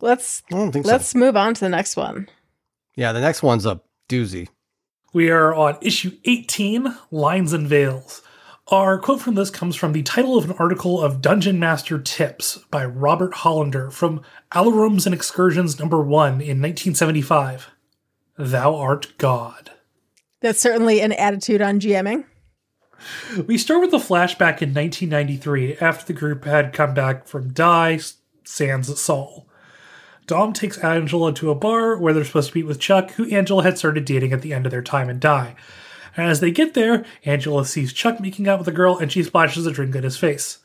Let's 0.00 0.42
I 0.52 0.56
don't 0.56 0.72
think 0.72 0.86
let's 0.86 1.08
so. 1.08 1.18
move 1.18 1.36
on 1.36 1.54
to 1.54 1.60
the 1.60 1.68
next 1.68 1.96
one. 1.96 2.28
Yeah, 2.94 3.12
the 3.12 3.20
next 3.20 3.42
one's 3.42 3.66
a 3.66 3.80
doozy. 4.08 4.48
We 5.12 5.30
are 5.30 5.54
on 5.54 5.78
issue 5.80 6.12
18, 6.24 6.94
Lines 7.10 7.52
and 7.52 7.66
Veils. 7.66 8.22
Our 8.68 8.98
quote 8.98 9.20
from 9.20 9.36
this 9.36 9.48
comes 9.48 9.76
from 9.76 9.92
the 9.92 10.02
title 10.02 10.36
of 10.36 10.50
an 10.50 10.56
article 10.58 11.00
of 11.00 11.22
Dungeon 11.22 11.58
Master 11.58 11.98
Tips 11.98 12.58
by 12.70 12.84
Robert 12.84 13.32
Hollander 13.32 13.90
from 13.90 14.22
Alarums 14.52 15.06
and 15.06 15.14
Excursions 15.14 15.78
number 15.78 16.02
1 16.02 16.32
in 16.32 16.60
1975. 16.60 17.70
Thou 18.36 18.74
art 18.74 19.16
God. 19.18 19.70
That's 20.40 20.60
certainly 20.60 21.00
an 21.00 21.12
attitude 21.12 21.62
on 21.62 21.80
GMing. 21.80 22.24
We 23.46 23.56
start 23.56 23.80
with 23.80 23.94
a 23.94 23.98
flashback 23.98 24.60
in 24.62 24.74
1993 24.74 25.76
after 25.76 26.06
the 26.06 26.18
group 26.18 26.44
had 26.44 26.72
come 26.72 26.92
back 26.92 27.26
from 27.28 27.52
Die, 27.52 28.00
Sans 28.44 29.00
Sol. 29.00 29.48
Dom 30.26 30.52
takes 30.52 30.78
Angela 30.78 31.32
to 31.34 31.50
a 31.50 31.54
bar 31.54 31.96
where 31.96 32.12
they're 32.12 32.24
supposed 32.24 32.50
to 32.50 32.58
meet 32.58 32.66
with 32.66 32.80
Chuck, 32.80 33.12
who 33.12 33.30
Angela 33.30 33.62
had 33.62 33.78
started 33.78 34.04
dating 34.04 34.32
at 34.32 34.42
the 34.42 34.52
end 34.52 34.66
of 34.66 34.72
their 34.72 34.82
time 34.82 35.08
in 35.08 35.20
Die. 35.20 35.54
And 36.16 36.28
as 36.28 36.40
they 36.40 36.50
get 36.50 36.74
there, 36.74 37.04
Angela 37.24 37.64
sees 37.64 37.92
Chuck 37.92 38.20
making 38.20 38.48
out 38.48 38.58
with 38.58 38.68
a 38.68 38.72
girl 38.72 38.98
and 38.98 39.12
she 39.12 39.22
splashes 39.22 39.66
a 39.66 39.70
drink 39.70 39.94
in 39.94 40.02
his 40.02 40.16
face. 40.16 40.58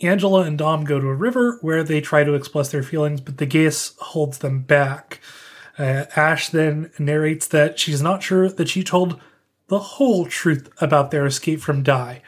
Angela 0.00 0.42
and 0.42 0.58
Dom 0.58 0.84
go 0.84 1.00
to 1.00 1.08
a 1.08 1.14
river 1.14 1.58
where 1.60 1.82
they 1.82 2.00
try 2.00 2.22
to 2.22 2.34
express 2.34 2.70
their 2.70 2.82
feelings, 2.82 3.20
but 3.20 3.38
the 3.38 3.46
gaze 3.46 3.94
holds 3.98 4.38
them 4.38 4.62
back. 4.62 5.20
Uh, 5.78 6.04
Ash 6.14 6.50
then 6.50 6.90
narrates 6.98 7.46
that 7.48 7.78
she's 7.78 8.02
not 8.02 8.22
sure 8.22 8.48
that 8.48 8.68
she 8.68 8.84
told 8.84 9.20
the 9.68 9.78
whole 9.78 10.26
truth 10.26 10.68
about 10.80 11.10
their 11.10 11.26
escape 11.26 11.60
from 11.60 11.82
Die. 11.82 12.22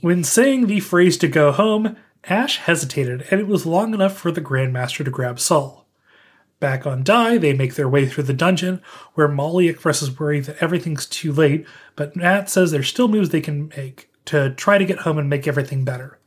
When 0.00 0.22
saying 0.24 0.66
the 0.66 0.80
phrase 0.80 1.16
to 1.18 1.28
go 1.28 1.52
home, 1.52 1.96
Ash 2.24 2.58
hesitated, 2.58 3.26
and 3.30 3.40
it 3.40 3.46
was 3.46 3.66
long 3.66 3.94
enough 3.94 4.16
for 4.16 4.30
the 4.30 4.40
Grandmaster 4.40 5.04
to 5.04 5.10
grab 5.10 5.40
Sol. 5.40 5.87
Back 6.60 6.86
on 6.86 7.04
Die, 7.04 7.38
they 7.38 7.52
make 7.52 7.74
their 7.74 7.88
way 7.88 8.06
through 8.06 8.24
the 8.24 8.32
dungeon, 8.32 8.82
where 9.14 9.28
Molly 9.28 9.68
expresses 9.68 10.18
worry 10.18 10.40
that 10.40 10.56
everything's 10.60 11.06
too 11.06 11.32
late, 11.32 11.66
but 11.94 12.16
Matt 12.16 12.50
says 12.50 12.70
there's 12.70 12.88
still 12.88 13.06
moves 13.06 13.28
they 13.28 13.40
can 13.40 13.68
make 13.76 14.10
to 14.24 14.50
try 14.54 14.76
to 14.76 14.84
get 14.84 15.00
home 15.00 15.18
and 15.18 15.30
make 15.30 15.46
everything 15.46 15.84
better. 15.84 16.18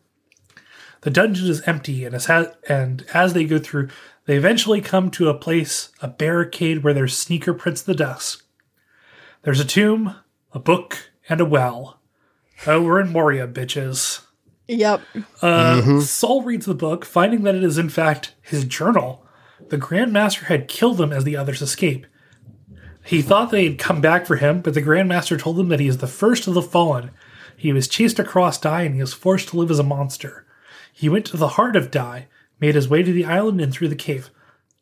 The 1.01 1.09
dungeon 1.09 1.49
is 1.49 1.61
empty, 1.67 2.05
and 2.05 2.15
as, 2.15 2.27
ha- 2.27 2.53
and 2.69 3.05
as 3.13 3.33
they 3.33 3.43
go 3.43 3.59
through, 3.59 3.89
they 4.25 4.37
eventually 4.37 4.79
come 4.81 5.11
to 5.11 5.29
a 5.29 5.33
place, 5.37 5.89
a 6.01 6.07
barricade 6.07 6.83
where 6.83 6.93
there's 6.93 7.17
sneaker 7.17 7.53
prints 7.53 7.81
of 7.81 7.87
the 7.87 7.95
dust. 7.95 8.43
There's 9.41 9.59
a 9.59 9.65
tomb, 9.65 10.15
a 10.53 10.59
book, 10.59 11.11
and 11.27 11.41
a 11.41 11.45
well. 11.45 11.99
Oh, 12.67 12.83
we're 12.83 13.01
in 13.01 13.11
Moria, 13.11 13.47
bitches. 13.47 14.21
Yep. 14.67 15.01
Uh, 15.41 15.99
Sol 16.01 16.43
reads 16.43 16.67
the 16.67 16.75
book, 16.75 17.03
finding 17.03 17.41
that 17.43 17.55
it 17.55 17.63
is 17.63 17.77
in 17.77 17.89
fact 17.89 18.35
his 18.41 18.63
journal. 18.63 19.25
The 19.69 19.77
Grandmaster 19.77 20.45
had 20.45 20.67
killed 20.67 20.97
them 20.97 21.13
as 21.13 21.23
the 21.23 21.37
others 21.37 21.61
escape. 21.61 22.05
He 23.03 23.21
thought 23.21 23.51
they 23.51 23.67
had 23.67 23.79
come 23.79 24.01
back 24.01 24.25
for 24.25 24.35
him, 24.35 24.61
but 24.61 24.73
the 24.73 24.81
Grandmaster 24.81 25.39
told 25.39 25.59
him 25.59 25.69
that 25.69 25.79
he 25.79 25.87
is 25.87 25.97
the 25.97 26.07
first 26.07 26.47
of 26.47 26.53
the 26.53 26.61
fallen. 26.61 27.11
He 27.57 27.73
was 27.73 27.87
chased 27.87 28.19
across 28.19 28.59
Die 28.59 28.81
and 28.83 28.95
he 28.95 29.01
was 29.01 29.13
forced 29.13 29.49
to 29.49 29.57
live 29.57 29.71
as 29.71 29.79
a 29.79 29.83
monster. 29.83 30.45
He 30.93 31.09
went 31.09 31.25
to 31.27 31.37
the 31.37 31.49
heart 31.49 31.75
of 31.75 31.91
Die, 31.91 32.27
made 32.59 32.75
his 32.75 32.89
way 32.89 33.03
to 33.03 33.13
the 33.13 33.25
island 33.25 33.61
and 33.61 33.73
through 33.73 33.87
the 33.87 33.95
cave. 33.95 34.29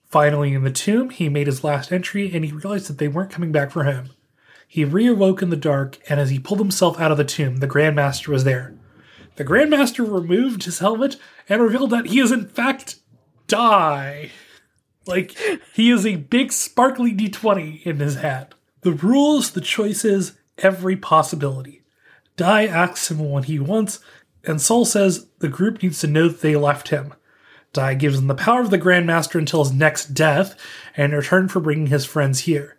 Finally, 0.09 0.53
in 0.53 0.63
the 0.63 0.71
tomb, 0.71 1.11
he 1.11 1.29
made 1.29 1.47
his 1.47 1.63
last 1.63 1.91
entry 1.91 2.31
and 2.33 2.43
he 2.43 2.51
realized 2.51 2.87
that 2.87 2.97
they 2.97 3.07
weren't 3.07 3.31
coming 3.31 3.51
back 3.51 3.71
for 3.71 3.83
him. 3.83 4.09
He 4.67 4.85
reawoke 4.85 5.41
in 5.41 5.49
the 5.49 5.55
dark, 5.55 5.97
and 6.09 6.19
as 6.19 6.29
he 6.29 6.37
pulled 6.37 6.59
himself 6.59 6.99
out 6.99 7.11
of 7.11 7.17
the 7.17 7.23
tomb, 7.23 7.57
the 7.57 7.67
Grandmaster 7.67 8.27
was 8.27 8.43
there. 8.43 8.75
The 9.35 9.45
Grandmaster 9.45 10.01
removed 10.01 10.63
his 10.63 10.79
helmet 10.79 11.15
and 11.47 11.61
revealed 11.61 11.89
that 11.89 12.07
he 12.07 12.19
is 12.19 12.31
in 12.31 12.47
fact 12.47 12.97
Die. 13.47 14.29
Like, 15.09 15.35
he 15.73 15.89
is 15.89 16.05
a 16.05 16.17
big 16.17 16.51
sparkly 16.51 17.13
D20 17.13 17.83
in 17.83 17.99
his 17.99 18.15
hat. 18.15 18.53
The 18.81 18.91
rules, 18.91 19.51
the 19.51 19.61
choices, 19.61 20.33
every 20.59 20.95
possibility. 20.95 21.81
Die 22.37 22.65
asks 22.65 23.11
him 23.11 23.19
what 23.19 23.45
he 23.45 23.59
wants, 23.59 23.99
and 24.45 24.61
Sol 24.61 24.85
says 24.85 25.27
the 25.39 25.49
group 25.49 25.81
needs 25.81 25.99
to 25.99 26.07
know 26.07 26.29
that 26.29 26.41
they 26.41 26.55
left 26.55 26.89
him. 26.89 27.13
Die 27.73 27.93
gives 27.95 28.19
him 28.19 28.27
the 28.27 28.35
power 28.35 28.61
of 28.61 28.69
the 28.69 28.79
Grandmaster 28.79 29.37
until 29.37 29.63
his 29.63 29.73
next 29.73 30.13
death, 30.13 30.55
and 30.95 31.11
in 31.11 31.17
return 31.17 31.49
for 31.49 31.59
bringing 31.59 31.87
his 31.87 32.05
friends 32.05 32.41
here. 32.41 32.77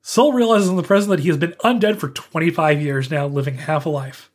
Sol 0.00 0.32
realizes 0.32 0.68
in 0.68 0.76
the 0.76 0.82
present 0.82 1.10
that 1.10 1.20
he 1.20 1.28
has 1.28 1.36
been 1.36 1.54
undead 1.64 1.98
for 1.98 2.08
25 2.08 2.80
years 2.80 3.10
now, 3.10 3.26
living 3.26 3.58
half 3.58 3.84
a 3.84 3.88
life. 3.90 4.30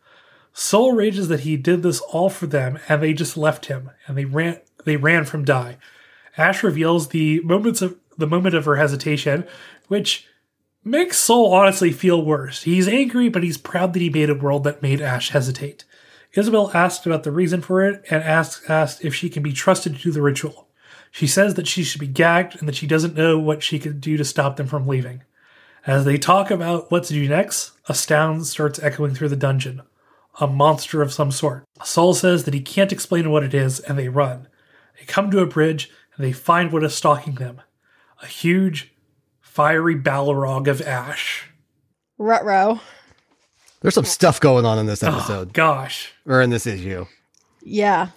Sol 0.54 0.94
rages 0.94 1.28
that 1.28 1.42
he 1.42 1.58
did 1.58 1.84
this 1.84 2.02
all 2.02 2.30
for 2.30 2.48
them, 2.48 2.80
and 2.90 3.02
they 3.02 3.14
just 3.14 3.38
left 3.38 3.68
him, 3.68 3.92
and 4.08 4.18
they 4.18 4.26
ran. 4.26 4.60
They 4.86 4.98
ran 4.98 5.26
from 5.26 5.46
Die. 5.46 5.78
Ash 6.38 6.64
reveals 6.64 7.10
the 7.10 7.42
moments 7.42 7.82
of 7.82 7.98
the 8.18 8.28
moment 8.28 8.56
of 8.56 8.66
her 8.66 8.76
hesitation, 8.76 9.46
which 9.88 10.28
makes 10.84 11.18
Sol 11.18 11.54
honestly 11.54 11.92
feel 11.92 12.24
worse. 12.24 12.64
He's 12.64 12.88
angry, 12.88 13.30
but 13.30 13.44
he's 13.44 13.58
proud 13.58 13.94
that 13.94 14.02
he 14.02 14.10
made 14.10 14.30
a 14.30 14.36
world 14.36 14.64
that 14.66 14.82
made 14.82 15.02
Ash 15.02 15.30
hesitate. 15.30 15.86
Isabelle 16.34 16.72
asks 16.74 17.06
about 17.06 17.24
the 17.24 17.32
reason 17.32 17.62
for 17.62 17.84
it 17.84 18.04
and 18.10 18.24
asks 18.24 18.70
asked 18.70 19.04
if 19.04 19.16
she 19.16 19.30
can 19.30 19.42
be 19.42 19.54
trusted 19.54 19.96
to 19.96 20.02
do 20.02 20.12
the 20.12 20.22
ritual. 20.22 20.68
She 21.12 21.28
says 21.28 21.56
that 21.56 21.68
she 21.68 21.84
should 21.84 22.02
be 22.02 22.08
gagged 22.08 22.56
and 22.60 22.68
that 22.68 22.76
she 22.76 22.86
doesn't 22.86 23.16
know 23.16 23.40
what 23.40 23.64
she 23.64 23.80
could 23.80 24.00
do 24.00 24.16
to 24.18 24.24
stop 24.24 24.58
them 24.58 24.68
from 24.68 24.88
leaving. 24.88 25.24
As 25.88 26.06
they 26.06 26.18
talk 26.18 26.52
about 26.52 26.92
what 26.92 27.06
to 27.06 27.14
do 27.14 27.28
next, 27.28 27.72
a 27.88 27.96
sound 27.96 28.46
starts 28.46 28.80
echoing 28.80 29.16
through 29.16 29.30
the 29.30 29.36
dungeon. 29.36 29.82
A 30.40 30.46
monster 30.46 31.02
of 31.02 31.12
some 31.12 31.32
sort. 31.32 31.64
Sol 31.84 32.14
says 32.14 32.44
that 32.44 32.54
he 32.54 32.62
can't 32.62 32.92
explain 32.92 33.32
what 33.32 33.44
it 33.44 33.54
is, 33.54 33.80
and 33.80 33.98
they 33.98 34.08
run. 34.08 34.48
They 34.98 35.06
come 35.06 35.32
to 35.32 35.40
a 35.40 35.48
bridge, 35.48 35.90
they 36.20 36.32
find 36.32 36.72
what 36.72 36.84
is 36.84 36.94
stalking 36.94 37.36
them. 37.36 37.62
A 38.22 38.26
huge, 38.28 38.94
fiery 39.40 39.96
Balrog 39.96 40.68
of 40.68 40.82
ash. 40.82 41.46
Rutro. 42.18 42.82
There's 43.82 43.94
some 43.96 44.04
stuff 44.06 44.40
going 44.42 44.66
on 44.66 44.78
in 44.78 44.86
this 44.86 45.02
Oh, 45.04 45.08
episode 45.08 45.54
gosh. 45.54 46.12
or 46.28 46.42
in 46.42 46.50
this 46.50 46.68
issue. 46.68 47.06
Yeah. 47.64 48.10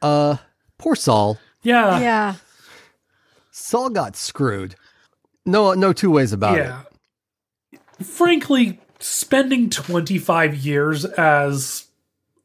Uh, 0.00 0.36
poor 0.78 0.94
Sol. 0.94 1.38
Yeah. 1.62 1.98
Yeah. 1.98 2.34
Sol 3.50 3.90
got 3.90 4.14
screwed. 4.16 4.76
No, 5.44 5.74
no 5.74 5.92
two 5.92 6.10
ways 6.12 6.32
about 6.32 6.58
it. 6.58 6.66
yeah. 7.72 7.78
Frankly, 8.02 8.80
spending 9.00 9.68
25 9.70 10.54
years 10.56 11.04
as 11.04 11.86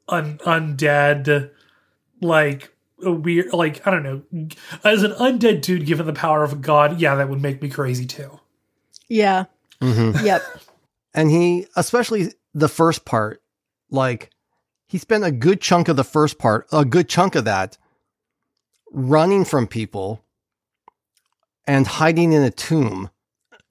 an 0.10 0.40
undead, 0.40 1.52
like, 2.22 2.64
a 2.66 2.73
weird, 3.12 3.54
like, 3.54 3.86
I 3.86 3.92
don't 3.92 4.04
know, 4.04 4.48
as 4.84 5.04
an 5.04 5.12
undead 5.12 5.62
dude 5.62 5.86
given 5.86 6.06
the 6.06 6.14
power 6.14 6.44
of 6.44 6.54
a 6.54 6.56
god, 6.56 7.00
yeah, 7.00 7.16
that 7.16 7.30
would 7.30 7.42
make 7.42 7.62
me 7.62 7.70
crazy 7.70 8.06
too. 8.06 8.40
Yeah. 9.08 9.46
Mhm. 9.82 10.24
Yep. 10.24 10.42
And 11.14 11.30
he, 11.30 11.68
especially 11.76 12.34
the 12.54 12.70
first 12.70 13.06
part, 13.06 13.42
like 13.90 14.30
he 14.88 14.98
spent 14.98 15.24
a 15.24 15.32
good 15.32 15.62
chunk 15.62 15.88
of 15.88 15.96
the 15.96 16.04
first 16.04 16.38
part, 16.38 16.68
a 16.72 16.86
good 16.86 17.10
chunk 17.10 17.36
of 17.36 17.46
that, 17.46 17.78
running 18.92 19.46
from 19.46 19.68
people 19.68 20.24
and 21.68 21.86
hiding 21.86 22.34
in 22.34 22.44
a 22.44 22.52
tomb, 22.52 23.10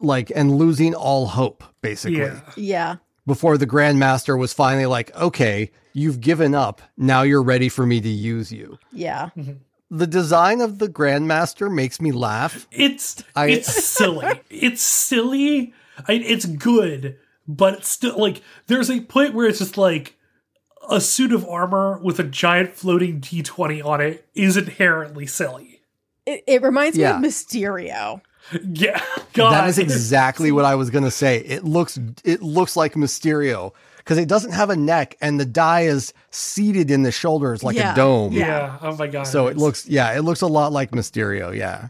like 0.01 0.31
and 0.35 0.57
losing 0.57 0.95
all 0.95 1.27
hope, 1.27 1.65
basically. 1.81 2.19
Yeah. 2.19 2.41
Yeah. 2.57 2.97
Before 3.27 3.57
the 3.57 3.67
Grandmaster 3.67 4.39
was 4.39 4.53
finally 4.53 4.87
like, 4.87 5.15
okay, 5.17 5.71
you've 5.93 6.21
given 6.21 6.55
up. 6.55 6.83
Now 6.97 7.23
you're 7.23 7.43
ready 7.43 7.69
for 7.69 7.87
me 7.87 8.01
to 8.01 8.09
use 8.09 8.53
you. 8.53 8.79
Yeah. 8.93 9.31
The 9.95 10.07
design 10.07 10.63
of 10.63 10.79
the 10.79 10.89
Grandmaster 10.89 11.71
makes 11.71 12.01
me 12.01 12.13
laugh. 12.13 12.67
It's 12.73 13.23
I- 13.37 13.49
it's 13.51 13.85
silly. 13.85 14.41
it's 14.49 14.81
silly. 14.81 15.75
I, 16.09 16.15
it's 16.15 16.47
good, 16.47 17.19
but 17.47 17.75
it's 17.75 17.89
still 17.91 18.19
like 18.19 18.41
there's 18.69 18.91
a 18.91 19.03
point 19.03 19.35
where 19.35 19.47
it's 19.47 19.59
just 19.59 19.77
like 19.77 20.17
a 20.89 20.99
suit 20.99 21.31
of 21.31 21.47
armor 21.47 21.99
with 22.03 22.19
a 22.19 22.25
giant 22.25 22.73
floating 22.73 23.21
D20 23.21 23.85
on 23.85 24.01
it 24.01 24.27
is 24.35 24.57
inherently 24.57 25.27
silly. 25.27 25.83
It, 26.25 26.43
it 26.47 26.63
reminds 26.63 26.97
Yeah. 26.97 27.19
me 27.19 27.27
of 27.29 27.31
Mysterio. 27.35 28.23
Yeah, 28.73 28.99
God, 29.35 29.51
That 29.53 29.69
is 29.69 29.79
exactly 29.79 30.53
what 30.53 30.65
I 30.65 30.75
was 30.75 30.89
gonna 30.89 31.11
say. 31.11 31.37
It 31.41 31.65
looks 31.65 31.99
it 32.25 32.41
looks 32.41 32.77
like 32.77 32.95
Mysterio 32.95 33.73
because 34.05 34.19
it 34.19 34.29
doesn't 34.29 34.53
have 34.53 34.71
a 34.71 34.77
neck 34.77 35.17
and 35.21 35.39
the 35.41 35.45
die 35.45 35.83
is 35.83 36.13
seated 36.31 36.91
in 36.91 37.03
the 37.03 37.13
shoulders 37.13 37.63
like 37.63 37.77
Yeah. 37.77 37.93
a 37.93 37.97
dome. 37.97 38.33
Yeah. 38.33 38.47
yeah. 38.47 38.79
Oh 38.83 38.97
my 38.97 39.07
God. 39.07 39.25
So 39.25 39.47
it 39.47 39.57
looks 39.57 39.87
yeah, 39.89 40.13
it 40.17 40.23
looks 40.23 40.41
a 40.43 40.47
lot 40.47 40.73
like 40.73 40.91
Mysterio. 40.93 41.57
Yeah, 41.57 41.89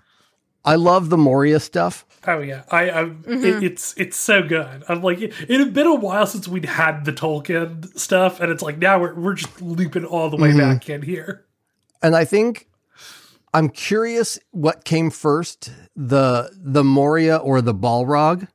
I 0.64 0.76
love 0.76 1.08
the 1.10 1.16
Moria 1.18 1.60
stuff. 1.60 2.04
Oh 2.26 2.38
yeah, 2.38 2.62
I, 2.70 2.90
I 2.90 3.04
Mm-hmm. 3.04 3.44
it, 3.44 3.62
it's 3.64 3.94
it's 3.96 4.16
so 4.16 4.42
good. 4.42 4.84
I'm 4.88 5.02
like, 5.02 5.20
it, 5.20 5.32
it 5.48 5.58
had 5.58 5.74
been 5.74 5.88
a 5.88 5.94
while 5.94 6.26
since 6.26 6.46
we'd 6.46 6.66
had 6.66 7.04
the 7.04 7.12
Tolkien 7.12 7.98
stuff, 7.98 8.38
and 8.40 8.52
it's 8.52 8.62
like 8.62 8.78
now 8.78 9.00
we're 9.00 9.14
we're 9.14 9.34
just 9.34 9.60
looping 9.60 10.04
all 10.04 10.30
the 10.30 10.36
way 10.36 10.50
Mm-hmm. 10.50 10.58
back 10.58 10.88
in 10.88 11.02
here. 11.02 11.44
And 12.00 12.14
I 12.14 12.24
think 12.24 12.68
I'm 13.54 13.68
curious 13.68 14.38
what 14.52 14.84
came 14.84 15.10
first, 15.10 15.72
the 15.96 16.50
the 16.56 16.84
Moria 16.84 17.36
or 17.38 17.60
the 17.60 17.74
Balrog 17.74 18.46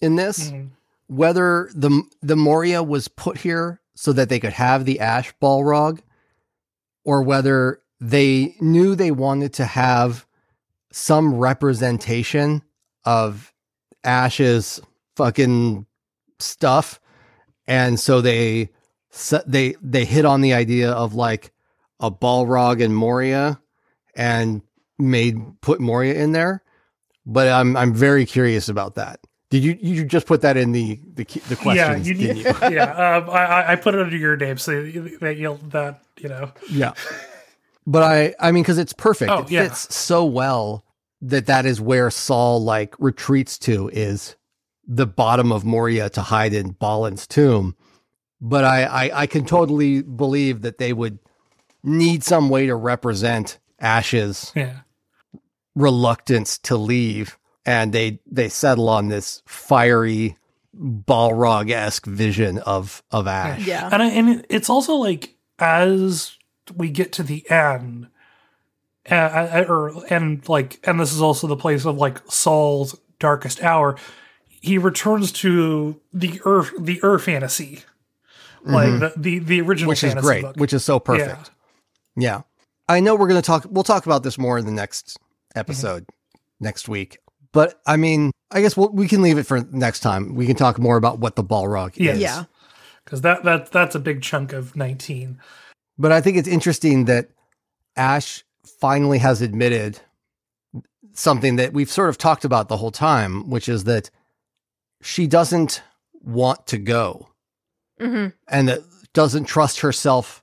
in 0.00 0.16
this. 0.16 0.50
Mhm. 0.50 0.70
Whether 1.08 1.70
the 1.74 2.02
the 2.22 2.36
Moria 2.36 2.82
was 2.82 3.08
put 3.08 3.38
here 3.38 3.80
so 3.94 4.12
that 4.12 4.28
they 4.28 4.38
could 4.38 4.52
have 4.52 4.84
the 4.84 5.00
Ash 5.00 5.32
Balrog, 5.42 6.00
or 7.04 7.22
whether 7.22 7.80
they 8.00 8.54
knew 8.60 8.94
they 8.94 9.10
wanted 9.10 9.52
to 9.54 9.64
have 9.64 10.26
some 10.92 11.34
representation 11.34 12.62
of 13.04 13.52
Ash's 14.04 14.80
fucking 15.16 15.86
stuff, 16.38 17.00
and 17.66 17.98
so 17.98 18.20
they 18.20 18.70
they 19.46 19.74
they 19.82 20.04
hit 20.04 20.24
on 20.24 20.42
the 20.42 20.54
idea 20.54 20.92
of 20.92 21.14
like 21.14 21.52
a 21.98 22.10
Balrog 22.10 22.84
and 22.84 22.94
Moria, 22.94 23.60
and 24.14 24.62
made 24.98 25.60
put 25.60 25.80
Moria 25.80 26.14
in 26.14 26.32
there. 26.32 26.62
But 27.26 27.48
I'm 27.48 27.76
I'm 27.76 27.94
very 27.94 28.26
curious 28.26 28.68
about 28.68 28.94
that. 28.94 29.20
Did 29.50 29.64
you 29.64 29.78
you 29.80 30.04
just 30.04 30.26
put 30.26 30.42
that 30.42 30.56
in 30.56 30.72
the 30.72 31.00
the 31.14 31.24
the 31.24 31.56
questions? 31.56 32.08
Yeah, 32.08 32.14
you, 32.14 32.34
you? 32.34 32.42
yeah. 32.70 33.16
Um, 33.16 33.30
I 33.30 33.72
I 33.72 33.76
put 33.76 33.94
it 33.94 34.00
under 34.00 34.16
your 34.16 34.36
name 34.36 34.58
so 34.58 34.82
that 34.82 35.36
you'll 35.38 35.56
that 35.70 36.02
you 36.18 36.28
know. 36.28 36.52
Yeah. 36.70 36.92
But 37.86 38.02
I 38.02 38.34
I 38.38 38.52
mean 38.52 38.62
because 38.62 38.78
it's 38.78 38.92
perfect. 38.92 39.30
Oh, 39.30 39.42
it 39.44 39.50
yeah. 39.50 39.62
fits 39.64 39.94
so 39.94 40.24
well 40.24 40.84
that 41.22 41.46
that 41.46 41.64
is 41.64 41.80
where 41.80 42.10
Sol 42.10 42.62
like 42.62 42.94
retreats 42.98 43.58
to 43.60 43.88
is 43.88 44.36
the 44.86 45.06
bottom 45.06 45.50
of 45.50 45.64
Moria 45.64 46.10
to 46.10 46.20
hide 46.22 46.52
in 46.52 46.70
Balin's 46.72 47.26
tomb. 47.26 47.74
But 48.40 48.64
I, 48.64 48.82
I 48.84 49.22
I 49.22 49.26
can 49.26 49.46
totally 49.46 50.02
believe 50.02 50.60
that 50.60 50.76
they 50.78 50.92
would 50.92 51.18
need 51.82 52.22
some 52.22 52.50
way 52.50 52.66
to 52.66 52.74
represent 52.76 53.58
Ash's 53.80 54.52
Yeah. 54.54 54.80
reluctance 55.74 56.58
to 56.58 56.76
leave 56.76 57.38
and 57.66 57.92
they 57.92 58.20
they 58.26 58.48
settle 58.48 58.88
on 58.88 59.08
this 59.08 59.42
fiery 59.46 60.36
balrog 60.76 61.70
esque 61.70 62.06
vision 62.06 62.58
of 62.58 63.02
of 63.10 63.26
Ash. 63.26 63.66
Yeah. 63.66 63.88
And 63.92 64.02
I, 64.02 64.08
and 64.10 64.46
it's 64.48 64.70
also 64.70 64.94
like 64.94 65.34
as 65.58 66.36
we 66.76 66.90
get 66.90 67.12
to 67.14 67.22
the 67.22 67.48
end, 67.50 68.08
uh, 69.10 69.64
or 69.68 69.92
and 70.10 70.46
like, 70.48 70.78
and 70.86 71.00
this 71.00 71.12
is 71.12 71.20
also 71.22 71.46
the 71.46 71.56
place 71.56 71.84
of 71.84 71.96
like 71.96 72.20
Sol's 72.30 72.98
darkest 73.18 73.62
hour. 73.62 73.96
He 74.46 74.76
returns 74.76 75.32
to 75.32 76.00
the 76.12 76.40
Earth, 76.44 76.72
the 76.78 77.00
Earth 77.02 77.24
fantasy, 77.24 77.84
like 78.64 79.00
the, 79.00 79.12
the 79.16 79.38
the 79.38 79.60
original, 79.62 79.92
Mm-hmm. 79.92 80.04
which 80.04 80.04
is 80.04 80.14
great, 80.14 80.42
book. 80.42 80.56
which 80.56 80.72
is 80.72 80.84
so 80.84 80.98
perfect. 80.98 81.50
Yeah. 82.16 82.42
I 82.88 83.00
know 83.00 83.14
we're 83.14 83.28
going 83.28 83.40
to 83.40 83.46
talk 83.46 83.66
we'll 83.70 83.84
talk 83.84 84.06
about 84.06 84.22
this 84.22 84.36
more 84.38 84.58
in 84.58 84.66
the 84.66 84.72
next 84.72 85.18
episode 85.54 86.06
next 86.58 86.88
week. 86.88 87.18
But 87.52 87.80
I 87.86 87.96
mean, 87.96 88.30
I 88.50 88.60
guess 88.60 88.76
we'll, 88.76 88.90
we 88.90 89.08
can 89.08 89.22
leave 89.22 89.38
it 89.38 89.44
for 89.44 89.60
next 89.72 90.00
time. 90.00 90.34
We 90.34 90.46
can 90.46 90.56
talk 90.56 90.78
more 90.78 90.96
about 90.96 91.18
what 91.18 91.36
the 91.36 91.44
Balrog 91.44 91.92
Yes. 91.96 92.16
is. 92.16 92.22
Yeah. 92.22 92.44
because 93.04 93.22
that 93.22 93.44
that 93.44 93.72
that's 93.72 93.94
a 93.94 93.98
big 94.00 94.22
chunk 94.22 94.52
of 94.52 94.76
nineteen. 94.76 95.38
But 95.98 96.12
I 96.12 96.20
think 96.20 96.36
it's 96.36 96.48
interesting 96.48 97.06
that 97.06 97.30
Ash 97.96 98.44
finally 98.80 99.18
has 99.18 99.42
admitted 99.42 99.98
something 101.12 101.56
that 101.56 101.72
we've 101.72 101.90
sort 101.90 102.08
of 102.10 102.18
talked 102.18 102.44
about 102.44 102.68
the 102.68 102.76
whole 102.76 102.92
time, 102.92 103.48
which 103.50 103.68
is 103.68 103.84
that 103.84 104.10
she 105.02 105.26
doesn't 105.26 105.82
want 106.20 106.66
to 106.66 106.78
go 106.78 107.28
hmm 108.00 108.26
and 108.48 108.68
that 108.68 108.80
doesn't 109.14 109.44
trust 109.46 109.80
herself 109.80 110.42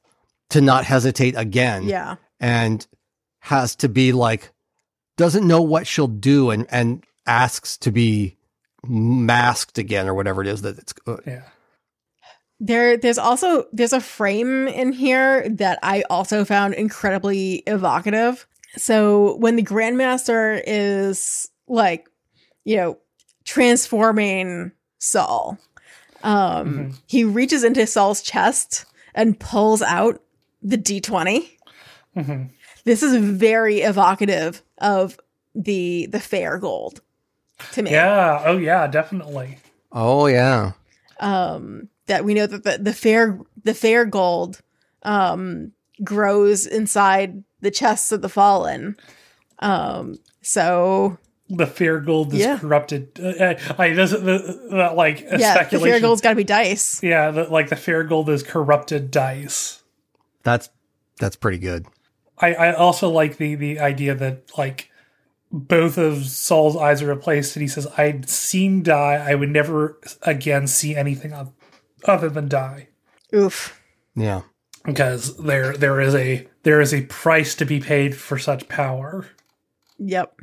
to 0.49 0.59
not 0.61 0.83
hesitate 0.85 1.35
again. 1.37 1.83
Yeah. 1.83 2.15
and 2.39 2.85
has 3.39 3.75
to 3.77 3.87
be 3.89 4.11
like 4.11 4.51
doesn't 5.17 5.47
know 5.47 5.61
what 5.61 5.87
she'll 5.87 6.07
do 6.07 6.49
and 6.49 6.67
and 6.69 7.03
asks 7.27 7.77
to 7.77 7.91
be 7.91 8.37
masked 8.87 9.77
again 9.77 10.07
or 10.07 10.13
whatever 10.13 10.41
it 10.41 10.47
is 10.47 10.61
that 10.61 10.77
it's 10.77 10.93
uh, 11.07 11.17
Yeah, 11.25 11.43
There 12.59 12.97
there's 12.97 13.17
also 13.17 13.65
there's 13.73 13.93
a 13.93 14.01
frame 14.01 14.67
in 14.67 14.91
here 14.93 15.47
that 15.49 15.79
I 15.83 16.03
also 16.09 16.45
found 16.45 16.73
incredibly 16.75 17.63
evocative. 17.67 18.45
So 18.77 19.37
when 19.37 19.55
the 19.55 19.63
Grandmaster 19.63 20.61
is 20.67 21.49
like, 21.67 22.07
you 22.65 22.75
know, 22.77 22.97
transforming 23.45 24.71
Sol, 24.99 25.57
um, 26.23 26.67
Mhm. 26.91 26.95
he 27.07 27.23
reaches 27.23 27.63
into 27.63 27.87
Sol's 27.87 28.21
chest 28.21 28.85
and 29.13 29.39
pulls 29.39 29.81
out 29.81 30.21
the 30.61 30.77
D20. 30.77 31.49
hmm 32.13 32.43
This 32.83 33.01
is 33.01 33.15
very 33.15 33.79
evocative 33.81 34.61
of 34.79 35.19
the 35.53 36.07
the 36.07 36.19
fair 36.19 36.57
gold 36.57 37.01
to 37.73 37.81
me. 37.81 37.91
yeah, 37.91 38.43
oh 38.45 38.57
yeah, 38.57 38.87
definitely. 38.87 39.57
oh 39.91 40.27
yeah 40.27 40.73
um, 41.19 41.87
that 42.07 42.25
we 42.25 42.33
know 42.33 42.45
that 42.47 42.63
the, 42.63 42.77
the 42.77 42.93
fair 42.93 43.39
the 43.63 43.73
fair 43.73 44.05
gold 44.05 44.61
um, 45.03 45.71
grows 46.03 46.65
inside 46.65 47.43
the 47.61 47.71
chests 47.71 48.11
of 48.11 48.21
the 48.21 48.29
fallen. 48.29 48.97
Um, 49.59 50.17
so 50.41 51.17
The 51.49 51.65
fair 51.65 51.99
gold 52.01 52.33
is 52.33 52.41
Yeah. 52.41 52.57
corrupted. 52.59 53.17
Uh, 53.19 53.55
I, 53.79 53.85
I 53.85 53.93
doesn't 53.93 54.25
the, 54.25 54.67
that 54.71 54.95
like 54.97 55.21
a 55.21 55.37
yeah, 55.39 55.63
the 55.63 55.79
fair 55.79 55.99
gold's 56.01 56.21
got 56.21 56.31
to 56.31 56.35
be 56.35 56.43
dice. 56.43 57.01
Yeah, 57.01 57.31
the, 57.31 57.43
like 57.45 57.69
the 57.69 57.75
fair 57.77 58.03
gold 58.03 58.29
is 58.29 58.43
corrupted 58.43 59.09
dice. 59.11 59.81
that's 60.43 60.69
that's 61.17 61.37
pretty 61.37 61.59
good 61.59 61.85
I, 62.39 62.53
I 62.53 62.73
also 62.73 63.09
like 63.09 63.37
the 63.37 63.55
the 63.55 63.79
idea 63.79 64.15
that 64.15 64.57
like 64.57 64.91
both 65.51 65.97
of 65.97 66.25
Sol's 66.25 66.75
eyes 66.75 67.01
are 67.01 67.07
replaced, 67.07 67.55
and 67.55 67.61
he 67.61 67.67
says, 67.67 67.87
"I'd 67.97 68.29
seen 68.29 68.83
die. 68.83 69.15
I 69.15 69.35
would 69.35 69.49
never 69.49 69.99
again 70.23 70.67
see 70.67 70.95
anything 70.95 71.33
other 72.05 72.29
than 72.29 72.49
die." 72.49 72.89
Oof. 73.33 73.81
yeah 74.15 74.41
Because 74.85 75.35
there 75.37 75.75
there 75.75 75.99
is 75.99 76.15
a 76.15 76.47
there 76.63 76.81
is 76.81 76.93
a 76.93 77.01
price 77.03 77.55
to 77.55 77.65
be 77.65 77.79
paid 77.79 78.15
for 78.15 78.37
such 78.37 78.67
power. 78.67 79.27
Yep. 79.97 80.41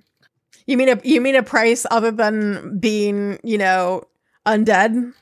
You 0.66 0.76
mean 0.76 0.88
a 0.88 1.00
you 1.04 1.20
mean 1.20 1.36
a 1.36 1.42
price 1.42 1.86
other 1.90 2.10
than 2.10 2.78
being 2.78 3.38
you 3.42 3.58
know 3.58 4.04
undead? 4.46 5.12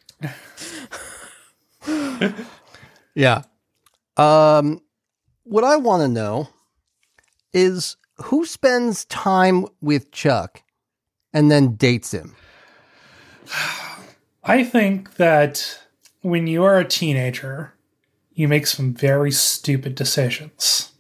yeah 3.15 3.43
um 4.19 4.83
what 5.45 5.65
i 5.65 5.77
want 5.77 6.03
to 6.03 6.09
know 6.09 6.47
is 7.53 7.97
who 8.25 8.45
spends 8.45 9.05
time 9.07 9.67
with 9.81 10.13
chuck 10.13 10.63
and 11.33 11.51
then 11.51 11.75
dates 11.75 12.13
him? 12.13 12.35
I 14.45 14.65
think 14.65 15.17
that 15.17 15.81
when 16.23 16.47
you 16.47 16.65
are 16.65 16.79
a 16.79 16.85
teenager, 16.85 17.75
you 18.33 18.49
make 18.49 18.67
some 18.67 18.95
very 18.95 19.31
stupid 19.31 19.95
decisions. 19.95 20.93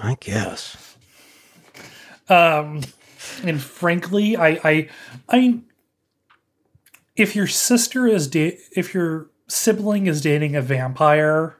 i 0.00 0.16
guess. 0.18 0.96
Um, 2.28 2.82
and 3.42 3.60
frankly, 3.60 4.36
I, 4.36 4.48
I, 4.64 4.88
I, 5.28 5.58
if 7.16 7.36
your 7.36 7.46
sister 7.46 8.06
is 8.06 8.28
da- 8.28 8.58
if 8.74 8.94
your 8.94 9.28
sibling 9.46 10.06
is 10.06 10.22
dating 10.22 10.56
a 10.56 10.62
vampire, 10.62 11.56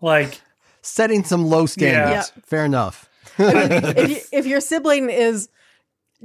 like 0.00 0.40
setting 0.82 1.22
some 1.22 1.46
low 1.46 1.66
standards. 1.66 2.32
Yeah. 2.34 2.42
fair 2.44 2.64
enough 2.64 3.07
if, 3.38 4.10
you, 4.10 4.16
if 4.38 4.46
your 4.46 4.60
sibling 4.60 5.10
is 5.10 5.48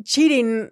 cheating 0.05 0.71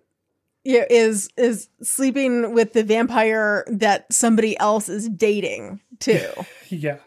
yeah, 0.63 0.83
is 0.89 1.29
is 1.37 1.69
sleeping 1.81 2.53
with 2.53 2.73
the 2.73 2.83
vampire 2.83 3.65
that 3.67 4.11
somebody 4.13 4.57
else 4.59 4.89
is 4.89 5.09
dating 5.09 5.81
too. 5.99 6.29
yeah, 6.69 6.97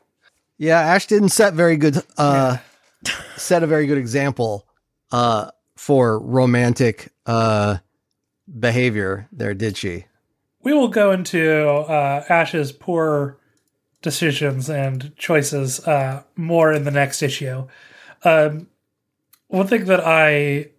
Yeah, 0.59 0.81
Ash 0.81 1.07
didn't 1.07 1.29
set 1.29 1.55
very 1.55 1.77
good 1.77 2.03
uh 2.19 2.57
set 3.37 3.63
a 3.63 3.67
very 3.67 3.87
good 3.87 3.99
example 3.99 4.67
uh 5.13 5.51
for 5.77 6.19
romantic 6.19 7.13
uh 7.27 7.79
behavior 8.59 9.29
there, 9.31 9.55
did 9.55 9.77
she? 9.77 10.07
we 10.65 10.73
will 10.73 10.89
go 10.89 11.13
into 11.13 11.69
uh, 11.69 12.25
Ash's 12.29 12.73
poor 12.73 13.39
decisions 14.03 14.69
and 14.69 15.15
choices 15.17 15.87
uh, 15.87 16.25
more 16.37 16.73
in 16.73 16.85
the 16.85 16.91
next 16.91 17.23
issue. 17.23 17.69
Um, 18.25 18.69
one 19.49 19.67
thing 19.67 19.85
that 19.87 20.01
I 20.05 20.71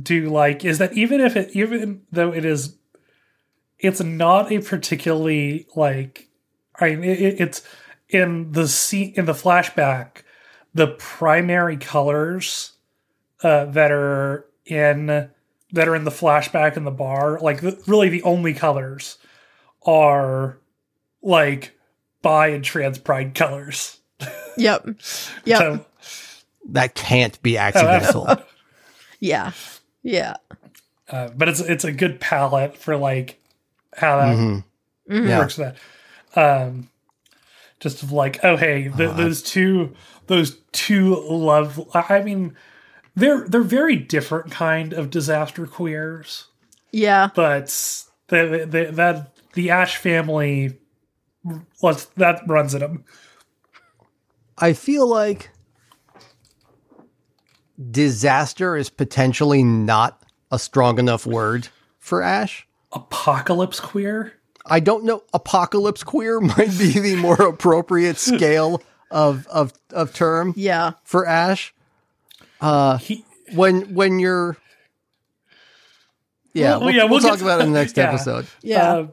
do 0.00 0.28
like 0.30 0.64
is 0.64 0.78
that 0.78 0.92
even 0.94 1.20
if 1.20 1.36
it, 1.36 1.50
even 1.54 2.02
though 2.10 2.32
it 2.32 2.44
is, 2.44 2.76
it's 3.78 4.00
not 4.02 4.50
a 4.52 4.60
particularly 4.60 5.66
like, 5.76 6.28
I 6.78 6.90
mean, 6.96 7.04
it, 7.04 7.20
it- 7.20 7.40
it's 7.40 7.62
in 8.08 8.52
the 8.52 8.68
scene 8.68 9.14
in 9.16 9.24
the 9.24 9.32
flashback, 9.32 10.18
the 10.74 10.88
primary 10.88 11.76
colors 11.78 12.72
uh, 13.42 13.64
that 13.66 13.90
are 13.90 14.46
in 14.66 15.06
that 15.74 15.88
are 15.88 15.96
in 15.96 16.04
the 16.04 16.10
flashback 16.10 16.76
in 16.76 16.84
the 16.84 16.90
bar, 16.90 17.38
like 17.40 17.62
the, 17.62 17.82
really 17.86 18.10
the 18.10 18.22
only 18.24 18.52
colors 18.52 19.16
are 19.86 20.58
like 21.22 21.74
bi 22.20 22.48
and 22.48 22.62
trans 22.64 22.98
pride 22.98 23.34
colors. 23.34 23.98
Yep. 24.58 24.86
Yep. 25.44 25.58
So, 25.58 25.86
That 26.70 26.94
can't 26.94 27.40
be 27.42 27.58
accidental. 27.58 28.36
yeah. 29.20 29.52
Yeah. 30.02 30.34
uh, 31.10 31.28
but 31.36 31.48
it's 31.48 31.60
it's 31.60 31.84
a 31.84 31.92
good 31.92 32.20
palette 32.20 32.76
for 32.76 32.96
like 32.96 33.40
how 33.96 34.16
that 34.18 34.36
Mhm. 34.36 34.64
Yeah. 35.08 35.38
works 35.38 35.56
for 35.56 35.74
that. 36.34 36.66
Um, 36.66 36.88
just 37.80 38.02
of 38.02 38.12
like, 38.12 38.40
oh 38.44 38.56
hey, 38.56 38.84
th- 38.96 39.16
those 39.16 39.42
two, 39.42 39.94
those 40.28 40.58
two 40.72 41.16
love. 41.28 41.80
I 41.94 42.16
I 42.18 42.22
mean, 42.22 42.56
they're 43.16 43.46
they're 43.48 43.62
very 43.62 43.96
different 43.96 44.50
kind 44.52 44.92
of 44.92 45.10
disaster 45.10 45.66
queers, 45.66 46.46
Yeah. 46.92 47.28
but 47.34 47.66
the, 48.28 48.66
the, 48.70 48.90
that 48.92 49.34
the 49.54 49.70
Ash 49.70 49.96
family, 49.98 50.78
let's 51.82 52.04
that 52.16 52.40
runs 52.46 52.72
in 52.74 52.80
them. 52.80 53.04
I 54.56 54.72
feel 54.72 55.06
like 55.08 55.50
disaster 57.90 58.76
is 58.76 58.90
potentially 58.90 59.62
not 59.62 60.22
a 60.50 60.58
strong 60.58 60.98
enough 60.98 61.26
word 61.26 61.68
for 61.98 62.22
Ash. 62.22 62.66
Apocalypse 62.92 63.80
queer. 63.80 64.34
I 64.66 64.80
don't 64.80 65.04
know. 65.04 65.22
Apocalypse 65.32 66.02
queer 66.04 66.40
might 66.40 66.76
be 66.78 66.98
the 66.98 67.16
more 67.16 67.40
appropriate 67.40 68.16
scale 68.18 68.82
of 69.10 69.46
of 69.48 69.72
of 69.90 70.14
term 70.14 70.54
Yeah. 70.56 70.92
for 71.04 71.26
Ash. 71.26 71.74
Uh, 72.60 72.98
He, 72.98 73.24
when 73.54 73.94
when 73.94 74.18
you're 74.18 74.56
yeah, 76.54 76.72
Well, 76.76 76.80
we'll, 76.86 76.90
yeah, 76.94 77.02
we'll 77.04 77.10
we'll 77.12 77.20
talk 77.20 77.32
get- 77.38 77.42
about 77.42 77.60
it 77.60 77.64
in 77.64 77.72
the 77.72 77.78
next 77.78 77.96
yeah. 77.96 78.08
episode. 78.08 78.46
Yeah. 78.62 78.92
uh, 78.94 79.06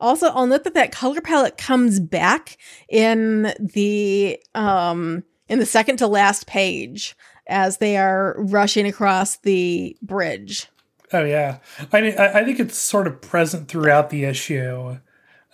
Also, 0.00 0.28
I'll 0.28 0.46
note 0.46 0.64
that 0.64 0.74
that 0.74 0.90
color 0.92 1.20
palette 1.20 1.56
comes 1.56 2.00
back 2.00 2.58
in 2.88 3.52
the 3.58 4.38
um 4.54 5.22
in 5.48 5.58
the 5.58 5.66
second 5.66 5.98
to 5.98 6.06
last 6.06 6.46
page 6.46 7.16
as 7.46 7.78
they 7.78 7.96
are 7.96 8.34
rushing 8.38 8.86
across 8.86 9.36
the 9.36 9.96
bridge. 10.02 10.68
Oh 11.12 11.24
yeah, 11.24 11.58
I 11.92 12.12
I 12.12 12.40
I 12.40 12.44
think 12.44 12.58
it's 12.58 12.78
sort 12.78 13.06
of 13.06 13.20
present 13.20 13.68
throughout 13.68 14.10
the 14.10 14.24
issue, 14.24 14.98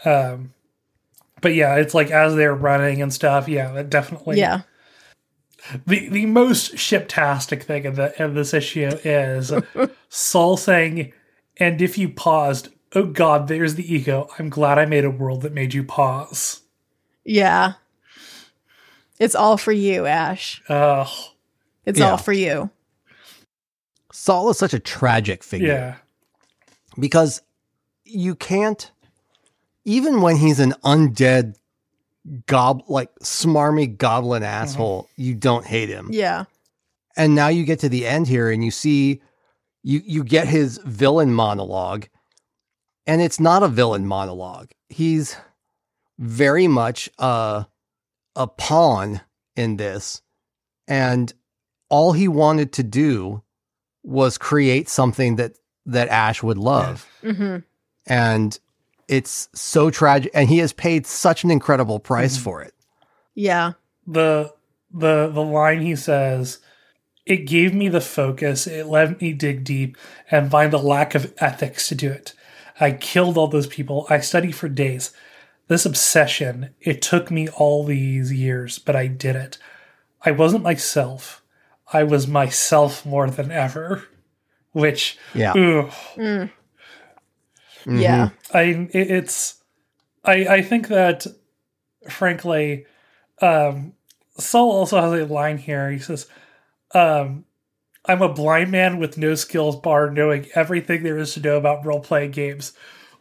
um, 0.05 0.55
but 1.41 1.55
yeah, 1.55 1.77
it's 1.77 1.95
like 1.95 2.11
as 2.11 2.35
they're 2.35 2.55
running 2.55 3.03
and 3.03 3.13
stuff. 3.13 3.49
Yeah, 3.49 3.73
that 3.73 3.91
definitely. 3.91 4.39
Yeah. 4.39 4.63
The 5.87 6.09
the 6.09 6.27
most 6.27 6.75
shiptastic 6.77 7.65
thing 7.65 7.85
in 7.85 7.95
the 7.95 8.23
in 8.23 8.35
this 8.35 8.55
issue 8.55 8.91
is 9.05 9.53
Sol 10.09 10.57
saying, 10.57 11.13
"And 11.59 11.83
if 11.83 11.99
you 11.99 12.09
paused, 12.09 12.69
oh 12.95 13.05
God, 13.05 13.49
there's 13.49 13.75
the 13.75 13.95
ego. 13.95 14.29
I'm 14.39 14.49
glad 14.49 14.79
I 14.79 14.87
made 14.87 15.05
a 15.05 15.11
world 15.11 15.43
that 15.43 15.53
made 15.53 15.75
you 15.75 15.85
pause." 15.85 16.63
Yeah. 17.25 17.75
It's 19.19 19.35
all 19.35 19.59
for 19.59 19.73
you, 19.73 20.07
Ash. 20.07 20.63
Oh 20.71 21.30
It's 21.91 21.99
Yeah. 21.99 22.13
all 22.13 22.17
for 22.17 22.33
you. 22.33 22.71
Sol 24.13 24.51
is 24.51 24.59
such 24.59 24.75
a 24.75 24.79
tragic 24.81 25.43
figure 25.45 25.69
yeah, 25.69 25.95
because 26.99 27.43
you 28.05 28.35
can't 28.35 28.91
even 29.85 30.21
when 30.21 30.37
he's 30.37 30.59
an 30.61 30.73
undead 30.85 31.57
gob 32.47 32.83
like 32.89 33.09
smarmy 33.21 33.97
goblin 33.97 34.43
mm-hmm. 34.43 34.51
asshole, 34.53 35.09
you 35.17 35.35
don't 35.35 35.65
hate 35.65 35.89
him. 35.89 36.09
Yeah. 36.11 36.45
and 37.17 37.35
now 37.35 37.49
you 37.49 37.65
get 37.65 37.81
to 37.81 37.89
the 37.89 38.07
end 38.07 38.27
here 38.29 38.51
and 38.51 38.65
you 38.65 38.71
see 38.71 39.21
you 39.83 40.01
you 40.05 40.23
get 40.25 40.47
his 40.49 40.79
villain 40.85 41.33
monologue 41.33 42.07
and 43.07 43.21
it's 43.23 43.41
not 43.41 43.63
a 43.63 43.69
villain 43.69 44.07
monologue 44.07 44.71
he's 44.89 45.37
very 46.19 46.69
much 46.69 47.09
a 47.19 47.67
a 48.37 48.47
pawn 48.47 49.21
in 49.57 49.77
this 49.77 50.23
and 50.87 51.33
all 51.91 52.13
he 52.13 52.27
wanted 52.29 52.73
to 52.73 52.83
do 52.83 53.43
was 54.03 54.39
create 54.39 54.89
something 54.89 55.37
that 55.37 55.53
that 55.87 56.09
ash 56.09 56.43
would 56.43 56.59
love. 56.59 57.07
Hmm 57.23 57.59
and 58.07 58.59
it's 59.09 59.49
so 59.55 59.91
tragic 59.91 60.31
and 60.35 60.49
he 60.49 60.59
has 60.59 60.73
paid 60.73 61.07
such 61.07 61.45
an 61.45 61.51
incredible 61.51 61.99
price 61.99 62.39
Mhm. 62.39 62.43
for 62.43 62.63
it. 62.63 62.75
Yeah. 63.35 63.73
the 64.07 64.53
the 64.93 65.29
the 65.29 65.43
line 65.43 65.83
he 65.83 65.95
says 65.95 66.59
it 67.27 67.47
gave 67.47 67.75
me 67.75 67.89
the 67.89 68.01
focus 68.01 68.67
it 68.67 68.87
let 68.87 69.21
me 69.21 69.33
dig 69.35 69.63
deep 69.65 69.97
and 70.31 70.51
find 70.51 70.73
the 70.73 70.79
lack 70.79 71.15
of 71.15 71.33
ethics 71.39 71.87
to 71.89 71.95
do 71.95 72.11
it. 72.11 72.33
I 72.81 72.93
killed 72.93 73.37
all 73.37 73.49
those 73.49 73.67
people 73.67 74.07
i 74.09 74.19
studied 74.21 74.55
for 74.55 74.69
days. 74.69 75.13
This 75.69 75.85
obsession 75.87 76.71
it 76.81 77.03
took 77.03 77.31
me 77.31 77.49
all 77.49 77.85
these 77.85 78.33
years 78.33 78.79
but 78.79 78.97
i 78.97 79.07
did 79.07 79.37
it. 79.37 79.59
I 80.25 80.31
wasn't 80.33 80.65
myself 80.65 81.40
i 81.93 82.03
was 82.03 82.27
myself 82.27 83.05
more 83.05 83.29
than 83.31 83.51
ever 83.51 84.05
which 84.73 85.19
yeah 85.35 85.57
ooh, 85.57 85.91
Mm. 87.87 88.01
Yeah. 88.03 88.31
I 88.53 88.63
it, 88.93 89.11
it's 89.11 89.63
I 90.25 90.47
I 90.47 90.63
think 90.63 90.89
that 90.89 91.27
frankly, 92.09 92.87
um, 93.41 93.95
Sol 94.39 94.71
also 94.71 95.01
has 95.01 95.13
a 95.13 95.33
line 95.33 95.59
here. 95.59 95.91
He 95.91 95.99
says, 95.99 96.27
um, 96.95 97.45
"I'm 98.05 98.23
a 98.23 98.33
blind 98.33 98.71
man 98.71 98.99
with 98.99 99.19
no 99.19 99.35
skills, 99.35 99.77
bar 99.77 100.11
knowing 100.11 100.47
everything 100.55 101.03
there 101.03 101.19
is 101.19 101.35
to 101.35 101.41
know 101.41 101.57
about 101.57 101.85
role 101.85 102.01
playing 102.01 102.33
games." 102.33 102.73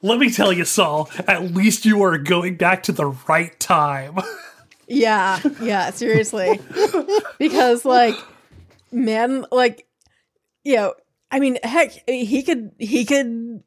Let 0.01 0.19
me 0.19 0.31
tell 0.31 0.53
you, 0.53 0.63
Sol. 0.63 1.09
At 1.27 1.53
least 1.53 1.85
you 1.85 2.01
are 2.03 2.17
going 2.17 2.55
back 2.55 2.83
to 2.83 2.91
the 2.91 3.07
right 3.27 3.57
time. 3.59 4.17
Yeah, 4.91 5.39
yeah, 5.61 5.91
seriously. 5.91 6.59
because 7.37 7.85
like 7.85 8.15
man, 8.91 9.45
like 9.51 9.87
you 10.63 10.75
know, 10.75 10.93
I 11.31 11.39
mean, 11.39 11.57
heck, 11.63 11.91
he 12.07 12.43
could 12.43 12.71
he 12.77 13.05
could 13.05 13.63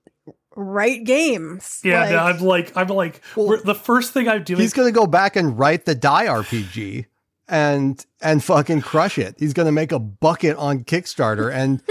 write 0.57 1.05
games. 1.05 1.81
yeah, 1.83 2.01
like, 2.01 2.11
no, 2.11 2.19
I'm 2.19 2.39
like, 2.41 2.77
I'm 2.77 2.89
like, 2.89 3.23
Well, 3.37 3.49
we're, 3.49 3.63
the 3.63 3.75
first 3.75 4.13
thing 4.13 4.29
I'm 4.29 4.45
doing. 4.45 4.61
He's 4.61 4.73
going 4.75 4.93
to 4.93 4.99
go 4.99 5.07
back 5.07 5.37
and 5.37 5.59
write 5.59 5.85
the 5.85 5.95
die 5.95 6.27
RPG 6.27 7.07
and 7.49 8.05
and 8.21 8.43
fucking 8.43 8.83
crush 8.83 9.19
it. 9.19 9.37
He's 9.39 9.53
going 9.53 9.67
to 9.67 9.73
make 9.73 9.93
a 9.93 9.99
bucket 9.99 10.57
on 10.57 10.85
Kickstarter 10.85 11.53
and 11.53 11.83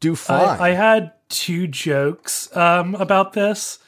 do 0.00 0.16
fine. 0.16 0.60
I, 0.60 0.70
I 0.70 0.70
had 0.70 1.12
two 1.28 1.66
jokes 1.66 2.54
um, 2.56 2.94
about 2.96 3.32
this. 3.32 3.78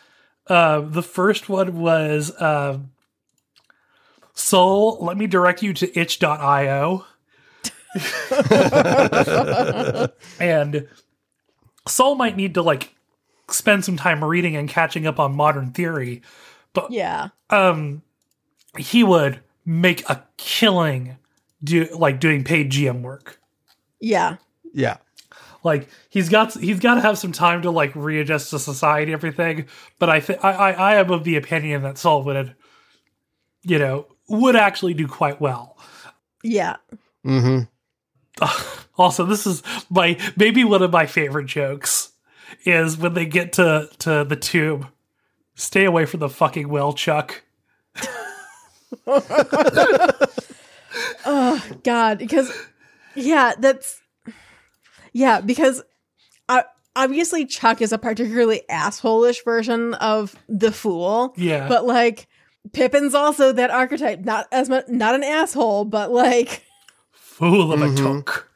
Uh, 0.47 0.81
the 0.81 1.03
first 1.03 1.49
one 1.49 1.79
was 1.79 2.31
um, 2.41 2.91
Sol, 4.35 4.99
let 5.01 5.17
me 5.17 5.27
direct 5.27 5.63
you 5.63 5.73
to 5.75 5.99
itch.io. 5.99 7.07
and 10.41 10.89
Sol 11.87 12.15
might 12.15 12.37
need 12.37 12.55
to 12.55 12.63
like 12.63 12.95
spend 13.51 13.85
some 13.85 13.97
time 13.97 14.25
reading 14.25 14.57
and 14.57 14.69
catching 14.69 15.07
up 15.07 15.19
on 15.21 15.35
modern 15.35 15.73
theory. 15.73 16.23
But 16.73 16.91
yeah, 16.91 17.29
Um, 17.51 18.03
he 18.77 19.05
would 19.05 19.41
make 19.65 20.09
a 20.09 20.25
killing 20.37 21.17
do 21.63 21.87
like 21.97 22.21
doing 22.21 22.45
paid 22.45 22.71
GM 22.71 23.03
work. 23.03 23.41
yeah, 24.01 24.37
yeah. 24.73 24.97
like 25.63 25.89
he's 26.11 26.29
got 26.29 26.53
he's 26.55 26.81
got 26.81 26.95
to 26.97 27.01
have 27.01 27.17
some 27.17 27.33
time 27.33 27.63
to 27.63 27.71
like 27.71 27.95
readjust 27.95 28.51
to 28.51 28.59
society 28.59 29.13
and 29.13 29.19
everything 29.19 29.67
but 29.99 30.11
i 30.11 30.21
think 30.21 30.45
I, 30.45 30.53
I 30.53 30.71
i 30.73 30.95
am 30.97 31.11
of 31.11 31.25
the 31.25 31.37
opinion 31.37 31.83
that 31.83 31.97
sol 31.97 32.23
would 32.25 32.55
you 33.63 33.79
know 33.79 34.07
would 34.29 34.57
actually 34.57 34.93
do 34.93 35.09
quite 35.09 35.41
well 35.41 35.79
yeah. 36.43 36.77
hmm 37.25 37.61
also 38.99 39.25
this 39.25 39.47
is 39.47 39.63
my 39.91 40.19
maybe 40.37 40.65
one 40.65 40.83
of 40.83 40.93
my 40.93 41.07
favorite 41.07 41.47
jokes 41.47 42.13
is 42.65 42.97
when 42.97 43.15
they 43.15 43.27
get 43.27 43.53
to 43.55 43.89
to 43.99 44.25
the 44.25 44.37
tube. 44.37 44.89
Stay 45.57 45.85
away 45.85 46.05
from 46.05 46.21
the 46.21 46.29
fucking 46.29 46.69
well 46.69 46.93
chuck. 46.93 47.43
Oh 51.27 51.63
God, 51.83 52.19
because 52.19 52.53
yeah, 53.15 53.53
that's 53.59 54.01
yeah, 55.13 55.41
because 55.41 55.83
uh, 56.49 56.63
obviously 56.95 57.47
Chuck 57.47 57.81
is 57.81 57.93
a 57.93 57.99
particularly 57.99 58.63
assholish 58.71 59.45
version 59.45 59.95
of 59.95 60.37
the 60.49 60.73
fool, 60.73 61.35
yeah. 61.37 61.69
but 61.69 61.87
like 61.87 62.27
Pippin's 62.73 63.15
also 63.15 63.53
that 63.53 63.71
archetype, 63.71 64.21
not 64.21 64.47
as 64.53 64.69
much, 64.69 64.89
not 64.89 65.15
an 65.15 65.25
asshole, 65.25 65.85
but 65.85 66.11
like, 66.11 66.64
fool 67.37 67.73
of 67.73 67.83
a 67.83 67.87
Mhm. 67.87 67.97
took 67.97 68.49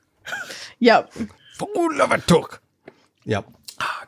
yep, 0.78 1.12
Fool 1.56 2.00
of 2.00 2.12
a 2.12 2.18
took. 2.18 2.62
Yep. 3.24 3.44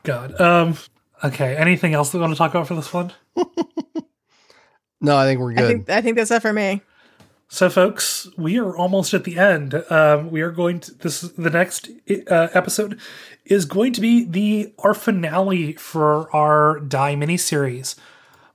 god 0.03 0.41
um 0.41 0.77
okay 1.25 1.57
anything 1.57 1.93
else 1.95 2.13
we 2.15 2.21
want 2.21 2.33
to 2.33 2.39
talk 2.39 2.53
about 2.53 2.67
for 2.69 2.75
this 2.75 2.93
one 2.93 3.13
No, 5.03 5.17
I 5.17 5.25
think 5.25 5.41
we're 5.41 5.53
I 5.53 5.55
good. 5.55 5.67
think 5.69 5.91
I 5.91 6.01
think 6.03 6.17
that's 6.17 6.31
it 6.31 6.43
for 6.43 6.53
me. 6.53 6.83
So, 7.49 7.69
folks, 7.71 8.29
we 8.37 8.59
are 8.59 8.77
almost 8.77 9.15
at 9.15 9.25
the 9.25 9.39
end. 9.39 9.75
Um, 9.91 10.31
we 10.31 10.41
are 10.43 10.51
going 10.53 10.79
to 10.81 10.95
this. 10.95 11.23
The 11.23 11.49
next 11.51 11.89
uh, 12.31 12.49
episode 12.53 13.01
is 13.47 13.65
going 13.65 13.93
to 13.95 14.01
be 14.03 14.25
the 14.25 14.75
our 14.81 14.93
finale 14.95 15.73
for 15.73 16.31
our 16.37 16.79
Die 16.81 17.15
miniseries. 17.17 17.97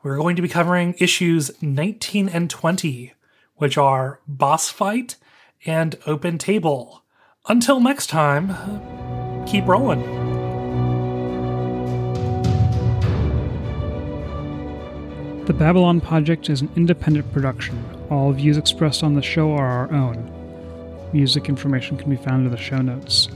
We're 0.03 0.17
going 0.17 0.35
to 0.35 0.41
be 0.43 0.47
covering 0.47 0.93
issues 0.99 1.49
19 1.63 2.29
and 2.29 2.47
20, 2.47 3.13
which 3.55 3.75
are 3.77 4.19
Boss 4.27 4.69
Fight 4.69 5.15
and 5.65 5.97
Open 6.05 6.37
Table. 6.37 7.03
Until 7.47 7.79
next 7.79 8.07
time, 8.07 8.55
keep 9.45 9.65
rolling. 9.67 10.01
The 15.45 15.53
Babylon 15.53 16.01
Project 16.01 16.49
is 16.49 16.61
an 16.61 16.71
independent 16.75 17.31
production. 17.31 17.83
All 18.09 18.31
views 18.31 18.57
expressed 18.57 19.03
on 19.03 19.13
the 19.13 19.21
show 19.21 19.51
are 19.51 19.67
our 19.67 19.93
own. 19.93 20.31
Music 21.13 21.47
information 21.47 21.97
can 21.97 22.09
be 22.09 22.15
found 22.15 22.45
in 22.45 22.51
the 22.51 22.57
show 22.57 22.81
notes. 22.81 23.27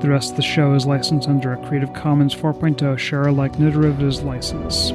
The 0.00 0.08
rest 0.08 0.30
of 0.30 0.36
the 0.36 0.42
show 0.42 0.74
is 0.74 0.86
licensed 0.86 1.28
under 1.28 1.52
a 1.52 1.66
Creative 1.68 1.92
Commons 1.92 2.34
4.0 2.34 2.98
share 2.98 3.26
alike 3.26 3.58
no 3.58 3.70
derivatives 3.70 4.22
license. 4.22 4.92